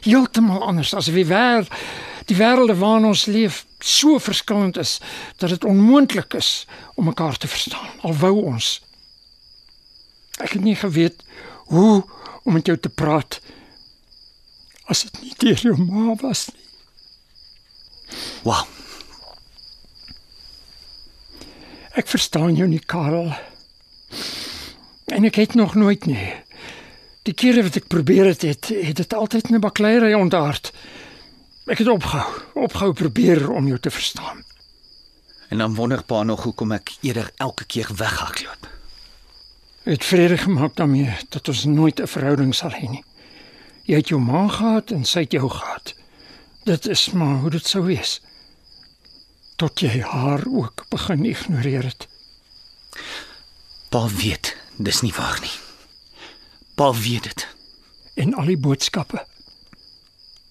Heeltemal 0.00 0.62
anders 0.62 0.94
as 0.94 1.06
wie 1.06 1.26
wêreld 1.26 1.68
die 2.26 2.36
wêrelde 2.36 2.74
waarin 2.78 3.08
ons 3.12 3.26
leef 3.30 3.64
so 3.78 4.18
verskillend 4.18 4.76
is 4.76 4.98
dat 5.36 5.50
dit 5.54 5.64
onmoontlik 5.64 6.34
is 6.34 6.66
om 6.94 7.04
mekaar 7.04 7.36
te 7.36 7.48
verstaan. 7.48 7.90
Al 8.02 8.16
wou 8.16 8.34
ons. 8.44 8.80
Ek 10.42 10.56
het 10.58 10.62
nie 10.62 10.76
geweet 10.76 11.22
hoe 11.70 12.04
om 12.44 12.52
met 12.52 12.66
jou 12.66 12.78
te 12.78 12.88
praat 12.88 13.40
as 14.86 15.02
dit 15.02 15.22
nie 15.22 15.34
deur 15.42 15.62
jou 15.62 15.76
ma 15.82 16.14
was 16.20 16.46
nie. 16.52 16.66
Wow. 18.46 18.66
Ek 21.96 22.10
verstaan 22.12 22.54
jou 22.54 22.68
nie, 22.68 22.82
Karel. 22.84 23.32
En 25.10 25.24
ek 25.24 25.40
het 25.40 25.54
nog 25.54 25.74
nooit 25.74 26.04
nie. 26.06 26.34
Die 27.26 27.34
kere 27.34 27.64
wat 27.66 27.78
ek 27.80 27.88
probeer 27.90 28.28
het, 28.28 28.44
het, 28.46 28.68
het 28.68 29.00
dit 29.00 29.14
altyd 29.14 29.50
'n 29.50 29.60
bakleierery 29.60 30.14
ontaard. 30.14 30.72
Ek 31.66 31.80
het 31.82 31.88
opgehou, 31.90 32.42
opgehou 32.54 32.92
probeer 32.94 33.48
om 33.50 33.66
jou 33.66 33.78
te 33.82 33.90
verstaan. 33.90 34.44
En 35.48 35.58
dan 35.58 35.74
wonder 35.74 36.02
pa 36.02 36.22
nog 36.22 36.42
hoekom 36.42 36.72
ek 36.72 36.92
eerder 37.00 37.30
elke 37.36 37.64
keer 37.64 37.90
weghardloop. 37.94 38.68
Het 39.82 40.04
vrede 40.04 40.38
gemaak 40.38 40.76
daarmee 40.76 41.16
dat 41.28 41.48
ons 41.48 41.64
nooit 41.64 42.00
'n 42.00 42.06
verhouding 42.06 42.54
sal 42.54 42.70
hê 42.70 42.90
nie. 42.90 43.04
Jy 43.82 43.96
het 43.96 44.08
jou 44.08 44.20
ma 44.20 44.48
gehad 44.48 44.90
en 44.90 45.04
sy 45.04 45.20
het 45.20 45.32
jou 45.32 45.50
gehad. 45.50 45.94
Dit 46.64 46.86
is 46.86 47.10
maar 47.10 47.36
hoe 47.38 47.50
dit 47.50 47.66
sou 47.66 47.84
wees. 47.84 48.20
Tot 49.56 49.80
jy 49.80 50.00
haar 50.00 50.42
ook 50.46 50.84
begin 50.88 51.24
ignoreer 51.24 51.84
het. 51.84 52.08
Pa 53.88 54.08
weet, 54.08 54.56
dis 54.76 55.00
nie 55.00 55.12
waar 55.12 55.38
nie. 55.40 55.58
Pa 56.74 56.92
weet 56.94 57.22
dit. 57.22 57.46
En 58.14 58.34
al 58.34 58.44
die 58.44 58.58
boodskappe. 58.58 59.26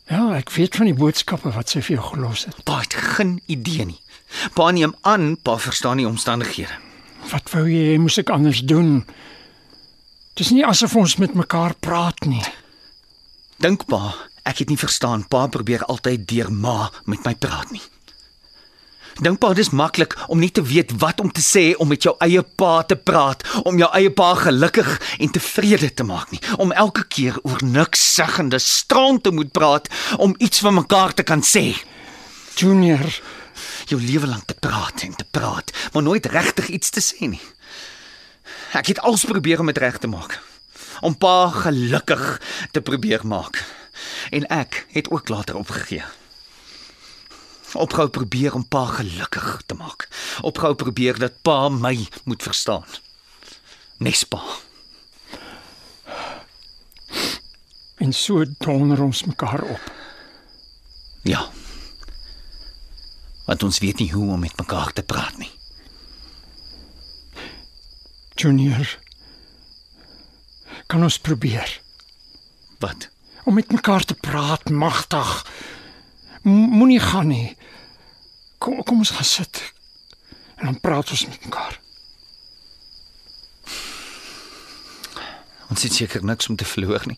Ja, 0.10 0.36
ek 0.38 0.52
weet 0.54 0.76
van 0.78 0.86
die 0.90 0.98
boodskappe 0.98 1.50
wat 1.56 1.72
sy 1.74 1.82
vir 1.82 1.98
jou 1.98 2.10
gelos 2.12 2.46
het. 2.46 2.60
Pa 2.68 2.82
het 2.84 2.94
geen 2.94 3.40
idee 3.50 3.88
nie. 3.90 4.02
Pa 4.54 4.70
neem 4.72 4.94
aan 5.02 5.34
pa 5.42 5.58
verstaan 5.58 5.98
die 6.02 6.08
omstandighede. 6.08 6.78
Wat 7.32 7.50
wou 7.54 7.66
jy 7.66 7.96
hê 7.96 7.98
moes 8.02 8.20
ek 8.22 8.30
anders 8.34 8.62
doen? 8.70 9.00
Dis 10.38 10.52
nie 10.54 10.66
asof 10.68 10.94
ons 11.00 11.18
met 11.18 11.34
mekaar 11.34 11.74
praat 11.82 12.28
nie. 12.30 12.44
Dink 13.64 13.88
pa, 13.90 14.14
ek 14.46 14.62
het 14.62 14.70
nie 14.70 14.78
verstaan 14.78 15.26
pa 15.32 15.48
probeer 15.50 15.88
altyd 15.90 16.28
deur 16.30 16.52
ma 16.54 16.92
met 17.10 17.26
my 17.26 17.34
praat 17.40 17.72
nie. 17.74 17.82
Dink 19.16 19.40
pa 19.40 19.54
dis 19.56 19.72
maklik 19.72 20.18
om 20.28 20.42
nie 20.44 20.52
te 20.52 20.64
weet 20.64 20.92
wat 21.00 21.22
om 21.24 21.32
te 21.32 21.44
sê 21.44 21.72
om 21.80 21.88
met 21.88 22.04
jou 22.04 22.16
eie 22.20 22.42
pa 22.44 22.82
te 22.84 22.98
praat, 23.00 23.46
om 23.64 23.78
jou 23.80 23.88
eie 23.96 24.12
pa 24.12 24.34
gelukkig 24.36 24.90
en 25.20 25.32
tevrede 25.32 25.94
te 25.94 26.04
maak 26.04 26.32
nie, 26.36 26.42
om 26.60 26.76
elke 26.76 27.06
keer 27.08 27.40
oor 27.44 27.64
niks 27.64 28.04
seggende 28.16 28.60
stront 28.60 29.24
te 29.24 29.32
moet 29.32 29.52
praat 29.56 29.88
om 30.20 30.36
iets 30.38 30.60
van 30.60 30.82
mekaar 30.82 31.16
te 31.16 31.24
kan 31.24 31.44
sê. 31.44 31.72
Junior, 32.56 33.08
Jou 33.86 34.02
lewe 34.02 34.28
lank 34.28 34.50
te 34.50 34.58
praat 34.60 35.06
en 35.06 35.16
te 35.16 35.26
praat, 35.32 35.72
maar 35.94 36.04
nooit 36.04 36.26
regtig 36.26 36.68
iets 36.68 36.90
te 36.90 37.04
sê 37.04 37.30
nie. 37.30 37.42
Ek 38.76 38.92
het 38.92 39.00
als 39.00 39.26
probeer 39.26 39.62
om 39.64 39.72
dit 39.72 39.80
reg 39.80 39.98
te 40.02 40.10
maak. 40.12 40.40
Om 41.06 41.18
pa 41.18 41.50
gelukkig 41.54 42.26
te 42.72 42.82
probeer 42.82 43.24
maak. 43.28 43.64
En 44.36 44.48
ek 44.52 44.86
het 44.92 45.10
ook 45.12 45.30
later 45.30 45.56
opgegee. 45.56 46.04
Opgehou 47.76 48.10
probeer 48.10 48.54
om 48.54 48.68
pa 48.68 48.86
gelukkig 48.86 49.62
te 49.66 49.76
maak. 49.76 50.08
Opgehou 50.42 50.76
probeer 50.76 51.20
dat 51.20 51.42
pa 51.42 51.70
my 51.70 52.08
moet 52.24 52.44
verstaan. 52.44 52.86
Nespa. 53.98 54.42
en 58.06 58.14
so 58.14 58.44
donder 58.58 59.02
ons 59.02 59.24
mekaar 59.24 59.62
op. 59.62 59.92
Ja. 61.24 61.50
Want 63.46 63.64
ons 63.64 63.80
weet 63.80 64.02
nie 64.02 64.12
hoe 64.12 64.32
om 64.32 64.40
met 64.40 64.58
mekaar 64.58 64.94
te 64.94 65.04
praat 65.04 65.38
nie. 65.38 65.52
Junior, 68.36 69.00
kan 70.86 71.04
ons 71.04 71.20
probeer 71.20 71.82
Wat? 72.84 73.10
om 73.46 73.54
met 73.54 73.72
mekaar 73.72 74.04
te 74.04 74.14
praat, 74.14 74.70
magtig. 74.70 75.32
Moenie 76.46 77.00
gaan 77.00 77.28
nie. 77.28 77.58
Kom 78.58 78.84
kom 78.84 78.98
ons 79.02 79.10
gaan 79.10 79.26
sit. 79.26 79.74
En 80.56 80.66
dan 80.66 80.80
praat 80.80 81.10
ons 81.10 81.26
met 81.26 81.46
mekaar. 81.46 81.80
Ons 85.70 85.84
het 85.84 85.94
seker 85.94 86.26
niks 86.26 86.50
om 86.50 86.56
te 86.56 86.66
verloor 86.66 87.02
nie. 87.10 87.18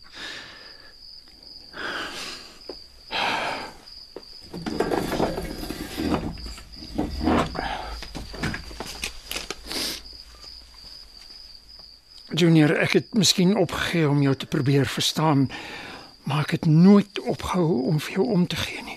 Junior, 12.38 12.72
ek 12.78 12.94
het 12.94 13.14
miskien 13.18 13.58
opgegee 13.58 14.08
om 14.10 14.22
jou 14.22 14.36
te 14.36 14.48
probeer 14.48 14.88
verstaan, 14.88 15.50
maar 16.24 16.46
ek 16.46 16.52
het 16.62 16.66
nooit 16.66 17.20
opgehou 17.20 17.84
om 17.92 18.00
vir 18.00 18.22
jou 18.22 18.28
om 18.32 18.48
te 18.48 18.56
gee 18.56 18.84
nie. 18.84 18.97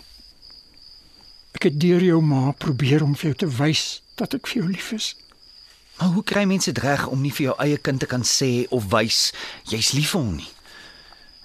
Ek 1.60 1.66
het 1.68 1.74
deur 1.76 2.00
jou 2.00 2.22
ma 2.24 2.54
probeer 2.56 3.02
om 3.04 3.10
vir 3.12 3.34
jou 3.34 3.38
te 3.42 3.46
wys 3.58 3.80
dat 4.16 4.32
ek 4.32 4.46
vir 4.48 4.62
jou 4.62 4.68
lief 4.70 4.86
is. 4.96 5.10
Maar 5.98 6.14
hoe 6.14 6.22
kry 6.24 6.46
mense 6.48 6.72
dit 6.72 6.80
reg 6.80 7.02
om 7.12 7.20
nie 7.20 7.32
vir 7.36 7.50
jou 7.50 7.56
eie 7.60 7.76
kind 7.76 8.00
te 8.00 8.08
kan 8.08 8.24
sê 8.24 8.64
of 8.72 8.86
wys 8.94 9.18
jy's 9.68 9.90
lief 9.92 10.14
vir 10.14 10.22
hom 10.22 10.38
nie? 10.38 10.48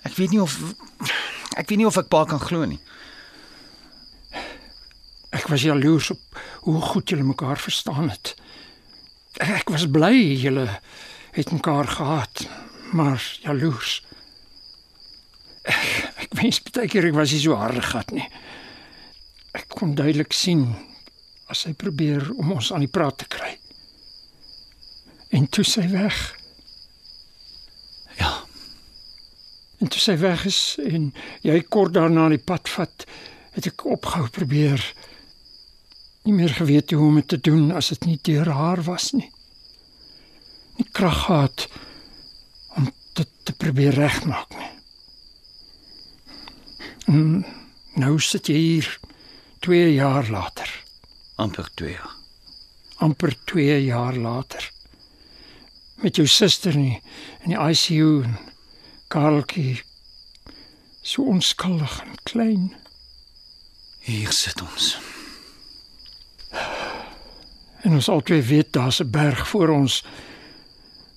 Ek 0.08 0.16
weet 0.16 0.32
nie 0.32 0.40
of 0.40 0.56
ek 1.60 1.68
weet 1.68 1.82
nie 1.82 1.90
of 1.90 2.00
ek 2.00 2.08
pa 2.08 2.24
kan 2.32 2.40
glo 2.40 2.64
nie. 2.64 2.80
Ek 5.36 5.52
was 5.52 5.68
jaloers 5.68 6.14
op 6.16 6.40
hoe 6.64 6.80
goed 6.94 7.12
julle 7.12 7.28
mekaar 7.28 7.60
verstaan 7.60 8.08
het. 8.08 8.38
Ek 9.44 9.68
was 9.68 9.84
bly 9.92 10.16
julle 10.40 10.70
het 11.36 11.52
mekaar 11.52 11.92
gehad, 11.92 12.48
maar 12.96 13.20
jaloers. 13.44 14.00
Ek, 15.68 15.88
ek 16.24 16.40
wens 16.40 16.64
baie 16.72 16.88
keer 16.88 17.12
ek 17.12 17.20
was 17.20 17.36
nie 17.36 17.44
so 17.44 17.60
hard 17.60 17.84
gehad 17.84 18.16
nie. 18.16 18.32
Ek 19.56 19.70
kon 19.72 19.96
duidelik 19.96 20.34
sien 20.36 20.68
as 21.52 21.64
hy 21.68 21.74
probeer 21.78 22.28
om 22.36 22.56
ons 22.58 22.72
aan 22.74 22.84
die 22.84 22.92
praat 22.92 23.22
te 23.22 23.30
kry. 23.30 23.54
En 25.36 25.48
toe 25.48 25.64
sy 25.68 25.86
weg. 25.92 26.18
Ja, 28.20 28.46
En 29.86 29.92
toe 29.92 30.00
sy 30.02 30.16
weg 30.18 30.46
is 30.50 30.60
en 30.82 31.10
jy 31.46 31.60
kort 31.70 31.94
daarna 31.94 32.30
die 32.32 32.42
pad 32.42 32.70
vat, 32.74 33.04
het 33.56 33.68
ek 33.70 33.84
opgehou 33.86 34.30
probeer. 34.34 34.82
Nie 36.26 36.34
meer 36.34 36.56
geweet 36.58 36.94
hoe 36.96 37.04
om 37.06 37.20
dit 37.20 37.28
te 37.36 37.40
doen 37.50 37.68
as 37.76 37.92
dit 37.94 38.08
nie 38.10 38.20
deur 38.30 38.50
haar 38.56 38.82
was 38.88 39.12
nie. 39.14 39.28
Nie 40.80 40.88
krag 40.96 41.20
gehad 41.28 41.68
om 42.80 42.90
dit 43.20 43.36
te 43.46 43.54
probeer 43.54 43.94
regmaak 43.94 44.58
nie. 44.58 44.72
En 47.14 47.46
nou 48.02 48.16
sit 48.20 48.50
jy 48.50 48.58
hier 48.58 48.90
2 49.66 49.94
jaar 49.94 50.30
later, 50.30 50.70
amper 51.36 51.70
2 51.74 51.92
jaar. 51.92 52.14
amper 53.02 53.34
2 53.46 53.84
jaar 53.84 54.16
later. 54.16 54.72
Met 55.96 56.16
jou 56.16 56.28
suster 56.28 56.74
in 56.74 56.82
die, 56.82 57.02
in 57.44 57.50
die 57.50 57.58
ICU 57.58 58.24
en 58.24 58.38
Kareltjie 59.08 59.82
so 61.02 61.24
onskuldig 61.24 62.00
en 62.04 62.16
klein. 62.24 62.76
Hier 64.06 64.32
sit 64.32 64.62
ons. 64.62 64.98
En 67.82 67.94
ons 67.94 68.10
albei 68.10 68.42
weet 68.42 68.74
daar's 68.74 69.02
'n 69.02 69.10
berg 69.10 69.48
voor 69.48 69.70
ons. 69.70 70.04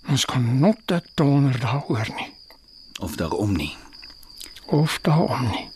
Ons 0.08 0.24
kan 0.24 0.58
not 0.60 0.78
dat 0.84 1.04
donder 1.14 1.60
daaroor 1.60 2.08
nie 2.16 2.32
Of 3.00 3.16
daarom 3.16 3.56
nie. 3.56 3.76
of 4.66 4.98
daarom 5.02 5.50
nie. 5.50 5.68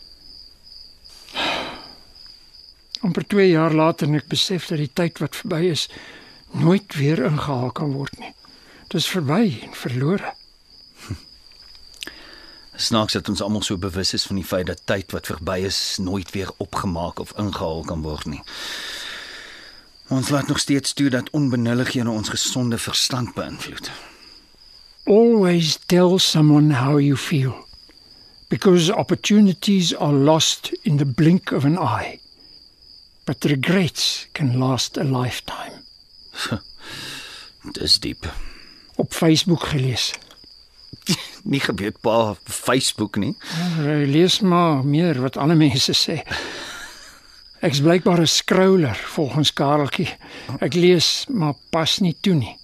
Amper 3.03 3.25
2 3.27 3.49
jaar 3.49 3.73
later 3.75 4.07
en 4.07 4.15
ek 4.19 4.29
besef 4.31 4.69
dat 4.71 4.79
die 4.79 4.91
tyd 4.93 5.19
wat 5.19 5.35
verby 5.35 5.65
is 5.71 5.89
nooit 6.53 6.95
weer 6.95 7.19
ingehaal 7.25 7.71
kan 7.75 7.91
word 7.97 8.15
nie. 8.21 8.31
Dit 8.87 9.01
is 9.01 9.09
verby 9.09 9.41
en 9.65 9.73
verlore. 9.75 10.33
Snaaks 12.87 13.17
dat 13.17 13.29
ons 13.29 13.41
almal 13.41 13.65
so 13.65 13.77
bewus 13.77 14.13
is 14.13 14.27
van 14.29 14.39
die 14.39 14.47
feit 14.47 14.69
dat 14.69 14.85
tyd 14.89 15.11
wat 15.15 15.27
verby 15.31 15.59
is 15.67 15.97
nooit 15.99 16.31
weer 16.31 16.53
opgemaak 16.63 17.19
of 17.19 17.35
ingehaal 17.41 17.83
kan 17.89 18.05
word 18.05 18.29
nie. 18.29 18.41
Ons 20.13 20.29
laat 20.29 20.47
nog 20.47 20.59
steeds 20.59 20.93
toe 20.93 21.09
dat 21.09 21.29
onbenullighede 21.33 22.09
ons 22.09 22.29
gesonde 22.29 22.77
verstand 22.77 23.33
beïnvloed. 23.33 23.91
Always 25.09 25.77
tell 25.85 26.19
someone 26.19 26.73
how 26.73 26.99
you 26.99 27.17
feel 27.17 27.67
because 28.47 28.93
opportunities 28.93 29.95
are 29.95 30.13
lost 30.13 30.71
in 30.83 30.97
the 30.97 31.05
blink 31.05 31.51
of 31.51 31.65
an 31.65 31.77
eye. 31.77 32.19
But 33.25 33.45
regrets 33.45 34.27
can 34.33 34.57
last 34.59 34.97
a 34.97 35.03
lifetime. 35.03 35.83
Dis 37.77 37.99
diep. 37.99 38.27
Op 38.95 39.13
Facebook 39.13 39.63
gelees. 39.63 40.13
Nie 41.43 41.59
geweet 41.59 41.99
pa 42.01 42.35
Facebook 42.43 43.15
nie. 43.15 43.35
Ja, 43.79 43.95
lees 44.07 44.39
maar 44.39 44.85
meer 44.85 45.21
wat 45.21 45.37
ander 45.37 45.57
mense 45.57 45.95
sê. 45.95 46.21
Ek's 47.63 47.79
blykbaar 47.79 48.19
'n 48.21 48.27
scroller 48.27 48.95
volgens 48.95 49.53
Kareltjie. 49.53 50.09
Ek 50.59 50.73
lees 50.73 51.25
maar 51.29 51.55
pas 51.69 51.99
nie 51.99 52.15
toe 52.21 52.33
nie. 52.33 52.57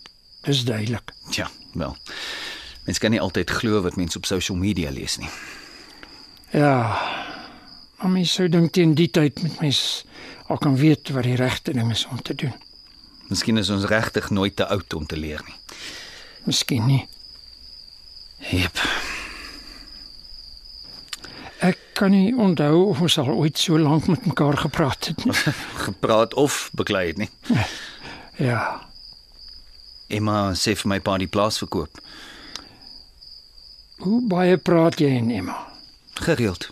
Dis 0.43 0.63
duidelik. 0.63 1.11
Ja, 1.31 1.49
wel. 1.73 1.95
Mens 2.83 2.97
kan 2.97 3.11
nie 3.11 3.21
altyd 3.21 3.49
glo 3.49 3.81
wat 3.81 3.95
mense 3.95 4.17
op 4.17 4.25
social 4.25 4.57
media 4.57 4.91
lees 4.91 5.17
nie. 5.17 5.29
Ja. 6.51 6.99
Maar 7.99 8.09
mens 8.09 8.33
sou 8.33 8.47
dink 8.49 8.71
teen 8.71 8.95
die 8.95 9.09
tyd 9.11 9.41
met 9.43 9.59
mens 9.59 10.05
al 10.47 10.57
kan 10.57 10.77
weet 10.79 11.11
wat 11.15 11.27
die 11.27 11.35
regte 11.35 11.73
ding 11.75 11.91
is 11.91 12.05
om 12.07 12.21
te 12.21 12.35
doen. 12.35 12.53
Miskien 13.27 13.57
is 13.57 13.69
ons 13.69 13.85
regtig 13.85 14.29
nooit 14.29 14.55
te 14.55 14.65
oud 14.67 14.93
om 14.93 15.05
te 15.05 15.17
leer 15.17 15.43
nie. 15.45 15.55
Miskien 16.47 16.87
nie. 16.87 17.03
Jep. 18.49 18.79
Ek 21.59 21.77
kan 21.99 22.15
nie 22.15 22.31
onthou 22.33 22.87
of 22.87 23.01
ons 23.03 23.17
al 23.19 23.33
ooit 23.35 23.59
so 23.59 23.77
lank 23.77 24.07
met 24.07 24.25
mekaar 24.25 24.57
gepraat 24.57 25.11
het 25.11 25.25
nie. 25.25 25.35
Gepraat 25.85 26.33
of 26.33 26.69
beklei 26.73 27.07
het 27.11 27.25
nie. 27.25 27.31
Ja. 28.39 28.87
Emma 30.07 30.53
sê 30.55 30.71
vir 30.79 30.87
my 30.87 30.97
pa 31.03 31.17
die 31.19 31.27
plaas 31.27 31.57
verkoop. 31.59 31.99
Hoe 33.99 34.21
baie 34.31 34.55
praat 34.55 34.95
jy 35.03 35.09
en 35.17 35.27
Emma? 35.35 35.57
Gereeld. 36.23 36.69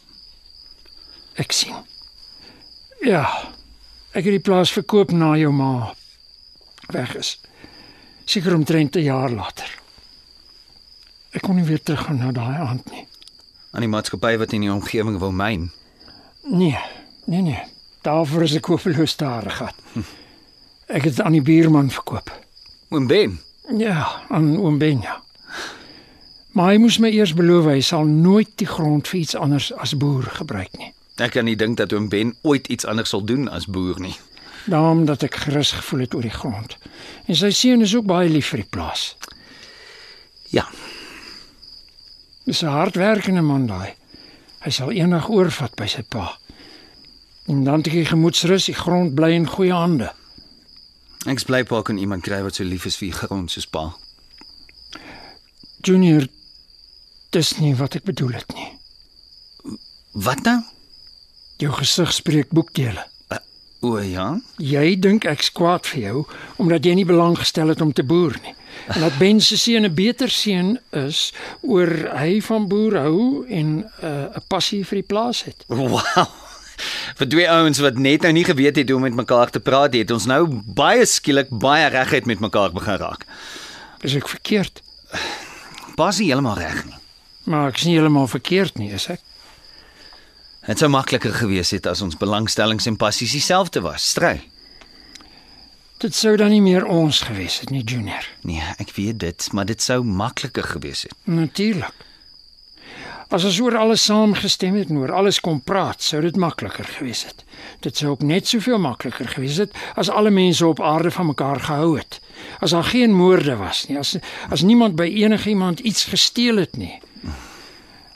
Ek 1.37 1.53
sien. 1.53 1.75
Ja. 3.05 3.25
Ek 4.17 4.25
het 4.25 4.33
die 4.33 4.43
plaas 4.43 4.71
verkoop 4.73 5.11
na 5.13 5.35
jou 5.37 5.51
ma 5.53 5.93
weg 6.93 7.13
is. 7.19 7.37
Seker 8.25 8.55
omtrent 8.55 8.95
'n 8.95 9.03
jaar 9.03 9.29
later. 9.29 9.69
Ek 11.31 11.41
kon 11.41 11.55
nie 11.55 11.63
weer 11.65 11.83
teruggaan 11.83 12.17
na 12.17 12.31
daai 12.31 12.57
aand 12.57 12.91
nie. 12.91 13.05
Aan 13.71 13.81
die 13.81 13.89
maatskappy 13.89 14.37
wat 14.37 14.53
in 14.53 14.61
die 14.61 14.71
omgewing 14.71 15.19
wou 15.19 15.31
myn. 15.31 15.71
Nee, 16.43 16.79
nee 17.25 17.41
nee. 17.41 17.63
Daarvoor 18.01 18.43
is 18.43 18.55
ek 18.55 18.65
hopeloos 18.65 19.15
daar 19.15 19.51
gehad. 19.51 19.75
Ek 20.87 21.03
het 21.03 21.15
dit 21.15 21.21
aan 21.21 21.35
die 21.35 21.41
buurman 21.41 21.91
verkoop. 21.91 22.31
Oom 22.89 23.07
Ben. 23.07 23.39
Ja, 23.77 24.21
aan 24.29 24.57
oom 24.57 24.77
Benja. 24.77 25.21
Maar 26.51 26.71
hy 26.71 26.77
moes 26.77 26.97
my 26.97 27.09
eers 27.11 27.33
beloof 27.33 27.65
hy 27.65 27.81
sal 27.81 28.05
nooit 28.07 28.49
die 28.55 28.67
grond 28.67 29.07
vir 29.07 29.19
iets 29.19 29.35
anders 29.35 29.73
as 29.73 29.97
boer 29.97 30.23
gebruik 30.23 30.77
nie. 30.77 30.93
Ek 31.17 31.31
kan 31.31 31.45
nie 31.45 31.55
dink 31.55 31.77
dat 31.77 31.93
oom 31.93 32.09
Ben 32.09 32.35
ooit 32.41 32.67
iets 32.67 32.85
anders 32.85 33.09
sal 33.09 33.23
doen 33.25 33.47
as 33.49 33.65
boer 33.65 33.99
nie. 33.99 34.15
Daarom 34.65 35.05
dat 35.05 35.23
ek 35.23 35.35
gerus 35.35 35.71
gevoel 35.71 35.99
het 35.99 36.13
oor 36.15 36.21
die 36.21 36.29
grond. 36.33 36.77
En 37.25 37.35
sy 37.35 37.49
seun 37.51 37.81
is 37.81 37.95
ook 37.95 38.05
baie 38.05 38.29
lief 38.29 38.47
vir 38.53 38.57
die 38.61 38.69
plaas. 38.69 39.15
Ja, 40.49 40.67
Dis 42.47 42.61
'n 42.63 42.67
hardwerkende 42.71 43.41
man 43.41 43.65
daai. 43.67 43.93
Hy 44.63 44.69
sal 44.71 44.91
eendag 44.91 45.27
oorvat 45.29 45.75
by 45.75 45.85
sy 45.87 46.01
pa. 46.01 46.37
En 47.47 47.63
dan 47.63 47.77
het 47.83 47.91
hy 47.91 48.05
gemoedsrus, 48.05 48.65
die 48.65 48.75
grond 48.75 49.15
bly 49.15 49.31
in 49.31 49.47
goeie 49.47 49.73
hande. 49.73 50.11
ek's 51.25 51.43
bly 51.43 51.63
pa 51.63 51.81
kan 51.81 51.97
iemand 51.97 52.23
kry 52.23 52.41
wat 52.43 52.55
so 52.55 52.63
lief 52.63 52.85
is 52.85 52.95
vir 52.95 53.07
die 53.09 53.17
grond 53.17 53.51
soos 53.51 53.65
pa. 53.67 53.95
Junior, 55.81 56.27
dis 57.29 57.57
nie 57.59 57.75
wat 57.75 57.95
ek 57.95 58.03
bedoel 58.03 58.31
het 58.31 58.53
nie. 58.55 58.79
Wat 60.13 60.41
nou? 60.43 60.61
Jou 61.57 61.73
gesig 61.73 62.13
spreek 62.13 62.51
boekdele. 62.53 63.05
O 63.85 63.99
ja. 64.01 64.39
Jy 64.57 64.95
dink 64.97 65.25
ek's 65.29 65.51
kwaad 65.53 65.85
vir 65.91 66.01
jou 66.01 66.21
omdat 66.61 66.85
jy 66.85 66.95
nie 66.97 67.05
belang 67.05 67.37
gestel 67.37 67.69
het 67.69 67.81
om 67.81 67.93
te 67.93 68.05
boer 68.05 68.37
nie. 68.41 68.55
En 68.93 69.03
dat 69.03 69.17
Ben 69.19 69.41
se 69.41 69.57
seun 69.57 69.85
'n 69.85 69.93
beter 69.93 70.29
seun 70.29 70.79
is 70.91 71.33
oor 71.61 71.89
hy 72.17 72.41
van 72.41 72.67
boer 72.67 72.97
hou 72.97 73.45
en 73.49 73.85
'n 73.85 73.85
uh, 74.03 74.41
passie 74.47 74.85
vir 74.85 75.01
die 75.01 75.07
plaas 75.07 75.43
het. 75.43 75.63
Wow. 75.67 76.01
Vir 77.17 77.29
twee 77.29 77.49
ouens 77.49 77.79
wat 77.79 77.97
net 77.97 78.21
nou 78.21 78.31
nie 78.31 78.45
geweet 78.45 78.75
het 78.75 78.89
hoe 78.89 78.97
om 78.97 79.01
met 79.01 79.15
mekaar 79.15 79.49
te 79.49 79.59
praat 79.59 79.91
nie, 79.91 80.01
het 80.01 80.11
ons 80.11 80.25
nou 80.25 80.45
baie 80.65 81.05
skielik 81.05 81.49
baie 81.49 81.89
regheid 81.89 82.25
met 82.25 82.39
mekaar 82.39 82.71
begin 82.71 82.97
raak. 82.97 83.25
Is 84.01 84.15
ek 84.15 84.27
verkeerd? 84.29 84.81
Pas 85.95 86.17
nie 86.19 86.27
heeltemal 86.29 86.57
reg 86.57 86.85
nie. 86.85 86.97
Maar 87.43 87.69
ek's 87.69 87.85
nie 87.85 87.95
heeltemal 87.97 88.27
verkeerd 88.27 88.77
nie, 88.77 88.91
is 88.93 89.07
ek? 89.09 89.21
Dit 90.67 90.81
sou 90.81 90.89
makliker 90.91 91.31
gewees 91.31 91.69
het 91.71 91.85
as 91.87 92.01
ons 92.03 92.17
belangstellings 92.19 92.89
en 92.89 92.97
passies 92.99 93.31
dieselfde 93.31 93.79
was. 93.85 94.09
Stry. 94.09 94.41
Dit 96.03 96.15
sou 96.15 96.35
dan 96.37 96.51
nie 96.51 96.61
meer 96.61 96.83
ons 96.85 97.21
gewees 97.23 97.61
het 97.61 97.71
nie, 97.71 97.85
Junior. 97.87 98.27
Nee, 98.43 98.61
ek 98.77 98.91
weet 98.97 99.21
dit, 99.23 99.47
maar 99.55 99.65
dit 99.65 99.81
sou 99.81 100.01
makliker 100.03 100.67
gewees 100.75 101.05
het. 101.07 101.15
Natuurlik. 101.23 102.03
As 103.31 103.43
ons 103.47 103.57
oor 103.59 103.75
alles 103.79 104.03
saamgestem 104.07 104.75
het 104.79 104.91
en 104.91 104.99
oor 105.01 105.11
alles 105.15 105.39
kon 105.43 105.57
praat, 105.59 106.03
sou 106.03 106.21
dit 106.23 106.35
makliker 106.39 106.87
gewees 106.97 107.23
het. 107.27 107.41
Dit 107.83 107.99
sou 107.99 108.11
ook 108.13 108.27
net 108.27 108.47
soveel 108.47 108.79
makliker 108.79 109.27
gewees 109.27 109.57
het 109.63 109.75
as 109.95 110.11
alle 110.11 110.31
mense 110.31 110.67
op 110.67 110.83
aarde 110.83 111.11
van 111.11 111.31
mekaar 111.31 111.63
gehou 111.63 111.97
het. 111.97 112.19
As 112.59 112.75
daar 112.75 112.87
geen 112.91 113.15
moorde 113.15 113.55
was 113.59 113.85
nie, 113.87 113.97
as 113.99 114.15
as 114.51 114.67
niemand 114.67 114.99
by 114.99 115.07
enigiemand 115.23 115.79
iets 115.79 116.05
gesteel 116.11 116.59
het 116.63 116.77
nie. 116.77 116.99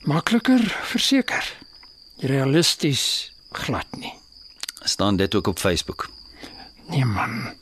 Makliker, 0.04 0.64
verseker. 0.84 1.48
Realisties 2.22 3.32
glad 3.52 3.86
nie. 3.98 4.14
Staan 4.84 5.16
dit 5.18 5.36
ook 5.36 5.48
op 5.48 5.60
Facebook. 5.60 6.10
Nee 6.88 7.06
man. 7.06 7.54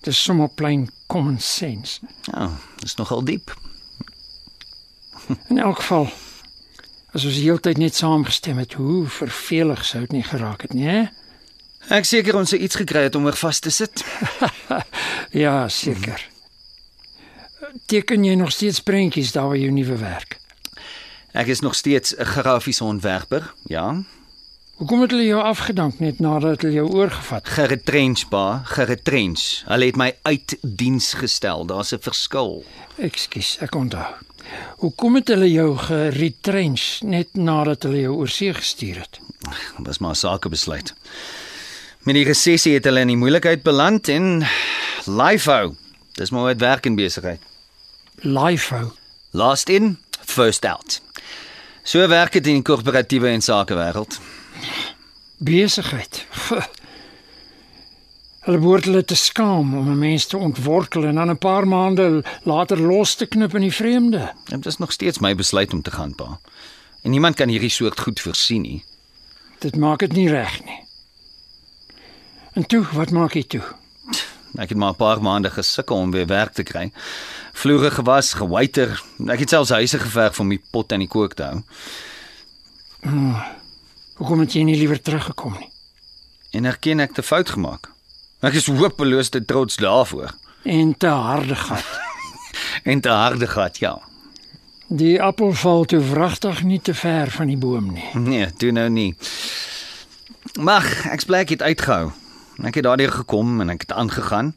Dis 0.00 0.22
sommer 0.22 0.48
plain 0.48 0.90
common 1.06 1.38
sense. 1.40 2.00
Ja, 2.22 2.50
dis 2.76 2.94
nogal 2.94 3.24
diep. 3.24 3.54
In 5.48 5.58
elk 5.58 5.76
geval 5.76 6.10
as 7.12 7.24
ons 7.24 7.36
die 7.36 7.44
hele 7.44 7.60
tyd 7.60 7.78
net 7.78 7.94
saamgestem 7.94 8.58
het, 8.58 8.72
hoe 8.80 9.06
vervelig 9.08 9.84
sou 9.84 10.00
dit 10.06 10.12
nie 10.16 10.24
geraak 10.24 10.64
het 10.64 10.72
nie, 10.72 10.88
hè? 10.88 11.02
Ek 11.92 12.06
seker 12.08 12.36
ons 12.38 12.54
het 12.54 12.60
iets 12.62 12.78
gekry 12.78 13.02
het 13.08 13.16
om 13.18 13.26
oor 13.28 13.36
vas 13.36 13.60
te 13.60 13.70
sit. 13.70 14.04
Ja, 15.32 15.68
seker. 15.68 16.20
Teken 17.88 18.24
jy 18.24 18.34
nog 18.36 18.50
steeds 18.52 18.82
prentjies 18.84 19.32
daar 19.32 19.46
waar 19.48 19.56
jy 19.56 19.70
nuwe 19.72 19.96
werk? 19.96 20.41
Ek 21.32 21.46
is 21.46 21.60
nog 21.60 21.74
steeds 21.74 22.14
'n 22.16 22.24
grafiese 22.24 22.84
ontwerper, 22.84 23.54
ja. 23.64 24.02
Hoekom 24.76 25.00
het 25.00 25.10
hulle 25.10 25.24
jou 25.24 25.42
afgedank 25.42 25.98
net 25.98 26.18
nadat 26.18 26.62
hulle 26.62 26.74
jou 26.74 26.88
oorgevat? 26.90 27.48
Geretrench 27.48 28.28
pa, 28.28 28.62
geretrench. 28.64 29.62
Hulle 29.66 29.84
het 29.84 29.96
my 29.96 30.16
uit 30.22 30.56
diens 30.60 31.12
gestel. 31.14 31.66
Daar's 31.66 31.92
'n 31.92 32.00
verskil. 32.00 32.64
Ekskuus, 32.96 33.56
ek 33.60 33.74
onthou. 33.74 34.14
Hoekom 34.76 35.14
het 35.14 35.28
hulle 35.28 35.50
jou 35.50 35.76
geretrench 35.76 37.00
net 37.02 37.28
nadat 37.32 37.82
hulle 37.82 38.00
jou 38.00 38.14
oorsee 38.16 38.54
gestuur 38.54 38.98
het? 38.98 39.20
Dit 39.76 39.86
was 39.86 39.98
maar 39.98 40.10
'n 40.10 40.14
sakebesluit. 40.14 40.94
Met 42.02 42.14
die 42.14 42.24
resessie 42.24 42.74
het 42.74 42.84
hulle 42.84 43.00
in 43.00 43.06
die 43.06 43.16
moeilikheid 43.16 43.62
beland 43.62 44.08
en 44.08 44.46
Lifehou. 45.06 45.74
Dis 46.12 46.30
maar 46.30 46.42
wat 46.42 46.60
werk 46.60 46.86
in 46.86 46.94
besigheid. 46.94 47.40
Lifehou. 48.14 48.90
Last 49.30 49.68
in, 49.68 49.98
first 50.24 50.64
out. 50.64 51.00
So 51.82 52.06
werk 52.08 52.32
dit 52.32 52.46
in 52.46 52.60
die 52.60 52.62
korporatiewe 52.62 53.28
en 53.28 53.42
sakewêreld. 53.42 54.20
Besigheid. 55.42 56.26
Hulle 58.42 58.58
behoort 58.58 58.86
hulle 58.88 59.04
te 59.06 59.14
skaam 59.14 59.74
om 59.78 59.90
'n 59.90 59.98
mens 59.98 60.26
te 60.26 60.36
ontwortel 60.36 61.04
en 61.04 61.14
dan 61.14 61.30
'n 61.30 61.38
paar 61.38 61.66
maande 61.66 62.24
later 62.42 62.80
los 62.80 63.14
te 63.14 63.26
knip 63.26 63.54
in 63.54 63.60
die 63.60 63.74
vreemde. 63.74 64.32
Dit 64.44 64.66
is 64.66 64.78
nog 64.78 64.92
steeds 64.92 65.18
my 65.18 65.34
besluit 65.34 65.72
om 65.72 65.82
te 65.82 65.90
gaan, 65.90 66.14
pa. 66.14 66.40
En 67.02 67.10
niemand 67.10 67.34
kan 67.34 67.48
hierdie 67.48 67.70
soort 67.70 68.00
goed 68.00 68.20
voorsien 68.20 68.62
nie. 68.62 68.84
Dit 69.58 69.76
maak 69.76 69.98
dit 69.98 70.12
nie 70.12 70.28
reg 70.28 70.64
nie. 70.64 70.80
En 72.52 72.66
toe, 72.66 72.86
wat 72.92 73.10
maak 73.10 73.32
jy 73.32 73.42
toe? 73.42 73.62
Ek 74.58 74.68
het 74.68 74.78
maar 74.78 74.92
'n 74.92 74.96
paar 74.96 75.22
maande 75.22 75.50
gesukkel 75.50 75.96
om 75.96 76.10
weer 76.10 76.26
werk 76.26 76.52
te 76.52 76.62
kry. 76.62 76.92
Vloere 77.52 77.90
gewas, 77.90 78.34
gewaiter. 78.34 79.02
Ek 79.28 79.38
het 79.38 79.48
selfs 79.48 79.70
huise 79.70 79.98
geverf 79.98 80.40
om 80.40 80.48
die 80.48 80.62
pot 80.70 80.92
aan 80.92 80.98
die 80.98 81.08
kook 81.08 81.34
te 81.34 81.42
hou. 81.42 81.62
Hoekom 84.16 84.40
het 84.40 84.52
jy 84.52 84.62
nie 84.62 84.76
liewer 84.76 85.00
teruggekom 85.00 85.56
nie? 85.58 85.70
En 86.50 86.64
erken 86.64 87.00
ek 87.00 87.12
te 87.12 87.22
fout 87.22 87.50
gemaak. 87.50 87.90
Ek 88.40 88.54
is 88.54 88.66
hopeloos 88.66 89.28
te 89.28 89.44
trots 89.44 89.76
daarvoor. 89.76 90.34
En 90.62 90.96
te 90.96 91.06
harde 91.06 91.56
gat. 91.56 91.84
En 92.82 93.00
te 93.00 93.08
harde 93.08 93.46
gehad, 93.46 93.78
ja. 93.78 93.98
Die 94.88 95.22
appel 95.22 95.52
val 95.52 95.84
toe 95.84 96.00
wragtig 96.00 96.62
nie 96.62 96.80
te 96.80 96.94
ver 96.94 97.30
van 97.30 97.46
die 97.46 97.56
boom 97.56 97.92
nie. 97.92 98.08
Nee, 98.18 98.48
doen 98.56 98.74
nou 98.74 98.88
nie. 98.90 99.16
Mag, 100.60 100.88
ek's 101.12 101.24
bly 101.24 101.44
ek 101.46 101.54
het 101.54 101.62
uitgehou. 101.62 102.10
Ek 102.62 102.74
het 102.78 102.84
daardeur 102.86 103.12
gekom 103.12 103.60
en 103.60 103.72
ek 103.74 103.86
het 103.86 103.92
aangegaan. 103.92 104.54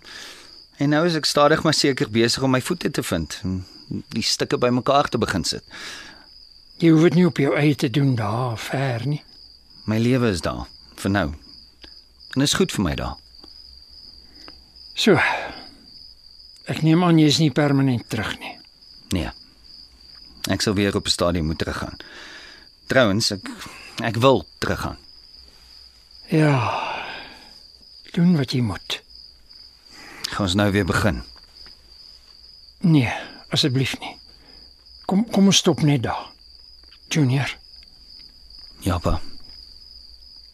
En 0.78 0.90
nou 0.90 1.06
is 1.08 1.16
ek 1.18 1.26
stadig 1.26 1.64
maar 1.64 1.74
seker 1.74 2.10
besig 2.12 2.44
om 2.44 2.54
my 2.54 2.62
voete 2.62 2.92
te 2.92 3.04
vind 3.04 3.40
en 3.44 3.64
die 4.14 4.24
stukke 4.24 4.58
bymekaar 4.58 5.10
te 5.10 5.18
begin 5.18 5.44
sit. 5.44 5.64
Jy 6.78 6.92
hoef 6.92 7.06
dit 7.08 7.20
nie 7.22 7.26
op 7.26 7.38
jou 7.40 7.54
eie 7.56 7.76
te 7.76 7.90
doen 7.90 8.16
daar 8.16 8.58
ver 8.60 9.06
nie. 9.08 9.24
My 9.86 9.98
lewe 10.02 10.30
is 10.30 10.42
daar 10.42 10.66
vir 11.00 11.12
nou. 11.12 11.28
En 12.36 12.42
dit 12.42 12.48
is 12.50 12.58
goed 12.58 12.74
vir 12.76 12.84
my 12.84 12.96
daar. 13.00 13.16
So. 14.96 15.20
Ek 16.66 16.82
neem 16.82 17.04
aan 17.06 17.20
jy 17.22 17.30
is 17.30 17.40
nie 17.40 17.52
permanent 17.54 18.10
terug 18.10 18.34
nie. 18.42 18.56
Nee. 19.14 19.30
Ek 20.52 20.62
sal 20.62 20.74
weer 20.74 20.96
op 20.96 21.06
'n 21.06 21.16
stadium 21.16 21.46
moet 21.46 21.58
teruggaan. 21.58 21.98
Trouwens, 22.88 23.32
ek 23.32 23.50
ek 24.04 24.16
wil 24.16 24.46
teruggaan. 24.60 24.98
Ja. 26.28 26.95
Doen 28.16 28.36
wat 28.40 28.52
jy 28.56 28.62
moet. 28.64 29.00
Gaan 30.32 30.46
ons 30.48 30.56
nou 30.56 30.70
weer 30.72 30.86
begin. 30.88 31.22
Nee, 32.86 33.12
asseblief 33.54 33.96
nie. 34.00 34.14
Kom 35.06 35.26
kom 35.32 35.50
ons 35.52 35.60
stop 35.62 35.82
net 35.86 36.04
daar. 36.06 36.32
Junior, 37.14 37.52
Ja, 38.82 38.98
pa. 39.00 39.20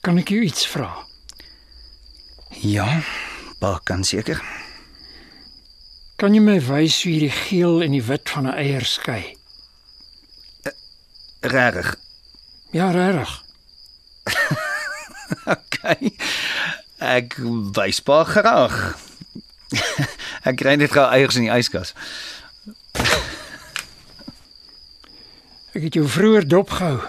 kan 0.03 0.17
ek 0.19 0.29
jou 0.29 0.41
iets 0.43 0.65
vra? 0.67 0.89
Ja, 2.61 3.01
pa 3.59 3.79
kan 3.83 4.03
seker. 4.03 4.41
Kan 6.21 6.33
jy 6.35 6.41
my 6.43 6.59
wys 6.61 6.99
hoe 7.03 7.11
jy 7.13 7.19
die 7.25 7.31
geel 7.33 7.81
en 7.85 7.91
die 7.95 8.03
wit 8.03 8.29
van 8.29 8.47
'n 8.47 8.53
eier 8.57 8.85
skei? 8.85 9.37
Regtig. 11.41 11.95
Ja, 12.71 12.91
regtig. 12.91 13.43
Okay. 15.45 16.11
Ek 17.01 17.33
wys 17.73 17.97
pa 18.05 18.21
graag. 18.29 18.93
ek 20.47 20.59
kry 20.61 20.75
net 20.77 20.93
gou 20.93 21.01
eiers 21.09 21.39
in 21.39 21.47
die 21.47 21.53
yskas. 21.53 21.95
Ek 25.73 25.87
het 25.87 25.95
jou 25.97 26.05
vroeër 26.05 26.45
dopgehou. 26.45 26.99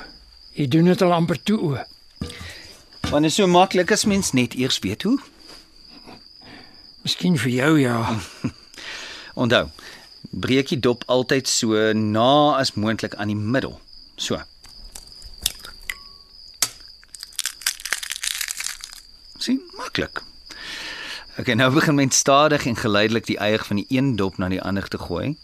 Jy 0.56 0.68
doen 0.72 0.88
dit 0.88 1.02
al 1.04 1.12
amper 1.12 1.36
toe 1.42 1.58
o. 1.60 1.76
Want 3.10 3.28
is 3.28 3.36
so 3.36 3.44
maklik 3.50 3.92
as 3.92 4.06
mens 4.08 4.32
net 4.32 4.54
eers 4.56 4.78
weet 4.80 5.04
hoe. 5.04 5.18
Miskien 7.04 7.36
vir 7.42 7.52
jou 7.52 7.72
ja. 7.82 7.96
Onthou, 9.36 9.66
breek 10.30 10.72
die 10.72 10.80
dop 10.80 11.04
altyd 11.12 11.50
so 11.50 11.92
na 11.92 12.56
as 12.56 12.72
moontlik 12.80 13.18
aan 13.20 13.34
die 13.34 13.36
middel. 13.36 13.76
So. 14.16 14.40
Sien, 19.42 19.62
maklik. 19.74 20.22
Okay, 21.38 21.54
nou 21.54 21.72
begin 21.74 21.94
mens 21.94 22.16
stadig 22.16 22.66
en 22.66 22.76
geleidelik 22.76 23.26
die 23.26 23.38
eier 23.42 23.64
van 23.64 23.80
die 23.80 23.86
een 23.88 24.16
dop 24.16 24.36
na 24.38 24.48
die 24.52 24.62
ander 24.62 24.86
te 24.88 24.98
gooi 24.98 25.34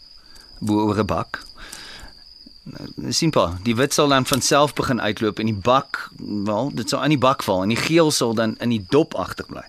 bo 0.59 0.85
oor 0.87 0.99
'n 0.99 1.05
bak. 1.05 1.41
Nou, 2.63 3.11
Simpel. 3.11 3.57
Die 3.63 3.75
wit 3.75 3.93
sal 3.93 4.07
dan 4.07 4.25
van 4.25 4.41
self 4.41 4.73
begin 4.73 5.01
uitloop 5.01 5.39
en 5.39 5.45
die 5.45 5.61
bak, 5.63 6.09
wel, 6.19 6.71
dit 6.73 6.89
sal 6.89 7.01
aan 7.01 7.09
die 7.09 7.17
bak 7.17 7.43
val 7.43 7.61
en 7.61 7.69
die 7.69 7.83
geel 7.87 8.11
sal 8.11 8.33
dan 8.33 8.55
in 8.57 8.69
die 8.69 8.85
dop 8.89 9.13
agterbly. 9.13 9.63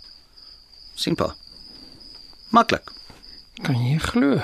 Simpel. 0.94 1.32
Maklik. 2.48 2.92
Kan 3.62 3.86
jy 3.86 3.98
glo? 3.98 4.40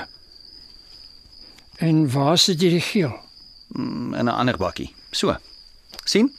En 1.76 2.10
waar 2.10 2.38
sit 2.38 2.60
jy 2.60 2.70
die 2.70 2.80
geel? 2.80 3.24
in 3.74 4.24
'n 4.24 4.28
ander 4.28 4.56
bakkie. 4.56 4.94
So. 5.10 5.36
sien? 6.04 6.32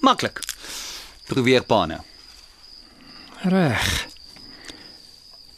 Maklik. 0.00 0.40
Probeer 1.26 1.64
pa 1.64 1.86
nou. 1.86 2.00
Reg. 3.42 4.08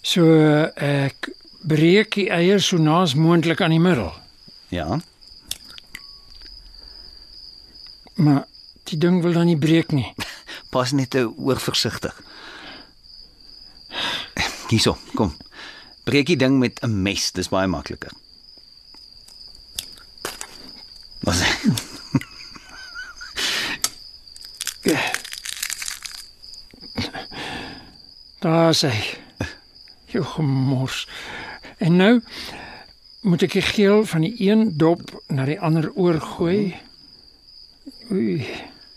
So 0.02 0.26
ek 0.74 1.30
breek 1.66 2.14
die 2.14 2.28
eier 2.30 2.62
so 2.62 2.78
naas 2.78 3.14
moontlik 3.18 3.62
aan 3.62 3.74
die 3.74 3.82
middel. 3.82 4.12
Ja. 4.70 5.00
Maar 8.14 8.44
die 8.90 8.98
ding 8.98 9.22
wil 9.22 9.32
dan 9.32 9.50
nie 9.50 9.58
breek 9.58 9.90
nie. 9.92 10.08
Pas 10.74 10.92
net 10.92 11.10
te 11.10 11.26
oorversigtig. 11.26 12.14
Hierso, 14.72 14.96
kom. 15.14 15.34
Breek 16.06 16.30
die 16.32 16.38
ding 16.38 16.58
met 16.58 16.80
'n 16.82 17.02
mes, 17.02 17.30
dis 17.32 17.50
baie 17.52 17.66
makliker. 17.66 18.12
Wat? 21.22 21.90
Daar 28.42 28.74
sê. 28.74 28.90
Jou 30.10 30.24
gemors. 30.24 31.08
En 31.78 31.96
nou 31.96 32.20
moet 33.22 33.42
ek 33.46 33.54
die 33.54 33.62
geel 33.62 34.02
van 34.10 34.24
die 34.26 34.34
een 34.42 34.72
dop 34.78 35.12
na 35.30 35.46
die 35.46 35.60
ander 35.62 35.92
oorgooi. 35.94 36.74
Oei, 38.10 38.42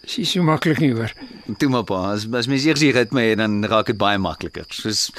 dis 0.01 0.17
nie 0.17 0.25
so 0.25 0.45
maklik 0.45 0.81
nie 0.81 0.95
hoor. 0.97 1.13
Toe 1.61 1.69
maar 1.69 1.85
pa, 1.85 1.99
as 2.15 2.25
as 2.33 2.49
mens 2.49 2.65
eers 2.65 2.81
die 2.81 2.89
ritme 2.95 3.27
het, 3.27 3.37
dan 3.37 3.61
raak 3.69 3.93
dit 3.93 4.01
baie 4.01 4.17
makliker. 4.17 4.65
Soos 4.73 5.11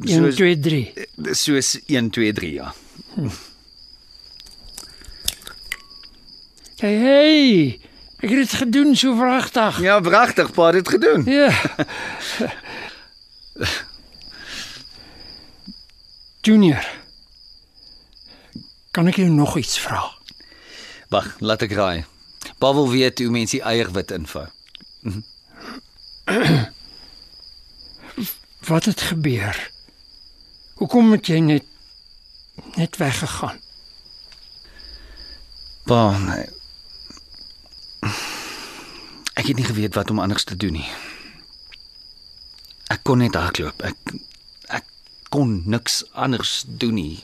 1 0.00 0.16
soos 0.16 0.40
2 0.40 0.56
3. 0.64 0.80
soos 1.36 1.74
1 1.92 2.10
2 2.16 2.32
3 2.40 2.52
ja. 2.56 2.72
Hey, 6.80 6.96
hey. 7.04 7.80
Ek 8.16 8.30
het 8.32 8.38
dit 8.46 8.58
gedoen 8.64 8.96
so 8.96 9.12
vragtig. 9.16 9.80
Ja, 9.84 10.00
pragtig, 10.00 10.52
pa 10.56 10.70
dit 10.72 10.88
gedoen. 10.88 11.28
Ja. 11.28 11.52
Junior. 16.46 16.86
Kan 18.90 19.06
ek 19.10 19.16
jou 19.20 19.28
nog 19.28 19.56
iets 19.56 19.78
vra? 19.80 20.02
Wag, 21.12 21.36
laat 21.40 21.62
ek 21.66 21.72
raai. 21.76 22.04
Pa 22.58 22.72
wil 22.74 22.90
weet 22.90 23.18
hoe 23.18 23.30
mense 23.30 23.60
eierwit 23.60 24.10
invou. 24.10 24.46
Wat 28.70 28.84
het 28.84 29.00
gebeur? 29.00 29.70
Hoekom 30.76 31.12
het 31.12 31.26
jy 31.30 31.38
net 31.40 31.64
net 32.74 32.96
weggegaan? 32.96 33.60
Pa, 35.86 36.18
nee. 36.18 36.48
Ek 39.36 39.46
het 39.46 39.56
nie 39.56 39.64
geweet 39.68 39.94
wat 39.94 40.10
om 40.10 40.18
anders 40.18 40.44
te 40.44 40.56
doen 40.56 40.72
nie. 40.72 40.88
Ek 42.92 43.02
kon 43.06 43.22
net 43.22 43.34
hardloop. 43.34 43.82
Ek 43.82 43.96
ek 44.76 44.84
kon 45.34 45.62
niks 45.66 46.04
anders 46.14 46.64
doen 46.66 46.94
nie. 46.94 47.20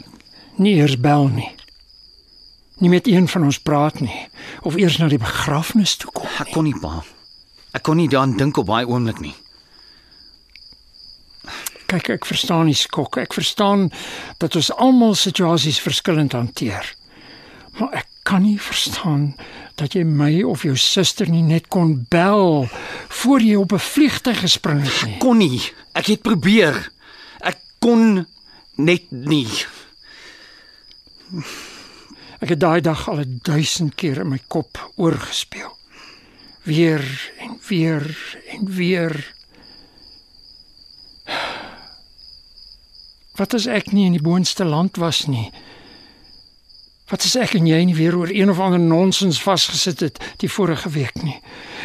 Nie 0.59 0.77
eers 0.81 0.99
bel 1.01 1.29
nie. 1.33 1.51
Nie 2.83 2.91
met 2.91 3.07
een 3.07 3.29
van 3.31 3.47
ons 3.47 3.61
praat 3.63 4.01
nie 4.03 4.29
of 4.67 4.77
eers 4.77 4.99
na 4.99 5.09
die 5.09 5.21
begrafnis 5.23 5.97
toe 5.97 6.11
kom. 6.11 6.27
Ek 6.43 6.51
kon 6.55 6.67
nie 6.67 6.79
pa. 6.83 7.03
Ek 7.73 7.87
kon 7.87 7.97
nie 7.97 8.09
daaraan 8.11 8.37
dink 8.37 8.59
op 8.59 8.69
daai 8.69 8.85
oomblik 8.85 9.23
nie. 9.23 9.35
Kyk, 11.93 12.09
ek 12.17 12.27
verstaan 12.27 12.71
die 12.71 12.77
skok. 12.79 13.19
Ek 13.21 13.35
verstaan 13.37 13.91
dat 14.41 14.57
ons 14.57 14.73
almal 14.81 15.15
situasies 15.19 15.81
verskillend 15.85 16.35
hanteer. 16.37 16.87
Maar 17.79 18.03
ek 18.03 18.09
kan 18.29 18.45
nie 18.45 18.59
verstaan 18.61 19.33
dat 19.81 19.95
jy 19.97 20.05
my 20.05 20.43
of 20.49 20.63
jou 20.67 20.77
suster 20.77 21.29
nie 21.31 21.43
net 21.43 21.69
kon 21.73 22.07
bel 22.11 22.69
voor 23.21 23.41
jy 23.41 23.57
op 23.57 23.73
'n 23.73 23.79
vliegtyg 23.79 24.41
gespring 24.41 24.83
het 24.83 25.07
nie. 25.07 25.19
Kon 25.19 25.39
nie. 25.39 25.63
Ek 25.93 26.07
het 26.07 26.23
probeer. 26.23 26.91
Ek 27.41 27.59
kon 27.79 28.27
net 28.77 29.11
nie. 29.11 29.49
Ek 32.41 32.49
het 32.49 32.61
daai 32.61 32.81
dag 32.81 33.09
al 33.09 33.23
1000 33.43 33.95
keer 33.95 34.21
in 34.21 34.29
my 34.29 34.41
kop 34.49 34.91
oorgespeel. 34.97 35.77
Weer 36.63 37.31
en 37.39 37.59
weer 37.69 38.17
en 38.49 38.67
weer. 38.75 39.35
Wat 43.39 43.55
as 43.55 43.67
ek 43.67 43.93
nie 43.93 44.07
in 44.07 44.13
die 44.13 44.23
boonste 44.23 44.65
land 44.65 44.97
was 44.97 45.27
nie? 45.27 45.51
Wat 47.13 47.27
as 47.29 47.35
ek 47.37 47.59
en 47.59 47.67
jy 47.69 47.77
nie 47.85 47.93
weer 47.93 48.15
oor 48.17 48.31
een 48.33 48.49
of 48.49 48.61
ander 48.63 48.81
nonsens 48.81 49.37
vasgesit 49.45 50.01
het 50.01 50.17
die 50.41 50.49
vorige 50.49 50.89
week 50.95 51.19
nie? 51.21 51.37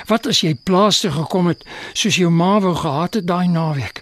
Wat 0.08 0.24
as 0.32 0.40
jy 0.40 0.54
plaas 0.56 1.02
toe 1.04 1.12
gekom 1.12 1.50
het 1.52 1.66
soos 1.92 2.16
jou 2.16 2.32
ma 2.32 2.54
wou 2.64 2.72
gehad 2.80 3.20
het 3.20 3.28
daai 3.28 3.52
naweek? 3.52 4.00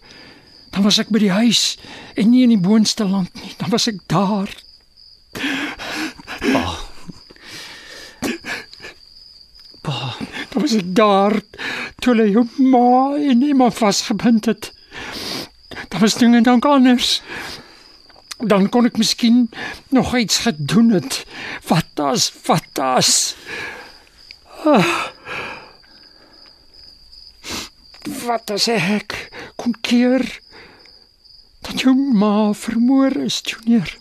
Dan 0.69 0.85
was 0.85 0.99
ek 1.01 1.09
by 1.09 1.23
die 1.23 1.33
huis 1.33 1.79
en 2.13 2.29
nie 2.29 2.43
in 2.45 2.53
die 2.53 2.61
boonste 2.61 3.09
land 3.09 3.33
nie. 3.41 3.55
Dan 3.57 3.73
was 3.73 3.89
ek 3.89 4.03
daar. 4.05 4.53
Dan 10.53 10.61
was 10.61 10.77
ek 10.77 10.93
daar 10.93 11.39
toe 11.97 12.13
hulle 12.13 12.29
jou 12.37 12.45
ma 12.69 13.17
en 13.17 13.41
iemand 13.41 13.73
vasgebind 13.81 14.45
het. 14.45 14.69
Dan 15.89 16.05
was 16.05 16.21
dinge 16.21 16.45
dan 16.45 16.61
anders. 16.61 17.21
Dan 18.43 18.67
kon 18.69 18.85
ek 18.85 18.97
miskien 18.99 19.49
nog 19.95 20.15
iets 20.15 20.37
gedoen 20.43 20.89
het. 20.91 21.23
Wat 21.67 21.99
as, 22.03 22.27
wat 22.45 22.79
as? 22.83 23.35
Ah. 24.65 25.07
Wat 28.25 28.51
as 28.51 28.67
ek 28.67 29.15
kon 29.55 29.75
keer 29.81 30.25
dat 31.65 31.79
jou 31.81 31.95
ma 31.95 32.51
vermoor 32.53 33.15
is, 33.23 33.39
Junior? 33.45 33.95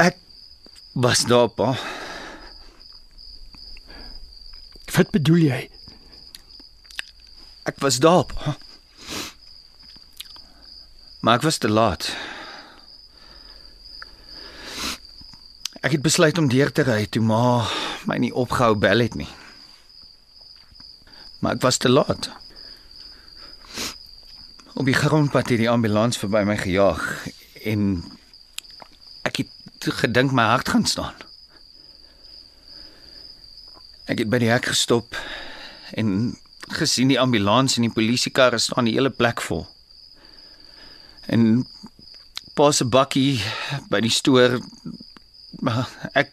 Ek 0.00 0.16
was 0.92 1.26
daar 1.28 1.50
pa. 1.50 1.74
Wat 4.94 5.10
bedoel 5.10 5.42
jy? 5.50 5.62
Ek 7.64 7.80
was 7.80 7.98
daar. 7.98 8.26
Maar 11.20 11.34
ek 11.34 11.42
was 11.42 11.58
te 11.58 11.68
laat. 11.68 12.10
Ek 15.80 15.96
het 15.96 16.02
besluit 16.04 16.38
om 16.38 16.48
deur 16.48 16.72
te 16.72 16.84
ry 16.84 17.06
toe 17.08 17.22
ma 17.24 17.64
my 18.04 18.18
nie 18.20 18.32
opgehou 18.36 18.76
bel 18.76 19.00
het 19.00 19.16
nie. 19.16 19.30
Maar 21.40 21.56
ek 21.56 21.64
was 21.64 21.80
te 21.80 21.88
laat. 21.88 22.28
Op 24.74 24.84
die 24.84 24.96
grondpad 24.96 25.48
het 25.48 25.62
die 25.64 25.70
ambulans 25.70 26.20
verby 26.20 26.44
my 26.44 26.58
gejaag 26.60 27.00
en 27.64 28.04
ek 29.24 29.44
het 29.44 29.88
gedink 30.04 30.36
my 30.36 30.44
hart 30.52 30.68
gaan 30.68 30.84
staan. 30.84 31.16
Ek 34.04 34.20
het 34.20 34.28
by 34.28 34.42
die 34.44 34.52
hek 34.52 34.68
gestop 34.68 35.16
en 35.96 36.36
gesien 36.74 37.08
die 37.12 37.20
ambulans 37.20 37.76
en 37.76 37.86
die 37.86 37.94
polisiekarre 37.94 38.58
staan 38.58 38.88
die 38.88 38.96
hele 38.96 39.10
plek 39.10 39.42
vol. 39.42 39.64
En 41.26 41.64
pa 42.54 42.70
se 42.72 42.84
bakkie 42.84 43.40
by 43.90 44.00
die 44.04 44.12
stoor 44.12 44.58
ek 46.14 46.30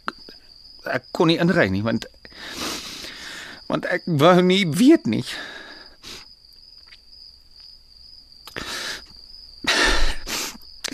ek 0.92 1.06
kon 1.16 1.30
nie 1.30 1.40
inry 1.42 1.68
nie 1.70 1.84
want 1.86 2.06
want 3.72 3.88
ek 3.88 4.04
wou 4.06 4.36
nie 4.44 4.66
weet 4.68 5.08
nie. 5.08 5.26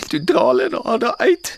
Toe 0.07 0.23
draal 0.23 0.61
en 0.67 0.77
daar 1.01 1.17
uit. 1.17 1.55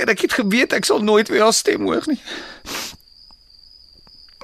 ek 0.00 0.24
het 0.24 0.32
geweet 0.32 0.72
ek 0.72 0.88
sal 0.88 1.04
nooit 1.04 1.28
weer 1.28 1.44
haar 1.44 1.54
stem 1.54 1.84
hoor 1.86 2.02
nie. 2.08 2.20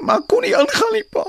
Maar 0.06 0.20
kon 0.30 0.40
nie 0.46 0.56
aangaan 0.56 0.92
nie, 0.94 1.04
pa. 1.10 1.24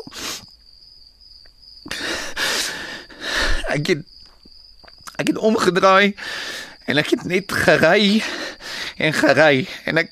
Ek 3.73 3.89
het 3.89 4.05
ek 5.17 5.31
het 5.31 5.37
omgedraai 5.41 6.13
en 6.85 6.99
ek 7.01 7.15
het 7.15 7.23
net 7.25 7.51
gery 7.65 8.19
en 9.01 9.15
gery 9.17 9.63
en 9.89 9.97
ek 10.03 10.11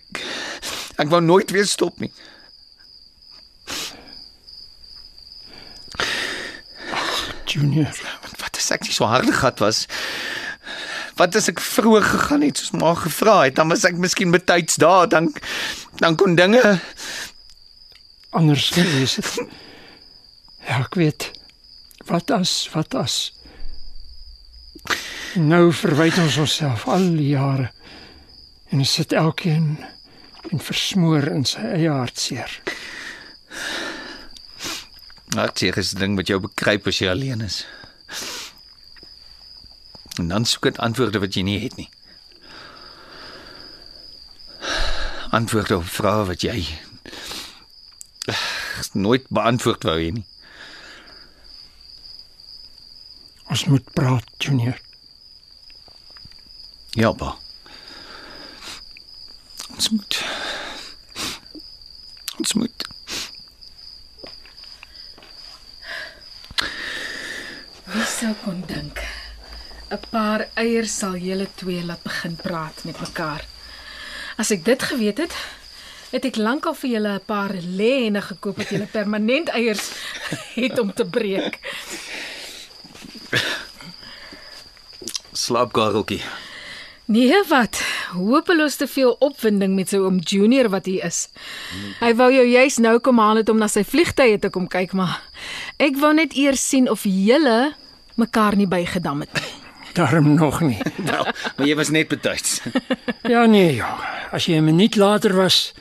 ek 0.98 1.12
wou 1.14 1.22
nooit 1.22 1.54
weer 1.54 1.68
stop 1.70 2.02
nie. 2.02 2.10
Junior, 7.46 7.94
Wat 8.42 8.58
as 8.58 8.72
ek 8.74 8.90
nie 8.90 8.96
so 8.98 9.06
harde 9.06 9.32
gehad 9.32 9.62
was? 9.62 9.86
Wat 11.22 11.38
as 11.38 11.52
ek 11.54 11.62
vroeër 11.62 12.04
gegaan 12.04 12.42
het 12.44 12.58
soos 12.60 12.74
ma 12.76 12.96
gevra 12.98 13.38
het, 13.46 13.60
dan 13.62 13.70
was 13.70 13.86
ek 13.88 14.02
miskien 14.02 14.34
betyds 14.34 14.82
daar, 14.82 15.06
dan 15.08 15.30
dan 16.02 16.18
kon 16.20 16.34
dinge 16.36 16.80
anders 18.36 18.70
gewees 18.76 19.16
het. 19.16 19.32
Ja, 20.66 20.82
ek 20.82 20.96
weet. 21.00 21.32
Wat 22.06 22.32
as, 22.32 22.70
wat 22.74 22.96
as? 22.98 23.34
Nou 25.36 25.74
verwyd 25.74 26.18
ons 26.22 26.38
onsself 26.38 26.86
al 26.88 27.10
die 27.18 27.32
jare 27.34 27.72
en 28.72 28.82
ons 28.84 28.94
sit 29.00 29.14
elkeen 29.14 29.76
en 30.52 30.62
versmoor 30.62 31.28
in 31.32 31.46
sy 31.48 31.64
eie 31.76 31.92
hartseer. 31.92 32.52
hartseer 35.36 35.78
is 35.78 35.94
'n 35.94 36.00
ding 36.00 36.16
wat 36.16 36.28
jou 36.28 36.40
bekruip 36.40 36.88
as 36.88 37.00
jy 37.00 37.10
alleen 37.10 37.42
is. 37.42 37.66
En 40.18 40.28
dan 40.28 40.46
soek 40.46 40.64
dit 40.64 40.78
antwoorde 40.78 41.20
wat 41.20 41.34
jy 41.34 41.42
nie 41.42 41.60
het 41.60 41.76
nie. 41.76 41.90
Antwoorde 45.32 45.78
op 45.78 45.88
vrae 45.88 46.26
wat 46.26 46.42
jy 46.42 46.64
nooit 49.06 49.26
beantwoord 49.30 49.84
wou 49.84 49.98
hê 50.00 50.12
nie. 50.16 50.26
Ons 53.50 53.66
moet 53.70 53.94
praat, 53.94 54.30
Junior. 54.42 54.80
Ja, 56.96 57.12
pa. 57.12 57.36
Ons 59.76 59.90
moet 59.90 60.22
Ons 62.40 62.54
moet 62.60 62.86
Wie 67.92 68.08
sou 68.10 68.32
kon 68.44 68.64
dink 68.68 69.04
'n 69.96 70.00
paar 70.10 70.48
eiers 70.60 70.96
sal 71.00 71.16
julle 71.22 71.48
twee 71.56 71.84
laat 71.86 72.02
begin 72.04 72.36
praat 72.36 72.84
met 72.84 73.00
mekaar. 73.00 73.46
As 74.38 74.52
ek 74.52 74.66
dit 74.66 74.82
geweet 74.84 75.18
het, 75.18 75.36
het 76.16 76.26
ek 76.32 76.40
lankal 76.40 76.74
vir 76.80 76.90
julle 76.96 77.14
'n 77.20 77.26
paar 77.28 77.54
lêene 77.54 78.22
gekoop 78.22 78.58
wat 78.58 78.70
julle 78.72 78.88
permanent 78.92 79.50
eiers 79.50 79.92
het 80.56 80.80
om 80.80 80.94
te 80.94 81.06
breek. 81.06 81.60
slaap 85.36 85.74
Kareltjie. 85.74 86.22
Nee, 87.06 87.44
wat? 87.50 87.82
Hopeloos 88.16 88.76
te 88.76 88.88
veel 88.88 89.12
opwinding 89.22 89.76
met 89.76 89.92
sy 89.92 90.00
oom 90.02 90.18
Junior 90.18 90.70
wat 90.74 90.88
hier 90.90 91.04
is. 91.06 91.28
Hy 92.00 92.14
wou 92.18 92.32
jou 92.34 92.46
juis 92.50 92.80
nou 92.82 92.96
kom 93.00 93.20
haal 93.22 93.44
het 93.44 93.50
om 93.50 93.60
na 93.62 93.68
sy 93.70 93.84
vliegtye 93.86 94.40
te 94.42 94.50
kom 94.50 94.66
kyk, 94.68 94.96
maar 94.98 95.20
ek 95.78 96.00
wou 96.02 96.14
net 96.18 96.34
eers 96.34 96.64
sien 96.66 96.90
of 96.90 97.04
julle 97.06 97.76
mekaar 98.18 98.56
nie 98.58 98.66
bygedam 98.68 99.22
het 99.22 99.34
nie. 99.38 99.54
Daarom 99.96 100.34
nog 100.34 100.62
nie. 100.62 100.80
Nou, 101.12 101.22
maar 101.58 101.68
jy 101.68 101.76
was 101.76 101.90
net 101.94 102.10
betyds. 102.12 102.60
Ja 103.30 103.46
nee, 103.46 103.76
jong. 103.76 104.02
As 104.32 104.46
jy 104.50 104.58
'n 104.58 104.66
minuut 104.66 104.96
later 104.96 105.36
was, 105.36 105.74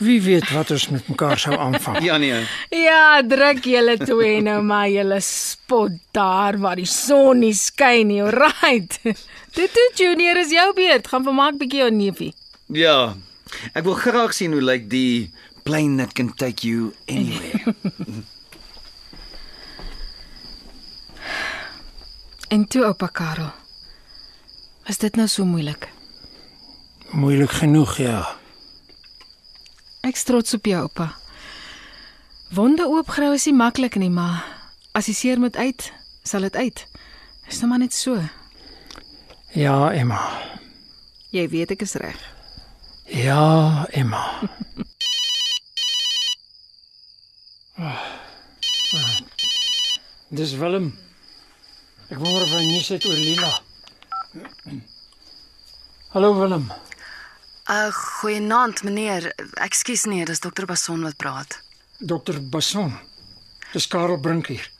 wie 0.00 0.18
weet 0.24 0.48
wat 0.54 0.70
ons 0.74 0.88
met 0.88 1.08
mekaar 1.12 1.38
sou 1.38 1.56
aanvang. 1.56 2.00
Ja 2.04 2.16
nee. 2.20 2.40
Ja, 2.72 3.20
druk 3.26 3.64
julle 3.68 3.96
twee 4.00 4.40
nou 4.44 4.62
maar 4.64 4.88
julle 4.88 5.20
spot 5.24 5.98
daar 6.16 6.58
waar 6.58 6.80
die 6.80 6.88
son 6.88 7.44
nie 7.44 7.54
skyn 7.54 8.08
nie, 8.10 8.22
alright. 8.24 8.98
Dit 9.56 9.76
toe 9.76 9.88
Junior 9.98 10.40
is 10.40 10.54
jou 10.54 10.70
beurt. 10.74 11.08
Gaan 11.10 11.26
vermaak 11.26 11.60
bietjie 11.60 11.84
jou 11.84 11.90
neefie. 11.94 12.32
Ja. 12.72 13.14
Ek 13.74 13.84
wil 13.84 13.98
graag 13.98 14.34
sien 14.36 14.54
hoe 14.56 14.62
lyk 14.62 14.88
die 14.90 15.30
plane 15.66 15.98
that 16.00 16.14
can 16.16 16.32
take 16.34 16.66
you 16.66 16.92
anywhere. 17.08 17.74
En 22.50 22.64
toe 22.66 22.82
oupa 22.84 23.06
Karel. 23.06 23.52
Was 24.86 24.98
dit 24.98 25.14
nou 25.16 25.28
so 25.30 25.44
moeilik? 25.46 25.86
Moeilik 27.14 27.50
genoeg, 27.50 27.96
ja. 28.02 28.39
Ek 30.00 30.16
is 30.16 30.24
trots 30.24 30.54
op 30.56 30.64
jou 30.66 30.80
oupa. 30.80 31.10
Wonde 32.56 32.86
oopgrou 32.88 33.32
is 33.36 33.44
nie 33.46 33.54
maklik 33.54 33.98
nie, 34.00 34.10
maar 34.10 34.42
as 34.96 35.06
die 35.10 35.14
seer 35.14 35.38
moet 35.38 35.56
uit, 35.56 35.92
sal 36.26 36.46
dit 36.48 36.56
uit. 36.56 36.84
Is 37.50 37.60
nou 37.60 37.70
maar 37.70 37.82
net 37.82 37.94
so. 37.94 38.16
Ja, 39.54 39.92
Emma. 39.92 40.18
Jy 41.34 41.44
weet 41.52 41.74
ek 41.76 41.84
is 41.86 41.94
reg. 42.00 42.18
Ja, 43.10 43.86
Emma. 43.94 44.22
Ah, 47.80 48.02
ah. 48.94 49.14
Dis 50.30 50.52
Willem. 50.58 50.92
Ek 52.10 52.18
wonder 52.18 52.42
of 52.44 52.52
hy 52.54 52.64
nie 52.66 52.82
sit 52.86 53.06
oor 53.06 53.18
Lila. 53.18 53.50
Hallo 56.14 56.34
Willem. 56.38 56.68
Uh 57.70 57.92
goeienaand 57.94 58.82
meneer. 58.82 59.28
Ekskuus 59.62 60.02
nee, 60.10 60.24
dis 60.26 60.40
dokter 60.42 60.66
Bason 60.66 61.04
wat 61.06 61.16
praat. 61.16 61.60
Dokter 61.98 62.40
Basson. 62.42 62.96
Dis 63.72 63.86
Karel 63.86 64.18
Brink 64.18 64.48
hier. 64.50 64.70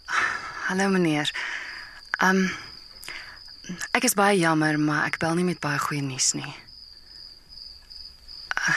Hallo 0.66 0.88
meneer. 0.90 1.30
Um 2.18 2.48
ek 3.94 4.08
is 4.08 4.16
baie 4.18 4.40
jammer, 4.40 4.78
maar 4.78 5.04
ek 5.06 5.20
bel 5.22 5.38
nie 5.38 5.46
met 5.46 5.60
baie 5.62 5.78
goeie 5.78 6.02
nuus 6.02 6.32
nie. 6.34 6.50
Uh, 8.58 8.74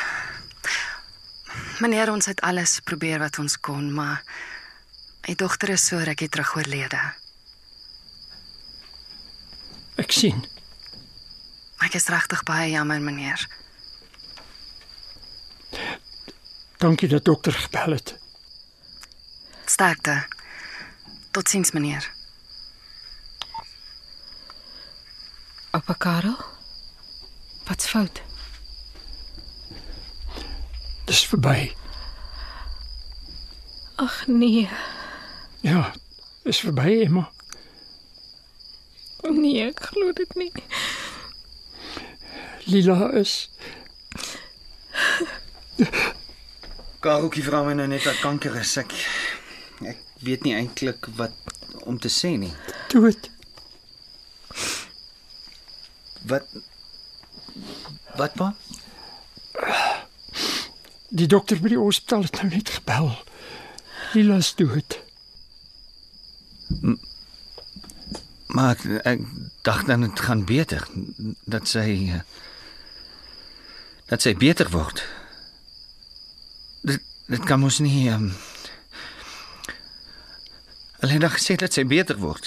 meneer, 1.81 2.11
ons 2.13 2.29
het 2.29 2.43
alles 2.45 2.77
probeer 2.85 3.17
wat 3.23 3.41
ons 3.41 3.57
kon, 3.57 3.89
maar 3.93 4.21
my 5.25 5.33
dogter 5.41 5.73
is 5.73 5.87
so 5.89 5.97
rukkie 5.97 6.29
terug 6.29 6.53
oorlede. 6.59 7.01
Ek 9.97 10.13
sien. 10.13 10.45
Ek 11.81 11.97
is 11.97 12.09
regtig 12.13 12.45
baie 12.45 12.69
jammer, 12.75 13.01
meneer. 13.01 13.49
Dankie 16.77 17.07
dat 17.07 17.25
dokter 17.25 17.53
gebel 17.53 17.91
het. 17.91 18.17
Sterkte. 19.65 20.25
Totsiens, 21.31 21.71
meneer. 21.71 22.11
Oupa 25.71 25.93
Karel? 25.93 26.37
Wat's 27.65 27.87
fout? 27.87 28.21
Dis 31.05 31.25
verby. 31.25 31.71
Ag 33.95 34.27
nee. 34.27 34.69
Ja, 35.61 35.93
dis 36.43 36.59
verby, 36.59 37.01
Emma. 37.05 37.31
Nee, 39.29 39.67
ek 39.69 39.79
glo 39.79 40.11
dit 40.11 40.35
nie. 40.35 40.51
Lila 42.65 43.11
is 43.11 43.49
Kareltjie 47.03 47.43
vra 47.43 47.63
my 47.65 47.73
nou 47.77 47.87
net 47.91 48.05
dat 48.07 48.19
kanker 48.23 48.55
is. 48.61 48.75
Ek 48.81 48.93
ek 49.83 50.03
weet 50.23 50.45
nie 50.47 50.55
eintlik 50.55 51.09
wat 51.17 51.35
om 51.83 51.97
te 51.99 52.11
sê 52.11 52.35
nie. 52.39 52.53
dood. 52.93 53.29
Wat 56.29 56.47
Wat 58.13 58.33
pa? 58.37 58.51
Die 61.09 61.27
dokter 61.29 61.57
by 61.61 61.73
die 61.73 61.81
hospitaal 61.81 62.27
het 62.27 62.37
nou 62.41 62.49
net 62.51 62.69
gebel. 62.75 63.09
Lila 64.13 64.37
is 64.41 64.51
dood. 64.57 64.99
Maar 68.53 68.75
ek, 68.77 68.85
ek 69.09 69.25
dacht 69.65 69.89
dan 69.89 70.05
dit 70.05 70.23
gaan 70.27 70.45
beter 70.45 70.85
dat 71.49 71.69
sy 71.69 71.87
eh, 72.13 72.21
dat 74.09 74.21
sy 74.21 74.35
beter 74.37 74.69
word. 74.69 75.01
Dit 77.33 77.45
kan 77.49 77.59
mos 77.59 77.79
nie 77.81 78.09
ehm 78.09 78.27
um, 78.27 78.33
Hulle 81.01 81.15
het 81.17 81.33
gesê 81.33 81.55
dat 81.59 81.73
sy 81.73 81.83
beter 81.83 82.19
word. 82.21 82.45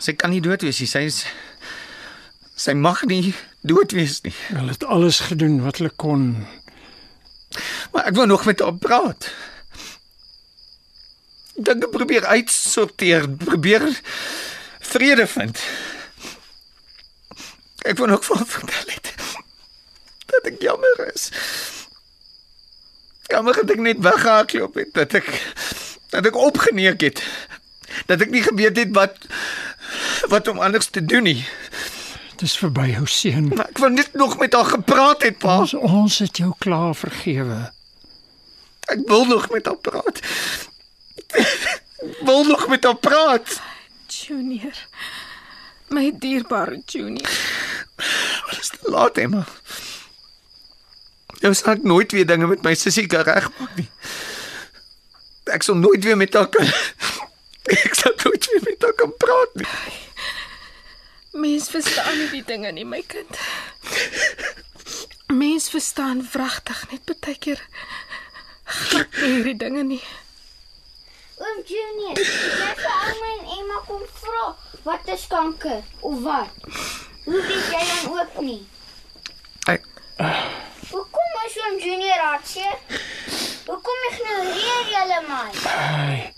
Sy 0.00 0.14
kan 0.18 0.32
nie 0.32 0.40
dood 0.42 0.64
wees 0.64 0.80
nie. 0.80 0.88
Sy 0.88 1.02
is 1.06 1.18
sy 2.58 2.72
mag 2.74 3.04
nie 3.10 3.34
dood 3.60 3.92
wees 3.94 4.16
nie. 4.24 4.32
Hulle 4.48 4.72
het 4.72 4.86
alles 4.88 5.20
gedoen 5.28 5.60
wat 5.62 5.78
hulle 5.78 5.92
kon. 6.02 6.24
Maar 7.92 8.08
ek 8.10 8.16
wil 8.16 8.30
nog 8.32 8.46
met 8.48 8.64
haar 8.64 8.78
praat. 8.86 9.28
Dinge 11.60 11.92
probeer 11.92 12.26
uitsorteer, 12.26 13.28
probeer 13.44 13.84
vrede 14.94 15.28
vind. 15.36 15.60
Ek 17.84 18.00
wil 18.00 18.16
vir 18.16 18.36
haar 18.40 18.50
vertel 18.56 18.96
het. 18.96 19.12
dat 20.30 20.52
ek 20.52 20.60
jammer 20.62 21.06
is. 21.12 21.28
Jammer 23.30 23.54
dat 23.54 23.70
ek 23.70 23.82
net 23.84 24.02
weggehardloop 24.02 24.74
het, 24.74 24.92
dat 24.96 25.14
ek 25.14 25.28
dat 26.10 26.26
ek 26.26 26.36
opgeneek 26.36 27.00
het. 27.00 27.22
Dat 28.10 28.20
ek 28.20 28.30
nie 28.34 28.42
geweet 28.42 28.76
het 28.76 28.94
wat 28.96 29.16
wat 30.30 30.48
om 30.48 30.58
anders 30.58 30.90
te 30.90 31.04
doen 31.04 31.22
nie. 31.26 31.44
Dis 32.40 32.56
verby 32.58 32.88
jou 32.94 33.06
seun. 33.06 33.50
Maar 33.54 33.68
ek 33.70 33.78
wou 33.82 33.90
net 33.92 34.14
nog 34.18 34.38
met 34.38 34.54
haar 34.56 34.70
gepraat 34.72 35.22
het, 35.26 35.38
pa. 35.38 35.58
Ons 35.62 35.74
ons 35.74 36.18
het 36.24 36.42
jou 36.42 36.52
klaar 36.58 36.94
vergewe. 36.96 37.58
Ek 38.90 39.02
wil 39.06 39.26
nog 39.28 39.50
met 39.50 39.66
haar 39.66 39.76
praat. 39.76 40.22
Ek 41.36 42.22
wil 42.26 42.44
nog 42.48 42.66
met 42.68 42.84
haar 42.84 42.96
praat. 42.96 43.60
Junior. 44.08 44.74
My 45.90 46.10
dierbare 46.18 46.80
Junior. 46.86 47.30
Dit 48.50 48.58
is 48.60 48.68
te 48.68 48.90
laat, 48.90 49.18
Emma. 49.18 49.44
Jy 51.40 51.52
sal 51.56 51.78
ek 51.78 51.86
nooit 51.88 52.12
weer 52.12 52.26
dinge 52.28 52.46
met 52.50 52.64
my 52.66 52.74
sussie 52.76 53.06
kan 53.08 53.24
regmaak 53.24 53.76
nie. 53.78 53.88
Ek 55.50 55.64
sal 55.66 55.78
nooit 55.80 56.04
weer 56.04 56.18
met 56.20 56.34
haar 56.36 56.50
kan 56.52 56.68
Ek 57.86 57.94
sal 57.96 58.14
nooit 58.24 58.46
weer 58.50 58.62
met 58.66 58.84
haar 58.84 58.96
kan 58.98 59.14
praat 59.22 59.56
nie. 59.60 59.68
Mens 61.40 61.70
verstaan 61.70 62.18
nie 62.18 62.28
die 62.32 62.44
dinge 62.44 62.72
nie, 62.74 62.84
my 62.84 63.00
kind. 63.06 63.38
Mens 65.30 65.68
verstaan 65.70 66.24
wragtig 66.32 66.84
net 66.90 67.12
baie 67.22 67.38
keer 67.38 67.62
glad 68.70 69.20
hierdie 69.22 69.56
dinge 69.56 69.84
nie. 69.86 70.02
Oom 71.40 71.62
Junior, 71.66 72.18
jy 72.20 72.72
vir 72.76 72.90
ouma 72.90 73.28
en 73.36 73.46
Emma 73.56 73.78
kom 73.88 74.02
vra 74.20 74.50
wat 74.84 75.08
is 75.14 75.24
kanker 75.30 75.80
of 76.04 76.18
wat? 76.26 76.66
Hoe 77.24 77.40
weet 77.46 77.70
jy 77.72 77.80
dan 77.92 78.18
ook 78.18 78.40
nie? 78.44 78.60
Ek 79.72 79.86
Hoekom 80.90 81.34
is 81.46 81.56
oom 81.62 81.76
Junior 81.78 82.18
hartseer? 82.18 82.78
Hoekom 83.66 84.00
ignoreer 84.10 84.88
julle 84.90 85.18
my? 85.28 85.44
Hey. 85.62 86.32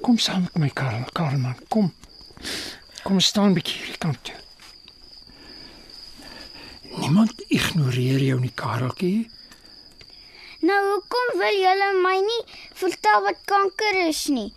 Kom 0.00 0.16
saam 0.18 0.46
met 0.46 0.56
my 0.62 0.68
Karel, 0.72 1.04
Karel 1.12 1.38
man, 1.38 1.58
kom. 1.68 1.90
Kom 3.04 3.20
staan 3.20 3.52
bietjie 3.52 3.76
hierdie 3.82 4.00
kant 4.00 4.22
toe. 4.24 4.38
Niemand 7.02 7.44
ignoreer 7.52 8.24
jou 8.24 8.38
nie, 8.40 8.52
Kareltjie. 8.62 9.28
Nou 10.64 10.78
hoekom 10.86 11.34
wil 11.42 11.58
julle 11.58 11.90
my 12.00 12.14
nie 12.22 12.40
vertel 12.80 13.26
wat 13.26 13.42
kanker 13.50 13.98
is 14.06 14.22
nie? 14.32 14.48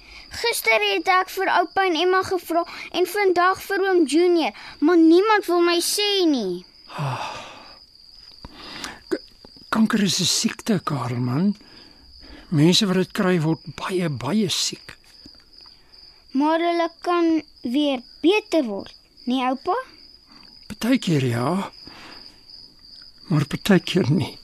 Gister 0.44 0.88
het 0.94 1.12
ek 1.12 1.34
vir 1.34 1.52
oupa 1.58 1.86
en 1.90 1.98
Emma 2.06 2.22
gevra 2.24 2.64
en 2.94 3.10
vandag 3.18 3.60
vir 3.68 3.84
oom 3.90 4.06
Junior, 4.06 4.56
maar 4.80 5.02
niemand 5.02 5.52
wil 5.52 5.66
my 5.66 5.82
sê 5.84 6.10
nie. 6.30 6.64
Kanker 9.76 10.04
is 10.04 10.20
'n 10.22 10.26
siekte, 10.40 10.80
Karel 10.84 11.20
man. 11.20 11.56
Mense 12.50 12.86
wat 12.88 12.96
dit 12.96 13.12
kry 13.12 13.42
word 13.44 13.60
baie 13.76 14.08
baie 14.10 14.48
siek. 14.50 14.96
Maar 16.32 16.60
hulle 16.64 16.88
kan 17.08 17.44
weer 17.62 18.00
beter 18.22 18.64
word, 18.64 18.96
nie 19.26 19.44
oupa? 19.44 19.76
Partykeer 20.68 21.26
ja. 21.26 21.72
Maar 23.28 23.46
partykeer 23.52 24.12
nie. 24.12 24.38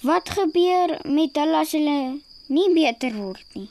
Wat 0.00 0.34
gebeur 0.34 0.98
met 1.06 1.38
hulle 1.38 1.62
as 1.62 1.78
hulle 1.78 1.98
nie 2.48 2.68
beter 2.74 3.14
word 3.14 3.46
nie? 3.54 3.70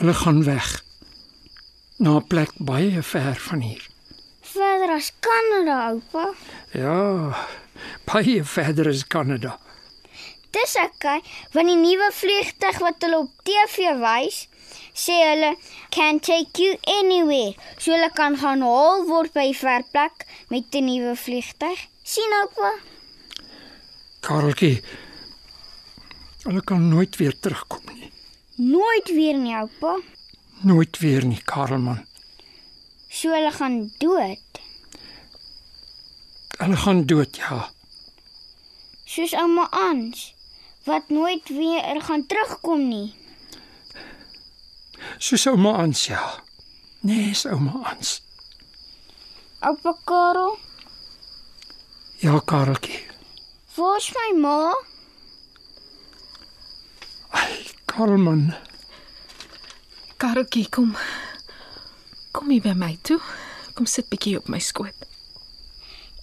Hulle 0.00 0.14
gaan 0.14 0.44
weg. 0.44 0.84
Na 1.98 2.16
'n 2.16 2.26
plek 2.26 2.52
baie 2.56 3.02
ver 3.02 3.36
van 3.48 3.60
hier. 3.60 3.84
Verder 4.40 4.94
as 4.96 5.12
Kanada, 5.20 5.90
oupa. 5.92 6.32
Ja, 6.72 7.36
baie 8.06 8.44
verder 8.44 8.88
as 8.88 9.04
Kanada. 9.06 9.58
Dis 10.52 10.76
okay, 10.76 11.20
want 11.54 11.68
die 11.68 11.76
nuwe 11.80 12.10
vliegtyg 12.12 12.80
wat 12.84 13.00
hulle 13.00 13.22
op 13.24 13.30
TV 13.46 13.94
wys, 14.02 14.46
sê 14.92 15.14
hulle 15.30 15.54
can 15.90 16.20
take 16.20 16.60
you 16.62 16.76
anywhere. 16.98 17.54
So 17.78 17.94
hulle 17.94 18.10
kan 18.12 18.36
gaan 18.36 18.60
haal 18.66 19.06
word 19.08 19.32
by 19.32 19.48
'n 19.48 19.54
ver 19.54 19.82
plek 19.92 20.26
met 20.50 20.74
'n 20.74 20.84
nuwe 20.84 21.16
vliegtyg. 21.16 21.88
sien 22.04 22.32
oupa? 22.42 22.72
Kareltjie. 24.20 24.82
Hulle 26.42 26.62
kan 26.62 26.88
nooit 26.88 27.16
weer 27.16 27.34
terugkom 27.40 27.84
nie. 27.94 28.10
Nooit 28.56 29.08
weer 29.14 29.38
nie, 29.38 29.54
oupa. 29.54 29.96
Nooit 30.62 30.98
weer 30.98 31.24
nie, 31.24 31.40
Karelman. 31.44 32.04
So 33.08 33.30
hulle 33.30 33.52
gaan 33.52 33.92
dood. 33.98 34.60
Hulle 36.58 36.76
gaan 36.76 37.06
dood, 37.06 37.36
ja. 37.36 37.70
Soos 39.04 39.32
ouma 39.34 39.66
Ans 39.70 40.34
wat 40.84 41.08
nooit 41.08 41.48
weer 41.48 42.00
gaan 42.02 42.26
terugkom 42.26 42.88
nie. 42.88 43.14
Soos 45.18 45.46
ouma 45.46 45.72
Ans, 45.82 46.06
ja. 46.06 46.22
Nee, 47.00 47.30
is 47.30 47.44
ouma 47.46 47.82
Ans. 47.92 48.20
Oupa 49.62 49.96
Karel, 50.04 50.58
Ja, 52.22 52.38
Kareltjie. 52.44 53.00
waar's 53.76 54.12
my 54.14 54.38
ma? 54.40 54.74
Ai, 57.30 57.66
Karelman. 57.84 58.54
Kareltjie, 60.16 60.68
kom. 60.70 60.96
Kom 62.32 62.50
hier 62.50 62.62
by 62.62 62.72
my 62.78 62.98
toe. 63.02 63.18
Kom 63.74 63.86
sit 63.86 64.08
bietjie 64.08 64.36
op 64.38 64.48
my 64.48 64.58
skoot. 64.58 64.94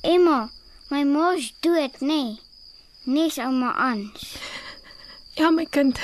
Emma, 0.04 0.50
my 0.90 1.04
ma's 1.04 1.52
dood, 1.62 1.92
nê? 2.00 2.08
Nee. 2.08 2.40
Nes 3.06 3.38
ouma 3.38 3.74
Ans. 3.76 4.38
Ja, 5.36 5.52
my 5.52 5.66
kind. 5.66 6.00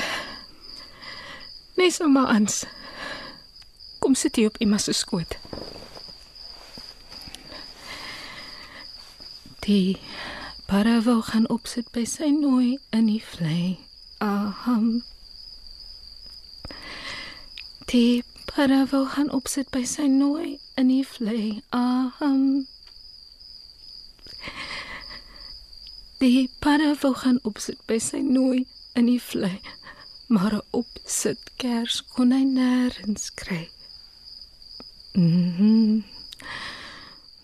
Nes 1.77 1.99
ouma 2.01 2.25
Ans. 2.27 2.65
Kom 3.99 4.15
sit 4.15 4.35
hier 4.35 4.47
op 4.47 4.57
Emma 4.59 4.77
se 4.77 4.93
skoot. 4.93 5.37
Die 9.65 9.97
para 10.67 11.01
wou 11.01 11.21
gaan 11.21 11.47
opsit 11.49 11.87
by 11.91 12.03
sy 12.05 12.29
nooi 12.35 12.75
in 12.91 13.07
die 13.07 13.23
vlei. 13.23 13.79
Aham. 14.19 15.03
Die 17.91 18.23
para 18.51 18.85
wou 18.91 19.05
gaan 19.07 19.31
opsit 19.31 19.71
by 19.71 19.85
sy 19.87 20.07
nooi 20.11 20.59
in 20.75 20.89
die 20.93 21.03
vlei. 21.07 21.61
Aham. 21.69 22.65
Die 26.19 26.49
para 26.59 26.95
wou 27.01 27.13
gaan 27.13 27.39
opsit 27.43 27.79
by 27.87 27.99
sy 27.99 28.21
nooi 28.23 28.65
in 28.95 29.05
die 29.05 29.21
vlei. 29.21 29.59
Maar 30.27 30.53
'n 30.55 30.67
opsit 30.71 31.41
kers 31.57 32.01
kon 32.15 32.31
hy 32.31 32.43
nêrens 32.43 33.29
kry. 33.35 33.69
Mhm. 35.13 36.03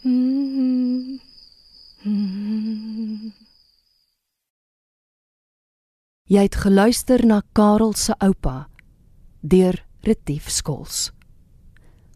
Mhm. 0.04 1.20
Mhm. 2.04 3.32
Jy 6.32 6.42
het 6.42 6.56
geluister 6.56 7.26
na 7.26 7.42
Karel 7.54 7.94
se 7.94 8.16
oupa 8.20 8.70
deur 9.42 9.86
Retief 10.02 10.50
Skols. 10.50 11.12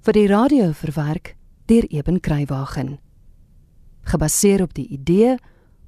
Vir 0.02 0.14
die 0.14 0.28
radio 0.28 0.72
verwerk 0.72 1.36
deur 1.66 1.84
Eben 1.90 2.20
Kruiwagen. 2.20 3.05
Gebaseer 4.06 4.62
op 4.62 4.74
die 4.78 4.88
idee, 4.94 5.36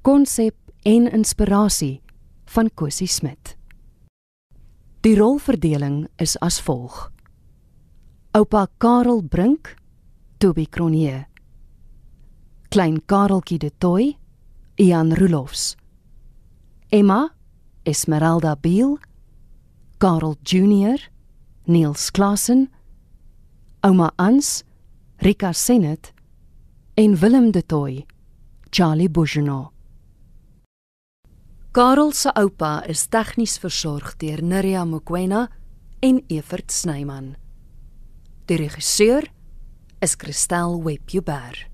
konsep 0.02 0.56
en 0.82 1.06
inspirasie 1.12 2.00
van 2.50 2.70
Cosie 2.74 3.06
Smit. 3.06 3.54
Die 5.06 5.14
rolverdeling 5.16 6.08
is 6.18 6.34
as 6.42 6.58
volg: 6.60 7.12
Oupa 8.34 8.66
Karel 8.78 9.22
Brink, 9.22 9.76
Toby 10.38 10.66
Cronje. 10.66 11.26
Klein 12.68 13.00
Kareltjie 13.06 13.58
de 13.58 13.70
Tooi, 13.78 14.16
Ian 14.76 15.14
Roelofs. 15.14 15.76
Emma 16.90 17.28
Esmeralda 17.84 18.56
Biel, 18.56 18.98
Karel 19.98 20.36
Junior, 20.42 20.98
Niels 21.64 22.10
Klassen, 22.10 22.68
Ouma 23.80 24.12
Ans, 24.16 24.64
Rika 25.22 25.52
Senet 25.52 26.12
en 26.98 27.14
Willem 27.16 27.50
de 27.50 27.62
Tooi, 27.66 28.06
Charlie 28.70 29.08
Bourgeois. 29.08 29.70
Karel 31.70 32.12
se 32.12 32.32
oupa 32.34 32.82
is 32.90 33.04
tegnies 33.06 33.54
versorg 33.62 34.16
deur 34.18 34.42
Nirja 34.42 34.82
Mokoena 34.84 35.44
en 36.02 36.24
Evert 36.26 36.72
Snyman. 36.72 37.36
Die 38.50 38.58
regisseur 38.58 39.30
is 40.02 40.16
Christel 40.16 40.82
Webber. 40.82 41.67